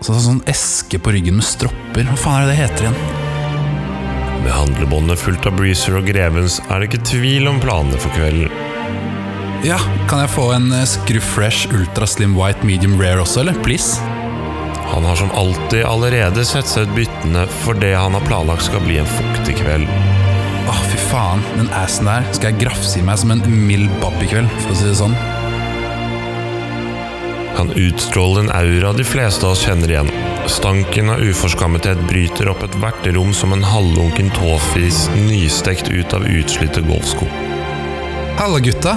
Og 0.00 0.14
er 0.14 0.22
sånn 0.24 0.44
eske 0.48 0.98
på 0.98 1.12
ryggen 1.12 1.36
med 1.36 1.44
stropper. 1.44 2.06
Hva 2.08 2.16
faen 2.18 2.38
er 2.38 2.46
det 2.48 2.54
det 2.54 2.60
heter 2.62 2.86
igjen? 2.86 3.00
Med 4.40 4.54
handlebåndet 4.56 5.20
fullt 5.20 5.44
av 5.46 5.58
Breezer 5.58 5.98
og 5.98 6.08
Grevens 6.08 6.56
er 6.70 6.80
det 6.80 6.88
ikke 6.88 7.02
tvil 7.10 7.50
om 7.50 7.60
planene 7.60 8.00
for 8.00 8.14
kvelden. 8.16 8.48
Ja, 9.66 9.76
kan 10.08 10.22
jeg 10.22 10.32
få 10.32 10.46
en 10.56 10.70
eh, 10.72 10.86
Screw 10.88 11.20
Fresh 11.20 11.68
Ultra 11.76 12.08
Slim 12.08 12.32
White 12.38 12.64
Medium 12.64 12.96
Rare 12.96 13.20
også, 13.20 13.42
eller? 13.42 13.58
Please? 13.60 14.00
Han 14.90 15.04
har 15.04 15.20
som 15.20 15.30
alltid 15.36 15.84
allerede 15.84 16.46
sett 16.48 16.70
seg 16.70 16.88
ut 16.88 16.96
byttene 16.96 17.44
for 17.60 17.76
det 17.78 17.92
han 17.92 18.16
har 18.16 18.24
planlagt 18.24 18.64
skal 18.70 18.80
bli 18.86 18.96
en 19.02 19.12
fuktig 19.18 19.58
kveld. 19.60 19.84
Åh, 20.70 20.80
fy 20.88 21.02
faen. 21.10 21.44
Den 21.58 21.68
assen 21.76 22.08
der 22.08 22.24
skal 22.32 22.54
jeg 22.54 22.64
grafse 22.64 22.96
i 22.98 23.04
meg 23.04 23.20
som 23.20 23.36
en 23.36 23.44
mild 23.68 23.92
babb 24.00 24.16
i 24.24 24.32
kveld, 24.32 24.48
for 24.64 24.72
å 24.72 24.80
si 24.80 24.88
det 24.88 24.96
sånn. 25.02 25.14
Han 27.56 27.72
utstråler 27.72 28.40
en 28.40 28.50
aura 28.50 28.92
de 28.92 29.04
fleste 29.04 29.46
av 29.46 29.52
oss 29.52 29.64
kjenner 29.66 29.90
igjen. 29.90 30.10
Stanken 30.50 31.10
av 31.10 31.20
uforskammethet 31.20 32.00
bryter 32.08 32.48
opp 32.52 32.62
ethvert 32.66 33.06
rom 33.14 33.34
som 33.36 33.52
en 33.52 33.64
halvlunken 33.64 34.30
tåfis 34.36 35.08
nystekt 35.16 35.88
ut 35.88 36.14
av 36.16 36.26
utslitte 36.26 36.80
golfsko. 36.80 37.28
Halla, 38.38 38.58
gutta. 38.58 38.96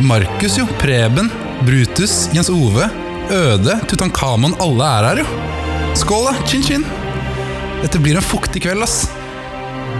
Markus, 0.00 0.58
jo. 0.58 0.66
Preben. 0.78 1.30
Brutus. 1.66 2.28
Jens 2.32 2.50
Ove. 2.50 2.88
Øde. 3.30 3.80
Tutankhamon. 3.88 4.54
Alle 4.60 4.90
er 4.98 5.08
her, 5.10 5.22
jo. 5.24 5.94
Skål, 5.98 6.28
da. 6.30 6.34
Chin-chin. 6.46 6.86
Dette 7.82 7.98
blir 7.98 8.18
en 8.18 8.22
fuktig 8.22 8.62
kveld, 8.62 8.82
ass. 8.86 9.08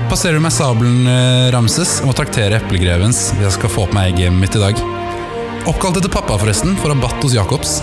Passerer 0.08 0.38
du 0.38 0.44
meg 0.44 0.54
sabelen, 0.54 1.02
eh, 1.10 1.50
Ramses? 1.52 1.98
Jeg 2.00 2.08
må 2.08 2.14
traktere 2.16 2.62
eplegrevens. 2.62 3.32
Jeg 3.42 3.52
skal 3.58 3.74
få 3.74 3.88
på 3.90 3.98
meg 3.98 4.12
egg 4.12 4.24
hjemmet 4.24 4.46
mitt 4.46 4.56
i 4.56 4.62
dag. 4.62 4.97
Oppkalt 5.66 5.96
etter 5.96 6.08
pappa, 6.08 6.38
forresten, 6.38 6.76
for 6.76 6.88
rabatt 6.88 7.22
hos 7.22 7.34
Jacobs. 7.34 7.82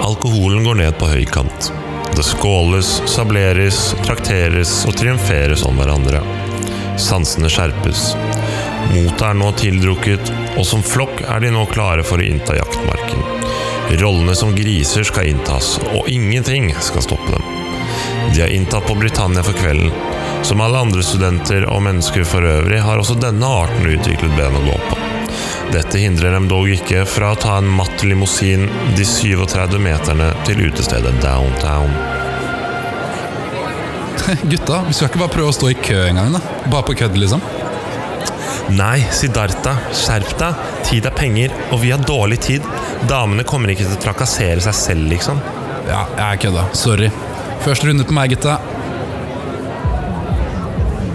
Alkoholen 0.00 0.64
går 0.64 0.74
ned 0.74 0.98
på 0.98 1.06
høykant. 1.06 1.72
Det 2.16 2.22
skåles, 2.22 3.02
sableres, 3.06 3.94
trakteres 4.06 4.84
og 4.88 4.96
triumferes 4.96 5.64
om 5.66 5.80
hverandre. 5.80 6.22
Sansene 7.00 7.50
skjerpes. 7.52 8.12
Motet 8.92 9.24
er 9.26 9.36
nå 9.36 9.50
tildrukket, 9.58 10.30
og 10.56 10.64
som 10.68 10.84
flokk 10.86 11.24
er 11.26 11.42
de 11.42 11.50
nå 11.52 11.66
klare 11.72 12.06
for 12.06 12.22
å 12.22 12.28
innta 12.28 12.56
jaktmarken. 12.56 13.24
Rollene 14.00 14.34
som 14.34 14.54
griser 14.56 15.04
skal 15.06 15.32
inntas, 15.32 15.76
og 15.92 16.08
ingenting 16.08 16.70
skal 16.80 17.04
stoppe 17.04 17.34
dem. 17.34 17.52
De 18.34 18.42
er 18.42 18.54
inntatt 18.54 18.86
på 18.86 18.94
Britannia 18.94 19.42
for 19.46 19.56
kvelden. 19.56 19.92
Som 20.46 20.60
alle 20.60 20.78
andre 20.78 21.02
studenter 21.02 21.66
og 21.66 21.82
mennesker 21.82 22.24
for 22.28 22.46
øvrig 22.46 22.80
har 22.84 23.00
også 23.00 23.18
denne 23.18 23.48
arten 23.64 23.88
utviklet 23.90 24.36
ben 24.38 24.58
å 24.60 24.64
gå 24.68 24.80
på. 24.88 25.15
Dette 25.72 25.98
hindrer 26.00 26.34
dem 26.36 26.48
dog 26.50 26.68
ikke 26.70 27.04
fra 27.08 27.32
å 27.34 27.40
ta 27.40 27.58
en 27.60 27.70
matt 27.78 28.04
limousin 28.06 28.68
de 28.96 29.06
37 29.06 29.78
meterne 29.82 30.30
til 30.46 30.66
utestedet 30.68 31.14
downtown. 31.22 31.92
Gutta, 34.50 34.82
vi 34.86 34.94
skal 34.96 35.10
ikke 35.10 35.22
bare 35.22 35.34
prøve 35.34 35.52
å 35.52 35.56
stå 35.56 35.70
i 35.70 35.78
kø 35.78 36.00
en 36.08 36.20
gang, 36.20 36.34
da? 36.36 36.42
Bare 36.72 36.86
på 36.88 36.96
kødd, 36.98 37.18
liksom? 37.20 37.42
Nei, 38.74 38.98
Siddhartha, 39.14 39.76
skjerp 39.94 40.32
deg. 40.40 40.64
Tid 40.88 41.06
er 41.06 41.14
penger, 41.14 41.54
og 41.70 41.82
vi 41.84 41.92
har 41.94 42.02
dårlig 42.02 42.40
tid. 42.48 42.66
Damene 43.10 43.46
kommer 43.46 43.70
ikke 43.70 43.86
til 43.86 43.94
å 43.94 44.02
trakassere 44.02 44.62
seg 44.64 44.74
selv, 44.78 45.06
liksom. 45.12 45.38
Ja, 45.86 46.02
jeg 46.18 46.46
kødda. 46.46 46.66
Sorry. 46.74 47.12
Første 47.62 47.90
runde 47.90 48.06
på 48.08 48.16
meg, 48.16 48.34
gutta. 48.34 48.58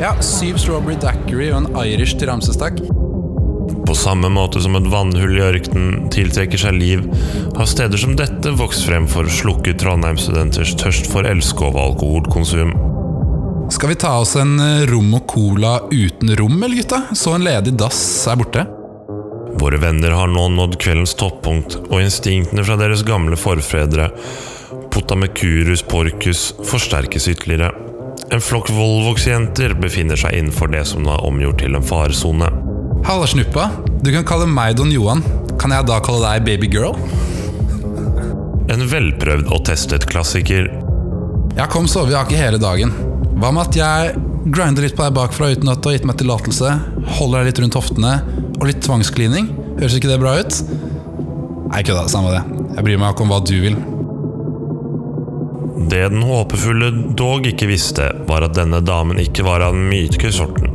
Ja, 0.01 0.15
syv 0.23 0.57
strawberry 0.57 0.95
daiquiri 1.01 1.51
og 1.51 1.65
en 1.65 1.71
irish 1.83 2.15
til 2.17 2.31
Ramses, 2.31 2.57
takk. 2.57 2.79
På 3.87 3.95
samme 3.97 4.29
måte 4.29 4.61
som 4.61 4.75
et 4.77 4.87
vannhull 4.91 5.37
i 5.37 5.43
ørkenen 5.43 6.09
tiltrekker 6.13 6.61
seg 6.61 6.77
liv, 6.77 7.03
har 7.57 7.69
steder 7.69 7.99
som 7.99 8.15
dette 8.19 8.53
vokst 8.57 8.85
frem 8.87 9.07
for 9.09 9.27
å 9.27 9.35
slukke 9.41 9.75
Trondheim-studenters 9.81 10.75
tørst 10.79 11.09
for 11.11 11.27
elske 11.27 11.67
og 11.67 11.79
alkoholkonsum. 11.85 12.75
Skal 13.71 13.93
vi 13.93 13.99
ta 14.03 14.17
oss 14.19 14.35
en 14.35 14.57
eh, 14.59 14.85
rom 14.89 15.13
og 15.15 15.25
cola 15.31 15.77
uten 15.91 16.33
rom, 16.35 16.57
eller 16.59 16.81
gutta? 16.81 17.05
Så 17.15 17.35
en 17.37 17.45
ledig 17.45 17.73
dass 17.79 17.99
er 18.27 18.39
borte. 18.39 18.65
Våre 19.61 19.77
venner 19.79 20.15
har 20.15 20.31
nå 20.31 20.47
nådd 20.51 20.75
kveldens 20.81 21.13
toppunkt, 21.19 21.77
og 21.87 22.01
instinktene 22.01 22.65
fra 22.67 22.77
deres 22.79 23.05
gamle 23.07 23.39
forfedre, 23.39 24.11
Potamecurus 24.91 25.85
porcus, 25.87 26.49
forsterkes 26.67 27.29
ytterligere. 27.31 27.71
En 28.31 28.43
flokk 28.43 28.69
Volvox-jenter 28.75 29.73
befinner 29.79 30.19
seg 30.19 30.35
innenfor 30.35 30.71
det 30.71 30.83
som 30.87 31.03
nå 31.03 31.13
er 31.15 31.25
omgjort 31.27 31.61
til 31.63 31.75
en 31.75 31.87
faresone. 31.87 32.51
Halla, 33.03 33.27
snuppa. 33.27 33.69
Du 34.01 34.11
kan 34.13 34.25
kalle 34.27 34.45
meg 34.49 34.75
Don 34.77 34.91
Johan. 34.93 35.23
Kan 35.59 35.73
jeg 35.73 35.87
da 35.89 35.97
kalle 36.05 36.21
deg 36.21 36.45
babygirl? 36.45 36.93
En 38.71 38.83
velprøvd 38.87 39.49
og 39.51 39.63
testet 39.67 40.05
klassiker. 40.09 40.69
Jeg 41.57 41.67
kom 41.73 41.89
sove 41.91 42.13
i 42.13 42.15
har 42.15 42.29
hele 42.29 42.61
dagen. 42.61 42.93
Hva 43.41 43.49
med 43.51 43.71
at 43.71 43.79
jeg 43.79 44.13
grinder 44.53 44.85
litt 44.85 44.95
på 44.97 45.03
deg 45.03 45.17
bakfra 45.17 45.51
uten 45.51 45.71
at 45.73 45.81
du 45.81 45.89
har 45.89 45.97
gitt 45.97 46.07
meg 46.07 46.19
tillatelse? 46.21 46.75
Holder 47.17 47.41
deg 47.41 47.49
litt 47.49 47.61
rundt 47.63 47.77
hoftene? 47.79 48.13
Og 48.61 48.67
litt 48.69 48.83
tvangsklining? 48.85 49.49
Høres 49.79 49.97
ikke 49.97 50.11
det 50.13 50.21
bra 50.21 50.37
ut? 50.39 50.61
Nei, 51.71 51.81
kødda. 51.81 52.05
Samme 52.11 52.35
det. 52.35 52.43
Jeg 52.77 52.85
bryr 52.87 53.01
meg 53.01 53.15
ikke 53.15 53.25
om 53.25 53.33
hva 53.33 53.41
du 53.43 53.55
vil. 53.65 53.79
Det 55.91 56.05
den 56.13 56.23
håpefulle 56.23 56.93
dog 57.19 57.49
ikke 57.49 57.67
visste, 57.67 58.11
var 58.29 58.45
at 58.47 58.55
denne 58.55 58.79
damen 58.85 59.19
ikke 59.19 59.43
var 59.47 59.65
av 59.65 59.75
den 59.75 59.89
myke 59.91 60.31
sorten. 60.31 60.70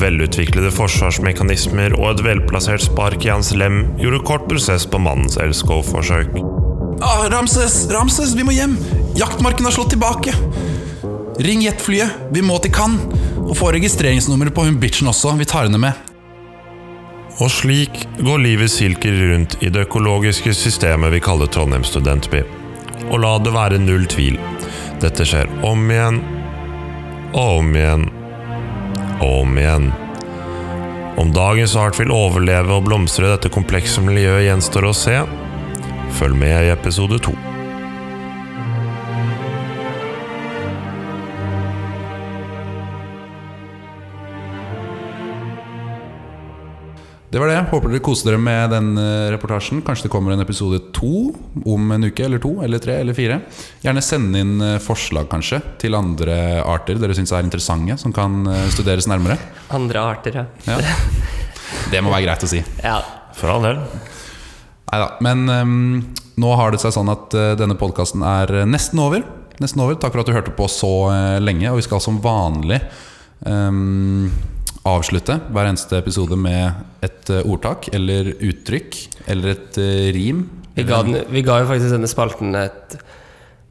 Velutviklede 0.00 0.70
forsvarsmekanismer 0.72 1.96
og 1.98 2.14
et 2.14 2.22
velplassert 2.24 2.84
spark 2.86 3.26
i 3.26 3.32
hans 3.32 3.52
lem 3.56 3.84
gjorde 4.00 4.22
kort 4.26 4.46
prosess 4.48 4.86
på 4.88 5.00
mannens 5.02 5.36
elskov-forsøk. 5.42 6.38
Ah, 7.02 7.26
Ramses! 7.32 7.88
Ramses, 7.92 8.36
vi 8.38 8.46
må 8.46 8.54
hjem! 8.56 8.78
Jaktmarken 9.18 9.66
har 9.68 9.74
slått 9.74 9.92
tilbake! 9.92 10.32
Ring 11.42 11.64
jetflyet! 11.64 12.30
Vi 12.32 12.44
må 12.44 12.56
til 12.62 12.72
Cannes! 12.72 13.20
Og 13.42 13.56
få 13.58 13.72
registreringsnummeret 13.74 14.54
på 14.54 14.64
hun 14.64 14.78
bitchen 14.80 15.10
også. 15.10 15.34
Vi 15.36 15.48
tar 15.50 15.66
henne 15.66 15.80
med. 15.82 15.98
Og 17.40 17.50
slik 17.50 18.04
går 18.20 18.42
livet 18.44 18.70
silker 18.70 19.16
rundt 19.32 19.56
i 19.64 19.70
det 19.72 19.86
økologiske 19.88 20.54
systemet 20.56 21.12
vi 21.14 21.20
kaller 21.24 21.50
Trondheim 21.50 21.84
studentby. 21.84 22.44
Og 23.10 23.18
la 23.24 23.32
det 23.42 23.52
være 23.52 23.80
null 23.82 24.06
tvil. 24.08 24.38
Dette 25.02 25.26
skjer 25.26 25.50
om 25.66 25.88
igjen 25.90 26.20
og 27.32 27.62
om 27.62 27.72
igjen 27.74 28.06
om 29.26 29.58
igjen. 29.58 29.90
Om 31.20 31.32
dagens 31.36 31.76
art 31.76 32.00
vil 32.00 32.12
overleve 32.14 32.72
og 32.78 32.86
blomstre 32.88 33.28
i 33.28 33.32
dette 33.34 33.52
komplekse 33.52 34.02
miljøet, 34.04 34.46
gjenstår 34.48 34.88
å 34.88 34.96
se. 34.96 35.20
Følg 36.18 36.38
med 36.40 36.68
i 36.68 36.74
episode 36.74 37.20
to. 37.22 37.36
Det 47.32 47.40
var 47.40 47.48
det. 47.48 47.60
Håper 47.70 47.88
dere 47.88 48.04
koser 48.04 48.28
dere 48.28 48.38
med 48.44 48.74
den 48.74 48.90
eh, 49.00 49.30
reportasjen. 49.32 49.78
Kanskje 49.86 50.04
det 50.04 50.10
kommer 50.12 50.34
en 50.34 50.42
episode 50.44 50.82
to 50.92 51.30
om 51.64 51.94
en 51.94 52.04
uke 52.04 52.26
eller 52.26 52.42
to 52.42 52.50
eller 52.60 52.82
tre 52.82 52.98
eller 53.00 53.16
fire. 53.16 53.38
Gjerne 53.80 54.02
send 54.04 54.36
inn 54.36 54.60
eh, 54.60 54.74
forslag 54.84 55.30
kanskje 55.32 55.62
til 55.80 55.96
andre 55.96 56.60
arter 56.60 57.00
dere 57.00 57.16
syns 57.16 57.32
er 57.32 57.46
interessante, 57.46 57.96
som 58.02 58.12
kan 58.12 58.44
eh, 58.52 58.66
studeres 58.74 59.08
nærmere. 59.08 59.38
Andre 59.72 60.04
arter, 60.12 60.42
ja. 60.42 60.44
Ja. 60.68 60.76
Det 61.88 62.04
må 62.04 62.12
være 62.12 62.26
greit 62.26 62.44
å 62.44 62.52
si. 62.52 62.60
ja. 62.84 62.98
For 63.40 63.54
all 63.54 63.64
del. 63.64 63.80
Neida, 64.92 65.08
Men 65.24 65.48
um, 65.48 65.74
nå 66.36 66.54
har 66.60 66.76
det 66.76 66.84
seg 66.84 66.92
sånn 66.92 67.16
at 67.16 67.32
uh, 67.32 67.54
denne 67.56 67.80
podkasten 67.80 68.20
er 68.28 68.58
nesten 68.68 69.00
over. 69.00 69.24
Nesten 69.56 69.80
over. 69.80 69.96
Takk 69.96 70.12
for 70.12 70.20
at 70.20 70.28
du 70.28 70.36
hørte 70.36 70.52
på 70.52 70.68
så 70.68 70.94
uh, 71.08 71.40
lenge. 71.40 71.64
Og 71.72 71.80
vi 71.80 71.88
skal 71.88 72.04
som 72.04 72.20
vanlig 72.20 72.82
ehm, 73.48 74.28
avslutte 74.88 75.36
hver 75.54 75.68
eneste 75.70 75.98
episode 76.00 76.36
med 76.38 77.04
et 77.06 77.30
eh, 77.30 77.44
ordtak 77.46 77.88
eller 77.94 78.32
uttrykk 78.34 78.96
eller 79.30 79.54
et 79.54 79.78
eh, 79.78 80.08
rim. 80.16 80.44
Vi 80.74 80.84
ga, 80.88 81.02
den, 81.06 81.20
vi 81.30 81.42
ga 81.46 81.60
jo 81.62 81.68
faktisk 81.68 81.92
denne 81.94 82.08
spalten 82.10 82.54
et 82.58 82.96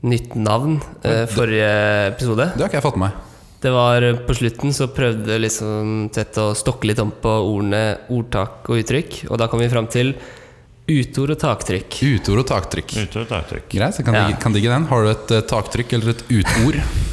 nytt 0.07 0.35
navn 0.39 0.79
eh, 1.03 1.25
forrige 1.29 1.71
episode. 2.13 2.51
Det 2.55 2.63
har 2.63 2.71
ikke 2.71 2.79
jeg 2.79 2.87
fått 2.87 2.99
med 3.01 3.09
meg. 3.09 3.27
Det 3.61 3.73
var 3.75 4.01
eh, 4.07 4.21
På 4.25 4.33
slutten 4.37 4.73
så 4.73 4.87
prøvde 4.93 5.35
liksom 5.43 6.07
Tett 6.15 6.39
å 6.41 6.51
stokke 6.57 6.87
litt 6.89 7.01
om 7.03 7.11
på 7.21 7.33
ordene 7.43 7.83
ordtak 8.13 8.69
og 8.71 8.79
uttrykk. 8.81 9.25
Og 9.29 9.41
da 9.41 9.49
kom 9.51 9.61
vi 9.61 9.69
fram 9.73 9.89
til 9.91 10.15
utord 10.91 11.35
og 11.35 11.39
taktrykk. 11.43 12.01
Utord 12.17 12.41
og 12.41 12.49
taktrykk. 12.55 12.95
Utord 13.03 13.25
og 13.27 13.31
taktrykk. 13.35 13.67
Greit, 13.75 13.95
så 13.99 14.03
kan, 14.07 14.17
Ja. 14.17 14.27
digge, 14.31 14.41
kan 14.41 14.55
digge 14.55 14.71
den. 14.73 14.87
Har 14.89 15.03
du 15.05 15.11
et 15.13 15.35
taktrykk 15.51 15.97
eller 15.99 16.15
et 16.15 16.23
utord? 16.31 16.79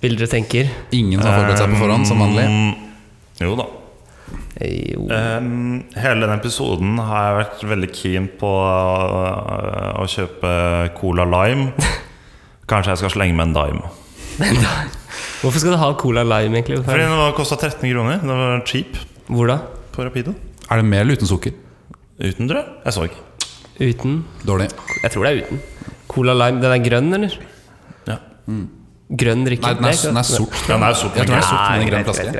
Spillere 0.00 0.26
tenker. 0.32 0.68
Ingen 0.96 1.20
som 1.20 1.28
har 1.28 1.42
forberedt 1.42 1.60
seg 1.60 1.74
på 1.74 1.78
forhånd, 1.82 2.06
som 2.08 2.22
vanlig. 2.24 2.46
Um, 2.48 2.70
jo 3.44 3.56
da. 3.58 3.66
Jo. 4.64 5.02
Um, 5.12 5.82
hele 5.92 6.24
den 6.24 6.32
episoden 6.38 6.94
har 7.04 7.26
jeg 7.26 7.36
vært 7.36 7.64
veldig 7.68 7.90
keen 7.98 8.28
på 8.40 8.48
uh, 8.48 10.00
å 10.00 10.06
kjøpe 10.08 10.54
Cola 10.96 11.28
Lime. 11.28 11.74
Kanskje 12.70 12.94
jeg 12.94 13.02
skal 13.02 13.14
slenge 13.18 13.36
med 13.36 13.50
en 13.50 13.54
dime. 13.58 13.92
Hvorfor 15.42 15.58
skal 15.60 15.76
du 15.76 15.80
ha 15.82 15.92
Cola 16.00 16.24
Lime, 16.24 16.62
egentlig? 16.62 16.80
Fordi 16.88 17.04
den 17.04 17.36
kosta 17.36 17.60
13 17.60 17.84
kroner. 17.84 18.24
Det 18.24 18.40
var 18.40 18.64
cheap 18.72 18.96
Hvor 19.28 19.52
da? 19.52 19.60
på 19.92 20.08
Rapido. 20.08 20.32
Er 20.70 20.80
det 20.80 20.88
med 20.88 21.04
eller 21.04 21.20
uten 21.20 21.28
sukker? 21.28 21.52
Uten, 22.16 22.48
tror 22.48 22.62
jeg. 22.62 22.68
Jeg 22.88 22.96
så 22.96 23.08
ikke. 23.10 23.22
Uten? 23.80 24.18
Dårlig. 24.48 24.72
Jeg 25.02 25.12
tror 25.12 25.28
det 25.28 25.32
er 25.36 25.44
uten. 25.44 25.64
Cola 26.08 26.40
Lime, 26.40 26.64
Den 26.64 26.72
er 26.72 26.84
grønn, 26.88 27.16
eller? 27.20 27.40
Ja. 28.08 28.22
Grønn 29.10 29.42
drikke? 29.46 29.66
Nei, 29.66 29.74
den 29.80 29.84
er, 29.90 29.96
den 30.06 30.16
er 30.20 30.22
sort. 30.26 30.54
Den 30.68 30.82
er 30.86 30.94
sort, 30.94 31.14
tror 31.16 31.26
den 31.26 31.34
er 31.34 31.42
sort 31.46 31.70
med 31.72 31.80
en 31.82 31.88
grønn 31.90 32.04
flaske. 32.06 32.30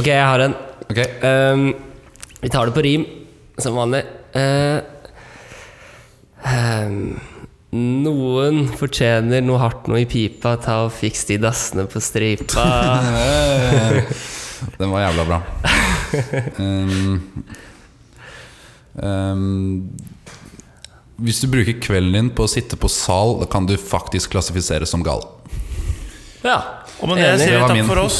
Ok, 0.00 0.06
jeg 0.10 0.26
har 0.26 0.40
en. 0.48 0.54
Ok, 0.90 1.00
Um, 1.22 1.74
vi 2.42 2.48
tar 2.50 2.66
det 2.66 2.74
på 2.74 2.82
rim, 2.82 3.04
som 3.62 3.76
vanlig. 3.78 4.02
Uh, 4.34 4.78
um, 6.42 7.20
noen 7.72 8.68
fortjener 8.76 9.40
noe 9.44 9.58
hardt 9.62 9.86
noe 9.88 10.00
i 10.02 10.06
pipa. 10.10 10.56
Ta 10.60 10.84
og 10.88 10.92
fiks 10.96 11.24
de 11.30 11.38
dassene 11.40 11.86
på 11.86 12.00
stripa. 12.02 12.66
Den 14.80 14.90
var 14.90 15.00
jævla 15.06 15.24
bra. 15.30 15.38
Um, 16.58 17.22
um, 18.98 19.90
hvis 21.22 21.38
du 21.42 21.46
bruker 21.50 21.78
kvelden 21.78 22.14
din 22.16 22.30
på 22.34 22.44
å 22.44 22.50
sitte 22.50 22.76
på 22.80 22.88
sal, 22.90 23.44
kan 23.50 23.66
du 23.68 23.76
faktisk 23.78 24.30
klassifiseres 24.34 24.90
som 24.90 25.04
gal. 25.06 25.22
Ja. 26.44 26.58
Og 27.00 27.08
med 27.08 27.18
det 27.22 27.30
sier 27.40 27.58
vi 27.58 27.62
takk 27.66 27.78
min. 27.78 27.86
for 27.88 28.02
oss. 28.04 28.18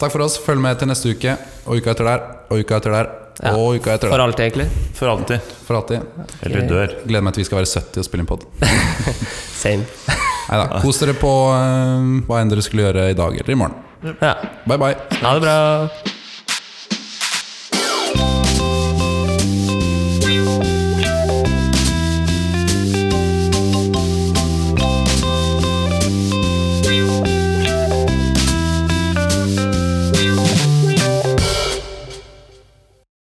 Takk 0.00 0.12
for 0.14 0.24
oss. 0.24 0.38
Følg 0.40 0.62
med 0.64 0.78
til 0.80 0.88
neste 0.88 1.12
uke, 1.12 1.34
og 1.66 1.80
uka 1.80 1.92
etter 1.94 2.08
der, 2.08 2.22
og 2.50 2.62
uka 2.62 2.78
etter 2.80 2.94
der, 2.96 3.10
Ja. 3.40 3.54
og 3.56 3.76
uka 3.80 3.94
etter 3.96 4.10
For 4.12 4.20
alltid, 4.20 4.44
egentlig. 4.46 4.68
For 4.98 5.08
alltid. 5.08 5.40
For 5.66 5.76
alltid. 5.78 6.00
Eller 6.42 6.66
dør. 6.68 6.94
Gleder 7.06 7.24
meg 7.24 7.34
til 7.34 7.40
vi 7.44 7.48
skal 7.48 7.60
være 7.62 7.70
70 7.72 8.02
og 8.02 8.04
spille 8.08 8.24
inn 8.24 8.28
pod. 8.28 8.44
Same. 9.62 9.84
Neida. 10.50 10.80
Kos 10.82 10.98
dere 11.00 11.14
på 11.16 11.32
uh, 11.52 12.20
hva 12.28 12.40
enn 12.42 12.52
dere 12.52 12.64
skulle 12.66 12.88
gjøre 12.88 13.10
i 13.12 13.16
dag 13.16 13.36
eller 13.40 13.52
i 13.56 13.60
morgen. 13.60 13.76
Ja. 14.20 14.34
Bye, 14.66 14.76
bye. 14.80 14.96
Ha 15.22 15.34
det 15.36 15.44
bra. 15.44 16.19